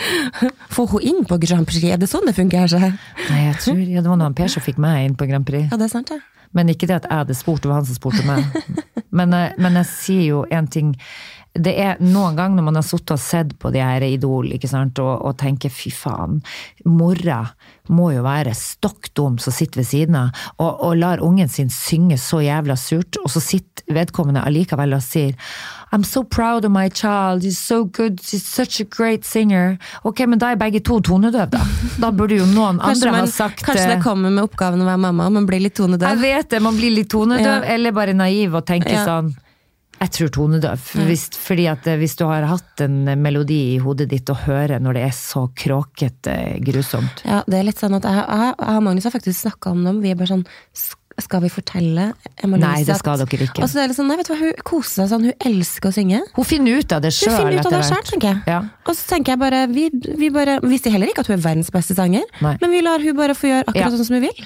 [0.76, 1.84] få henne inn på Grand Prix?
[1.94, 2.70] Er det sånn det fungerer?
[2.72, 2.94] seg?
[3.30, 5.68] Nei, jeg tror ja, det var noen Per som fikk meg inn på Grand Prix.
[5.72, 6.22] Ja, det er sant, ja.
[6.54, 8.44] Men ikke det at jeg hadde spurt, det var han som spurte meg.
[9.18, 10.94] Men, eh, men jeg sier jo en ting.
[11.54, 14.70] Det er noen ganger når man har sittet og sett på de her Idol ikke
[14.72, 16.38] sant, og, og tenker fy faen,
[16.88, 17.42] mora
[17.92, 20.30] må jo være stokk dum som sitter ved siden av,
[20.64, 25.04] og, og lar ungen sin synge så jævla surt, og så sitter vedkommende allikevel og
[25.04, 25.36] sier
[25.92, 29.76] I'm so proud of my child, he's so good, he's such a great singer.
[30.08, 31.66] Ok, men da er begge to tonedøve, da.
[32.00, 34.88] Da burde jo noen Kanskje, andre man, ha sagt kanskje det kommer med oppgaven å
[34.88, 36.08] være mamma, man blir litt tonedøv.
[36.16, 37.74] jeg vet det, man blir litt tonedøv, Ja.
[37.76, 39.04] eller bare naiv og tenker Ja.
[39.10, 39.34] sånn
[40.02, 40.86] Jeg tror tonedøv.
[41.06, 44.80] Hvis, fordi at eh, hvis du har hatt en melodi i hodet ditt å høre
[44.82, 46.34] når det er så kråkete
[46.66, 49.76] grusomt Ja, det er litt sånn at jeg, jeg, jeg og Magnus har faktisk snakka
[49.76, 50.02] om dem.
[50.02, 52.08] Vi er bare sånn "Sk- Skal vi fortelle
[52.44, 53.62] Nei, det skal dere ikke.
[53.64, 55.92] Og så er det sånn, nei, vet du hva, Hun koser seg sånn, hun elsker
[55.92, 56.22] å synge.
[56.36, 58.42] Hun finner ut av det Hun sjøl finner ut av det sjøl, tenker jeg.
[58.50, 58.60] Ja.
[58.88, 59.88] Og så tenker jeg bare vi,
[60.20, 62.56] vi bare vi sier heller ikke at hun er verdens beste sanger, Nei.
[62.62, 63.92] men vi lar hun bare få gjøre akkurat Ja.
[63.96, 64.46] sånn som hun vil.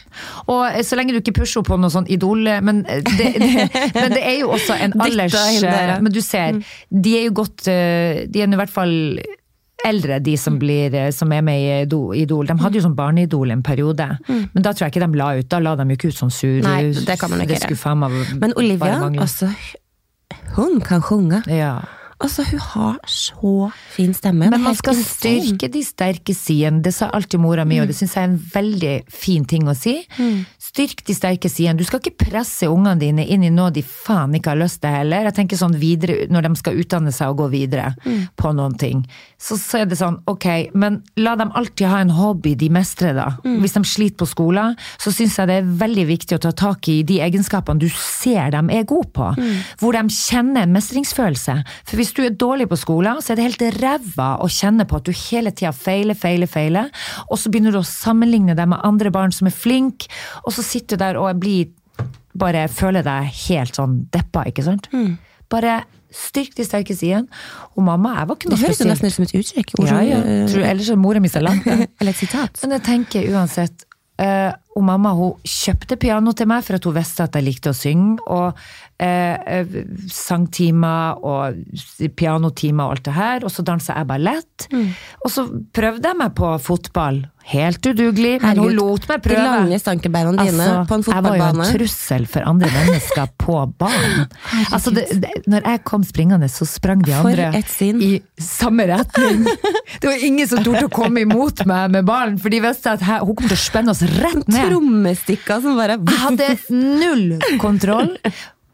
[0.52, 3.32] Og eh, så lenge du ikke pusher henne på noe sånn idol Men eh, det,
[3.44, 6.04] det, men det er jo også en alders inn.
[6.06, 6.60] Men du ser,
[6.92, 8.96] de er jo godt eh, De er i hvert fall
[9.86, 12.48] eldre, de som, blir, eh, som er med i Idol.
[12.50, 15.50] De hadde jo sånn barneidol en periode, men da tror jeg ikke de la ut.
[15.52, 18.56] Da la de jo ikke ut sånn sur Nei, det kan man ikke meg Men
[18.58, 19.52] Olivia, altså,
[20.56, 21.44] hun kan sjunge.
[21.52, 21.78] Ja.
[22.26, 23.52] Altså, hun har så
[23.94, 24.50] fin stemme.
[24.50, 26.82] Men man skal styrke de sterke sidene.
[26.86, 29.76] Det sa alltid mora mi, og det syns jeg er en veldig fin ting å
[29.78, 30.00] si.
[30.66, 31.78] Styrk de sterke sidene.
[31.78, 34.96] Du skal ikke presse ungene dine inn i noe de faen ikke har lyst til
[34.96, 35.28] heller.
[35.30, 37.92] Jeg tenker sånn videre, Når de skal utdanne seg og gå videre
[38.40, 39.04] på noen ting,
[39.38, 43.14] så, så er det sånn, ok, men la dem alltid ha en hobby de mestrer,
[43.18, 43.28] da.
[43.62, 46.90] Hvis de sliter på skolen, så syns jeg det er veldig viktig å ta tak
[46.90, 49.30] i de egenskapene du ser dem er gode på.
[49.80, 51.60] Hvor de kjenner en mestringsfølelse.
[51.86, 55.00] For hvis du er dårlig på skolen, så er det helt ræva å kjenne på
[55.00, 56.92] at du hele tida feiler, feiler, feiler.
[57.30, 60.10] Og så begynner du å sammenligne deg med andre barn som er flinke,
[60.46, 61.74] og så sitter du der og blir
[62.36, 64.90] bare føler deg helt sånn deppa, ikke sant?
[65.52, 65.84] Bare
[66.16, 67.28] styrk de sterke sidene.
[67.76, 69.74] Og mamma, jeg var ikke Det høres jo nesten ut som et uttrykk.
[69.84, 70.22] Ja, ja.
[70.24, 71.68] eh, Tror, ellers er mora mi så langt.
[72.00, 72.60] Eller et sitat.
[72.64, 76.94] Men jeg tenker uansett Uh, og mamma hun kjøpte piano til meg for at hun
[76.96, 78.24] visste at jeg likte å synge.
[78.32, 78.56] Og
[79.00, 79.78] eh, eh,
[80.12, 81.56] sangtimer og
[82.16, 83.46] pianotimer og alt det her.
[83.46, 84.68] Og så dansa jeg ballett.
[84.72, 84.92] Mm.
[85.26, 87.26] Og så prøvde jeg meg på fotball.
[87.46, 89.42] Helt udugelig, men hun lot meg De prøve.
[89.46, 93.58] lange stankebeina dine Altså, på en jeg var jo en trussel for andre mennesker på
[93.78, 94.24] banen.
[94.74, 97.52] Altså, det, det, når jeg kom springende, så sprang de andre
[98.02, 98.10] i
[98.42, 99.46] samme retning.
[100.02, 103.06] Det var ingen som torde å komme imot meg med ballen, for de visste at
[103.06, 104.72] her, hun kom til å spenne oss rett ned.
[104.74, 108.10] Trommestikker som bare Jeg hadde null kontroll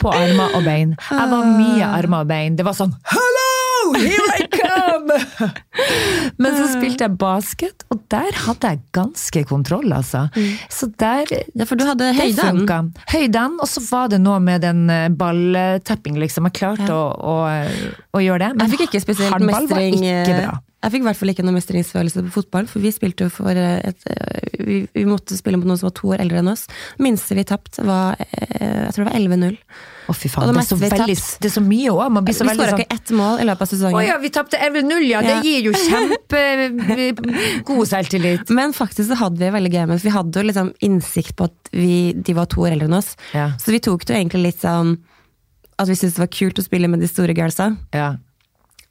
[0.01, 0.95] på armer og bein.
[1.09, 2.57] Jeg var mye armer og bein.
[2.59, 3.47] Det var sånn Hello!
[3.97, 5.17] Here I come!
[6.41, 10.27] Men så spilte jeg basket, og der hadde jeg ganske kontroll, altså.
[10.71, 12.93] Så der Ja, for du hadde høyden.
[13.11, 16.47] Høyden, og så var det noe med den eh, balltapping, liksom.
[16.49, 17.37] Jeg klarte å, å,
[18.17, 18.51] å gjøre det.
[18.57, 20.59] Men Jeg fikk ikke spesielt håndball mestring var ikke bra.
[20.81, 23.53] Jeg fikk i hvert fall ikke noe mestringsfølelse på fotball, for vi spilte jo for
[23.53, 26.49] eh, et eh, Vi, vi måtte spille mot noen som var to år eldre enn
[26.49, 26.63] oss.
[27.01, 29.59] Minste vi tapte, var eh, Jeg tror det var 11-0.
[30.09, 30.49] Å, fy faen.
[30.49, 32.01] det Det er, så veldig, det er så mye òg.
[32.17, 33.99] Man Vi blir så veldig skåra sånn ikke ett mål i løpet av sesongen.
[33.99, 35.21] Å ja, vi tapte 11-0, ja!
[35.27, 38.55] Det gir jo kjempegod selvtillit.
[38.57, 41.73] Men faktisk så hadde vi veldig gøy med vi hadde jo liksom innsikt på at
[41.75, 43.13] vi, de var to år eldre enn oss.
[43.37, 43.51] Ja.
[43.61, 44.97] Så vi tok det jo egentlig litt sånn
[45.81, 47.71] at vi syntes det var kult å spille med de store girlsa.
[47.93, 48.13] Ja.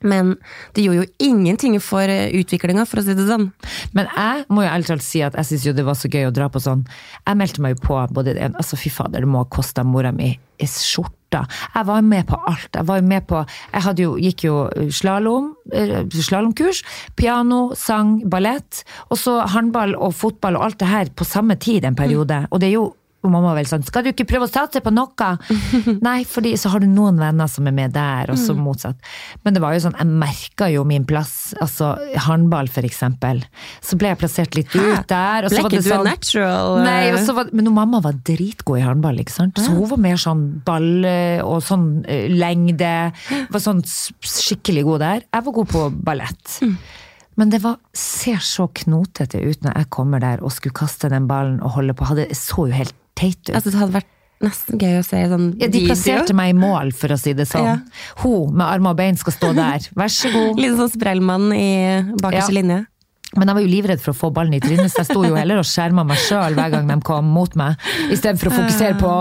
[0.01, 0.34] Men
[0.74, 3.51] det gjorde jo ingenting for utviklinga, for å si det sånn.
[3.96, 6.28] Men jeg må jo ærlig talt si at jeg syns jo det var så gøy
[6.28, 6.86] å dra på sånn.
[7.26, 10.12] Jeg meldte meg jo på både det Altså fy fader, det må ha kosta mora
[10.12, 11.44] mi i skjorta.
[11.74, 12.68] Jeg var med på alt.
[12.74, 13.42] Jeg var jo med på
[13.72, 14.57] Jeg jo, gikk jo
[14.92, 16.82] slalåm, eh, slalåmkurs.
[17.16, 18.84] Piano, sang, ballett.
[19.11, 22.46] Og så håndball og fotball og alt det her på samme tid en periode.
[22.51, 24.80] Og det er jo og mamma var vel sånn, skal du ikke prøve å satse
[24.80, 25.30] på noe?
[26.06, 28.96] Nei, fordi så har du noen venner som er med der, og så motsatt.
[29.44, 31.90] Men det var jo sånn, jeg merka jo min plass, altså
[32.26, 33.42] håndball for eksempel.
[33.84, 35.44] Så ble jeg plassert litt ut der.
[35.44, 36.78] Og så Ble var ikke det du sånn, natural?
[36.80, 36.86] eh?
[36.88, 39.60] Nei, så var, men mamma var dritgod i håndball, ikke sant?
[39.60, 42.94] så hun var mer sånn ball eh, og sånn eh, lengde.
[43.52, 45.22] Var sånn skikkelig god der.
[45.28, 46.56] Jeg var god på ballett.
[47.40, 51.28] Men det var, ser så knotete ut når jeg kommer der og skulle kaste den
[51.30, 52.08] ballen og holde på.
[52.10, 53.54] Hadde, så jo helt teit ut.
[53.54, 54.10] Altså, det hadde vært
[54.40, 57.44] nesten gøy å se sånn Ja, de plasserte meg i mål, for å si det
[57.50, 57.66] sånn.
[57.68, 57.74] Ja.
[58.22, 59.84] Hun med armer og bein skal stå der.
[60.00, 60.60] Vær så god.
[60.62, 61.68] Litt sånn sprellmann i
[62.22, 62.56] bakerste Ja.
[62.62, 62.86] linje.
[63.36, 65.36] Men jeg var jo livredd for å få ballen i trynet, så jeg sto jo
[65.38, 67.76] heller og skjerma meg sjøl hver gang de kom mot meg.
[68.10, 69.12] Istedenfor å fokusere på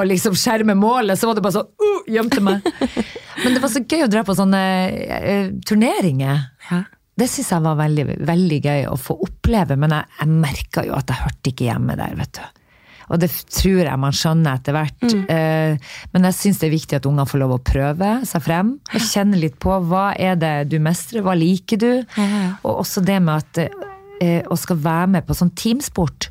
[0.00, 2.64] å liksom skjerme målet, så var det bare sånn uh, gjemte meg.
[3.44, 4.62] Men det var så gøy å dra på sånne
[4.96, 6.40] uh, turneringer.
[6.70, 6.80] Ja.
[7.20, 10.96] Det syns jeg var veldig, veldig gøy å få oppleve, men jeg, jeg merka jo
[10.96, 12.63] at jeg hørte ikke hjemme der, vet du.
[13.12, 15.04] Og det tror jeg man skjønner etter hvert.
[15.04, 15.78] Mm.
[16.14, 18.74] men jeg syns det er viktig at ungene får lov å prøve seg frem.
[18.94, 21.90] Og kjenne litt på hva er det du mestrer, hva liker du?
[22.64, 23.64] Og også det med at
[24.22, 26.30] eh, å skal være med på sånn teamsport.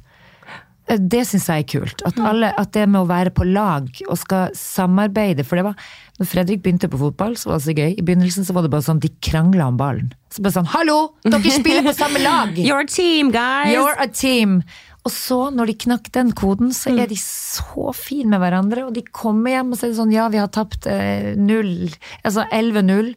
[0.89, 2.01] Eh, Det syns jeg er kult.
[2.07, 5.45] At, alle, at det med å være på lag og skal samarbeide.
[5.47, 5.77] For det var
[6.19, 7.93] når Fredrik begynte på fotball, så var det så gøy.
[7.97, 10.11] I begynnelsen så var det bare sånn, de krangla om ballen.
[10.33, 10.97] Så bare sånn Hallo!
[11.25, 12.53] Dere spiller på samme lag!
[12.67, 13.73] You're a team, guys!
[13.73, 14.61] You're a team!
[15.03, 18.85] Og så, når de knakk den koden, så er de så fine med hverandre.
[18.87, 21.89] Og de kommer hjem og sier sånn Ja, vi har tapt eh, null,
[22.23, 23.09] altså 11-0.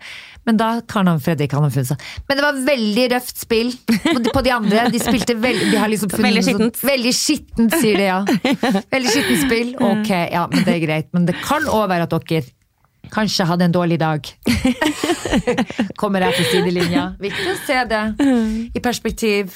[0.46, 3.72] Men da kan han Fredrik han har funnet seg Men det var veldig røft spill
[3.86, 4.84] på de, andre.
[4.94, 6.58] De spilte veldig De har liksom funnet Veldig skittent.
[6.58, 6.90] sånn- skittent.
[6.90, 8.82] Veldig skittent, sier de, ja.
[8.94, 9.72] Veldig skittent spill.
[9.88, 11.10] Ok, ja, men det er greit.
[11.14, 12.46] Men det kan òg være at dere
[13.14, 14.26] kanskje hadde en dårlig dag.
[16.00, 17.08] Kommer jeg til sidelinja.
[17.22, 18.04] Viktig å se det
[18.74, 19.54] i perspektiv.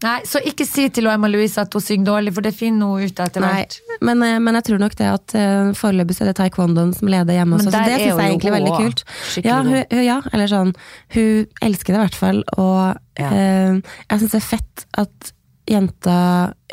[0.00, 3.04] Nei, så ikke si til Emma Louise at hun synger dårlig, for det finner hun
[3.04, 3.74] ut etter hvert.
[4.00, 7.36] men, eh, men jeg tror nok det at uh, foreløpig er det taekwondoen som leder
[7.36, 9.02] hjemme også, så det er syns jeg egentlig er veldig kult.
[9.44, 10.72] Ja, hun, ja, eller sånn,
[11.16, 13.28] hun elsker det i hvert fall, og Ja.
[13.28, 15.32] uh, jeg syns det er fett at
[15.70, 16.18] jenta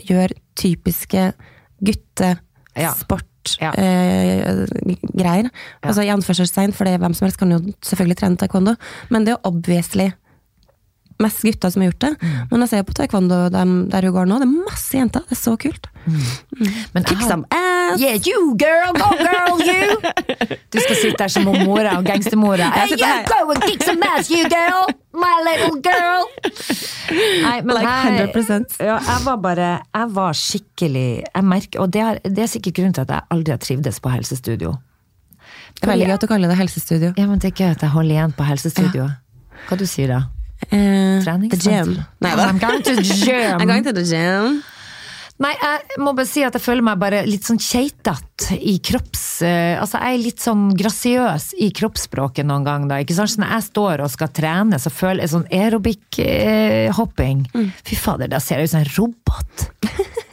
[0.07, 1.31] gjør typiske
[1.83, 3.71] guttesport Ja.
[3.79, 4.65] eh,
[5.15, 5.49] greier.
[5.83, 8.73] Altså i anførselstegn, for det, hvem som helst kan jo selvfølgelig trene taekwondo,
[9.09, 10.09] men det er jo obviously
[11.23, 12.11] mest gutter som har gjort det.
[12.21, 12.33] Mm.
[12.51, 15.23] Men jeg ser på taekwondo der, der hun går nå, det er masse jenter.
[15.29, 15.87] Det er så kult.
[16.07, 17.99] Men Kick jeg some ass!
[17.99, 19.97] Yeah, you girl, go girl, you!
[20.71, 22.67] Du skal sitte der som mora og gangstermora.
[22.91, 23.23] You her.
[23.27, 24.87] go and kick some ass, you girl!
[25.17, 26.27] My little girl!
[27.43, 28.77] Nei, men Like jeg- 100%.
[28.83, 32.75] Ja, jeg var bare Jeg var skikkelig Jeg merker, Og det er, det er sikkert
[32.75, 34.75] grunnen til at jeg aldri har trivdes på helsestudio.
[35.77, 37.13] Det er veldig gøy at du kaller det helsestudio.
[37.17, 39.17] Ja, men det er gøy at jeg holder igjen på helsestudioet.
[39.69, 40.19] Hva du sier da?
[40.69, 41.93] Eh, the gym.
[42.19, 42.31] Nei.
[42.31, 43.61] I'm going to gym.
[43.61, 44.63] I'm going to the gym.
[45.37, 49.25] Nei, jeg må bare si at jeg føler meg bare litt sånn keitete i kropps...
[49.45, 52.97] Uh, altså, jeg er litt sånn grasiøs i kroppsspråket noen gang, da.
[53.03, 53.29] Ikke sant?
[53.29, 57.43] Så når jeg står og skal trene, så føler jeg sånn aerobic-hopping.
[57.85, 59.67] Fy fader, da ser jeg ut som en robot.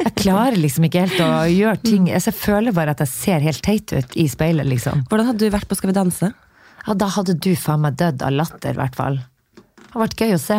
[0.04, 2.08] Jeg klarer liksom ikke helt å gjøre ting.
[2.08, 5.04] Altså, jeg føler bare at jeg ser helt teit ut i speilet, liksom.
[5.12, 6.32] Hvordan hadde du vært på Skal vi danse?
[6.84, 9.20] Ja, da hadde du faen meg dødd av latter, i hvert fall.
[9.94, 10.56] Det hadde vært gøy å se.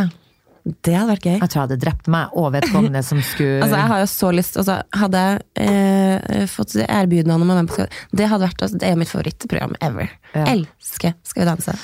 [0.66, 1.34] Det hadde vært gøy.
[1.36, 4.30] Jeg tror jeg hadde drept meg og vedkommende som skulle Altså, jeg har jo så
[4.34, 8.48] lyst altså, Hadde jeg eh, fått ærbudnavn om å være med på Skal Det hadde
[8.48, 10.16] vært altså, Det er mitt favorittprogram ever.
[10.32, 10.46] Ja.
[10.56, 11.76] Elsker Skal vi danse.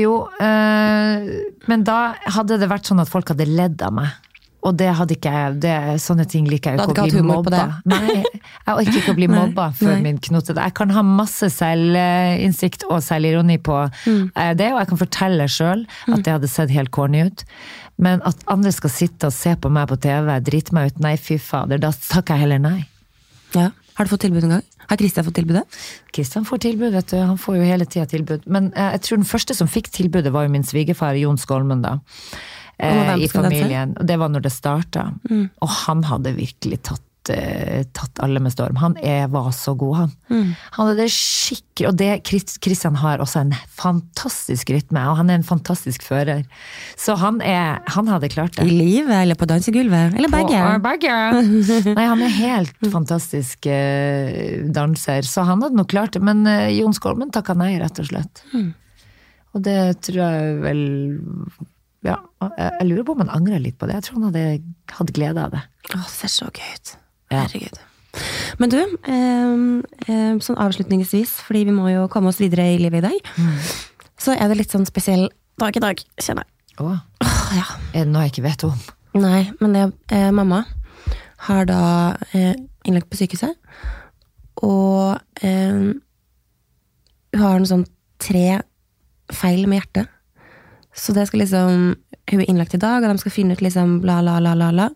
[0.00, 1.28] Jo, eh,
[1.70, 1.98] men da
[2.38, 4.27] hadde det vært sånn at folk hadde ledd av meg.
[4.68, 5.74] Og det hadde ikke jeg, det,
[6.04, 7.60] sånne ting liker jeg jo ikke å bli mobba.
[7.88, 10.00] Nei, jeg orker ikke å bli mobba for nei.
[10.04, 10.60] min knotete.
[10.60, 13.78] Jeg kan ha masse selvinnsikt og selvironi på
[14.08, 14.30] Mm.
[14.36, 17.44] eh, det, og jeg kan fortelle sjøl at det hadde sett helt corny ut.
[17.98, 21.16] Men at andre skal sitte og se på meg på TV, drite meg ut, nei
[21.18, 22.80] fy fader, da takker jeg heller nei.
[23.56, 23.70] Ja.
[23.98, 24.66] Har du fått tilbud en gang?
[24.88, 25.64] Har Christian fått tilbudet?
[26.14, 27.16] Kristian får tilbud, vet du.
[27.18, 28.46] Han får jo hele tida tilbud.
[28.46, 31.82] Men eh, jeg tror den første som fikk tilbudet, var jo min svigerfar Jon Skolmen,
[31.84, 31.96] da.
[32.78, 33.96] Eh, I familien.
[33.98, 35.08] Og det var når det starta.
[35.60, 37.02] Og han hadde virkelig tatt,
[37.34, 38.76] eh, tatt alle med storm.
[38.78, 40.12] Han er, var så god, han.
[40.76, 45.34] Han hadde skikkelig Og det Chris- Christian har også en fantastisk rytme, og han er
[45.38, 46.44] en fantastisk fører.
[46.96, 48.64] Så han er Han hadde klart det.
[48.66, 50.14] I livet, eller på dansegulvet?
[50.16, 50.58] Eller begge?
[50.62, 51.94] Og begge.
[51.94, 56.22] Nei, han er helt fantastisk eh, danser, så han hadde nok klart det.
[56.22, 58.44] Men eh, Jon Skolmen takka nei, rett og slett.
[59.54, 60.82] Og det tror jeg vel
[62.08, 62.16] Ja,
[62.56, 63.98] jeg, lurer på om han angrer litt på det.
[63.98, 64.44] Jeg tror han hadde
[64.96, 65.62] hatt glede av det.
[65.92, 66.94] Å, det ser så gøy ut.
[67.34, 67.80] Herregud.
[68.58, 69.58] Men du, eh,
[70.08, 73.32] eh, sånn avslutningsvis, fordi vi må jo komme oss videre i livet i dag,
[74.18, 75.28] så er det litt sånn spesiell
[75.60, 76.54] dag i dag, kjenner jeg.
[76.78, 76.94] Å,
[77.24, 77.66] Åh, ja.
[77.92, 78.82] er det noe jeg ikke vet om?
[79.18, 80.64] Nei, men det, eh, mamma
[81.48, 81.82] har da
[82.32, 82.54] eh,
[82.86, 83.56] innlagt på sykehuset,
[84.66, 85.94] og eh,
[87.34, 87.86] hun har en sånn
[88.22, 88.60] tre
[89.34, 90.14] feil med hjertet.
[90.98, 91.94] Så det skal liksom
[92.28, 94.68] Hun er innlagt i dag, og de skal finne ut liksom bla, la, la, la,
[94.74, 94.88] la.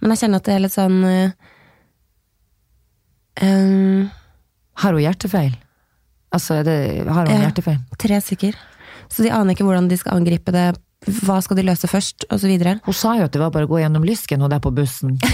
[0.00, 1.30] Men jeg kjenner at det er litt sånn eh,
[3.42, 4.06] eh,
[4.82, 5.56] Har hun hjertefeil?
[6.36, 6.76] Altså, det,
[7.08, 7.46] har hun Ja.
[7.48, 7.78] hjertefeil?
[7.98, 8.54] Tre stykker.
[9.08, 10.74] Så de aner ikke hvordan de skal angripe det.
[11.22, 12.80] Hva skal de løse først, videre.
[12.84, 15.18] Hun sa jo at det var bare å gå gjennom lysken, og der på bussen.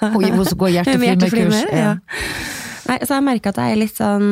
[0.00, 1.30] Hun, hun skal gå Med hjerteflimmerkurs.
[1.30, 1.96] hjerteflimmer, ja.
[2.88, 4.28] Nei, så jeg merker at jeg er litt sånn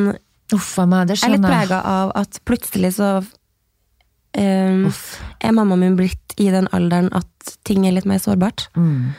[0.55, 3.09] Uff a meg, det Jeg er litt skjønner prega av at plutselig så
[4.89, 5.19] Uff.
[5.41, 8.67] er mammaen min blitt i den alderen at ting er litt mer sårbart.
[8.75, 9.13] Mm.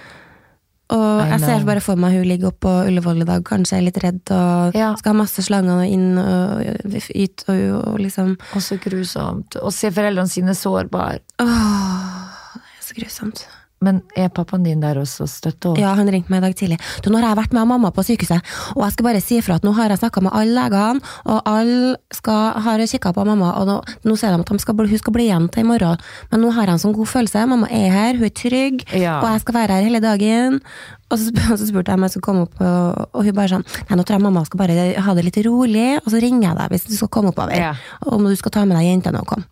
[0.95, 3.87] Og jeg ser bare for meg hun ligger oppe på Ullevål i dag, kanskje er
[3.89, 4.93] litt redd og Ja.
[4.95, 9.57] skal ha masse slanger inn og ut og, og liksom Og så grusomt.
[9.59, 11.19] Å se foreldrene sine sårbare.
[11.43, 13.47] Åh, det er så grusomt.
[13.87, 15.79] Men er pappaen din der også og støtter opp?
[15.81, 16.79] Ja, han ringte meg i dag tidlig.
[17.05, 18.43] Du, nå har jeg vært med mamma på sykehuset,
[18.75, 21.41] og jeg skal bare si ifra at nå har jeg snakka med alle legene, og
[21.53, 25.01] alle skal, har kikka på mamma, og nå, nå sier de at de skal, hun
[25.03, 26.03] skal bli igjen til i morgen.
[26.33, 27.47] Men nå har jeg en sånn god følelse.
[27.51, 29.19] Mamma er her, hun er trygg, Ja.
[29.23, 30.61] og jeg skal være her hele dagen.
[31.11, 33.53] Og så, og så spurte jeg om jeg skulle komme opp, og, og hun bare
[33.53, 36.49] sånn Nei, nå tror jeg mamma skal bare ha det litt rolig, og så ringer
[36.51, 37.55] jeg deg hvis du skal komme oppover.
[37.61, 37.75] Ja.
[38.07, 39.47] Og om du skal ta med deg jentene og komme.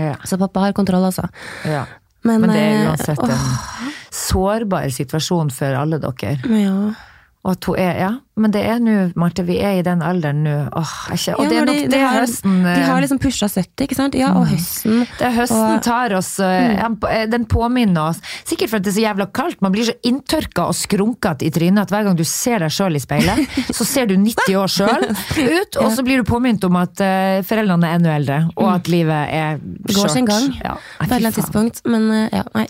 [0.00, 0.14] Ja.
[0.26, 1.28] Så pappa har kontroll, altså.
[1.68, 1.84] ja.
[2.24, 6.36] Men, Men det er eh, uansett en sårbar situasjon for alle dere.
[6.48, 6.76] Ja.
[7.44, 10.42] Og at hun er, ja, men det er nå, Marte, vi er i den alderen
[10.42, 10.54] nå.
[10.74, 13.00] Åh, ikke, og Ja, det er nok de, det de har, høsten De eh, har
[13.04, 14.14] liksom pusha 70, ikke sant?
[14.18, 15.04] Ja, og høsten.
[15.18, 15.82] Det er høsten og- Mm.
[15.86, 16.96] tar oss mm.
[17.10, 19.60] eh, Den påminner oss Sikkert for at det er så jævla kaldt.
[19.62, 22.96] Man blir så inntørka og skrunkete i trynet at hver gang du ser deg sjøl
[22.96, 23.46] i speilet,
[23.78, 27.40] så ser du 90 år sjøl ut, og så blir du påminnet om at eh,
[27.46, 30.02] foreldrene er enda eldre, og at livet er Det Mm.
[30.02, 30.74] går sin gang Ja.
[30.74, 31.80] på et eller annet tidspunkt.
[31.86, 32.66] Men eh, ja, nei.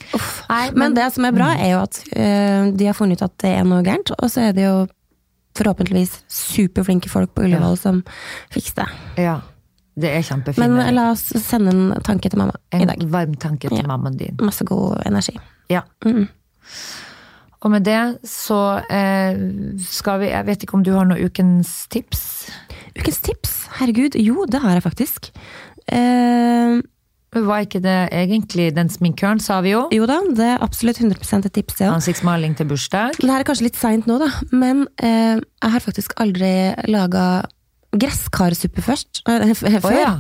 [0.51, 3.23] Nei, Men men- det som er bra, er jo at øh, de har funnet ut
[3.23, 4.87] at det er noe gærent, og så er det jo
[5.59, 8.03] forhåpentligvis superflinke folk på Ullevål som
[8.55, 9.25] fikser det.
[9.29, 9.41] Ja.
[9.95, 10.59] Det er kjempefint.
[10.67, 12.99] Men la oss sende en tanke til mamma i dag.
[13.03, 13.87] En varm tanke til Ja.
[13.87, 14.37] mammaen din.
[14.43, 15.37] Masse god energi.
[15.71, 15.83] Ja.
[16.05, 16.27] Mm.
[17.65, 18.59] Og med det så
[18.91, 19.39] eh,
[19.81, 22.51] skal vi Jeg vet ikke om du har noe ukens tips?
[22.99, 23.55] Ukens tips?
[23.79, 25.31] Herregud, jo, det har jeg faktisk.
[25.89, 26.81] Eh,
[27.35, 29.85] Var ikke det egentlig den sminkøren, sa vi jo?
[29.95, 31.91] jo da, det er absolutt 100 et tips, òg.
[31.97, 33.19] Ansiktsmaling til bursdag.
[33.19, 36.53] Det her er kanskje litt seint nå, da, men eh, jeg har faktisk aldri
[36.91, 37.45] laga
[37.95, 39.23] gresskarsuppe først.
[39.31, 39.89] eh, før.
[39.91, 40.13] Oh, ja.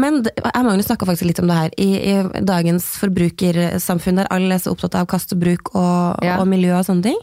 [0.00, 1.76] Men jeg Magnus snakka faktisk litt om det her.
[1.76, 6.38] I, I dagens forbrukersamfunn der alle er så opptatt av kast og bruk og, Ja.
[6.40, 7.20] og miljø og sånne ting.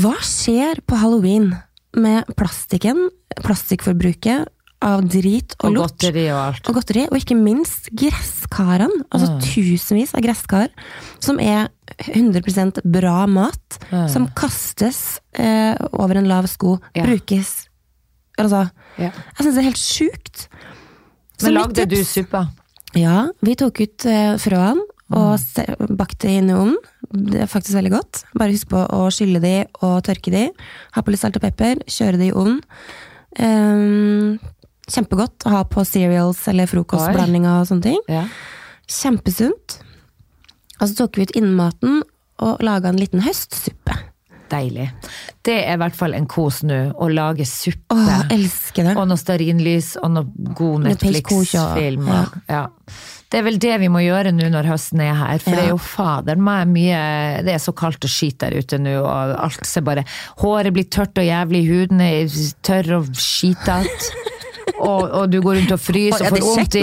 [0.00, 1.52] Hva skjer på halloween
[1.94, 3.06] med plastikken,
[3.44, 4.48] plastikkforbruket
[4.84, 5.94] av drit og, Og lort?
[5.96, 6.68] godteri og alt.
[6.68, 9.04] og godteri, og ikke minst gresskarene.
[9.10, 9.40] Altså Mm.
[9.40, 10.68] tusenvis av gresskar,
[11.20, 11.68] som er
[12.12, 14.08] 100 bra mat, Mm.
[14.10, 17.04] som kastes eh, over en lav sko, Ja.
[17.04, 17.68] brukes
[18.36, 19.10] Altså, Ja.
[19.38, 20.48] jeg syns det er helt sjukt.
[21.38, 22.48] Så Men lagde du suppa?
[22.96, 25.16] Ja, vi tok ut eh, frøene Mm.
[25.16, 26.76] og bakte inn i ovnen.
[27.12, 28.24] Det er faktisk veldig godt.
[28.34, 30.50] Bare husk på å skylle de og tørke de.
[30.94, 32.60] Ha på litt salt og pepper, kjøre de i ovnen.
[33.38, 34.38] Ehm,
[34.90, 38.00] kjempegodt å ha på cereals eller frokostblandinger og sånne ting.
[38.12, 38.26] Ja.
[38.90, 39.78] Kjempesunt.
[40.80, 42.02] Og så tok vi ut innmaten
[42.44, 43.94] og laga en liten høstsuppe.
[44.52, 44.90] Deilig.
[45.46, 47.96] Det er i hvert fall en kos nå, å lage suppe.
[47.96, 48.92] Åh, elsker det.
[49.00, 52.08] Og noe stearinlys og noe god Netflix-film.
[52.12, 52.24] ja.
[52.50, 52.64] Ja.
[53.32, 55.56] Det er vel det vi må gjøre nå når høsten er her, for Ja.
[55.56, 58.92] det er jo fader meg mye Det er så kaldt og skit der ute nå,
[59.00, 60.04] og alt ser bare
[60.38, 62.28] Håret blir tørt og jævlig, huden er
[62.62, 63.88] tørr og skitete.
[64.74, 66.82] Og, og du går rundt og fryser Og er får vondt i?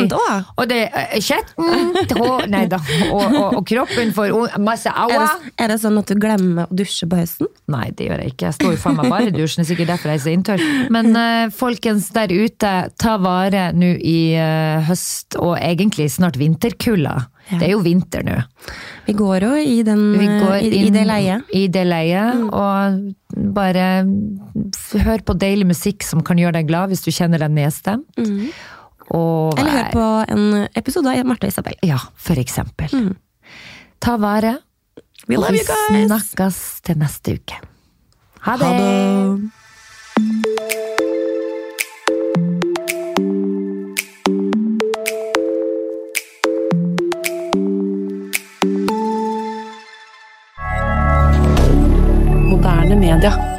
[0.57, 2.13] Og det er kjettent!
[2.17, 2.79] hår- Nei da.
[3.11, 5.25] Og, og, og kroppen får masse Er aua.
[5.43, 7.49] det, er det sånn at du glemmer å dusje på høsten?
[7.71, 8.47] Nei, det gjør jeg ikke.
[8.49, 9.61] Jeg står jo faen meg bare i dusjen.
[9.61, 10.65] Det er sikkert derfor jeg er så inntørr.
[10.93, 12.71] Men uh, folkens der ute,
[13.01, 17.17] ta vare nå i uh, høst, og egentlig snart vinterkulda.
[17.49, 17.57] Ja.
[17.59, 18.35] Det er jo vinter nå.
[19.07, 21.49] Vi går jo i, den, Vi går i, i det leiet.
[21.57, 23.87] I det leiet, og bare
[25.03, 28.07] hør på deilig musikk som kan gjøre deg glad hvis du kjenner deg nedstemt.
[29.11, 31.75] Og, Eller hør på en episode av Marte og Isabel.
[31.83, 33.11] Ja, for eksempel.
[34.01, 34.59] Ta vare,
[35.27, 36.07] We love vi you guys!
[36.07, 37.59] snakkes til neste uke.
[38.47, 38.71] Ha det!
[38.71, 40.70] Ha det!
[53.19, 53.50] rien.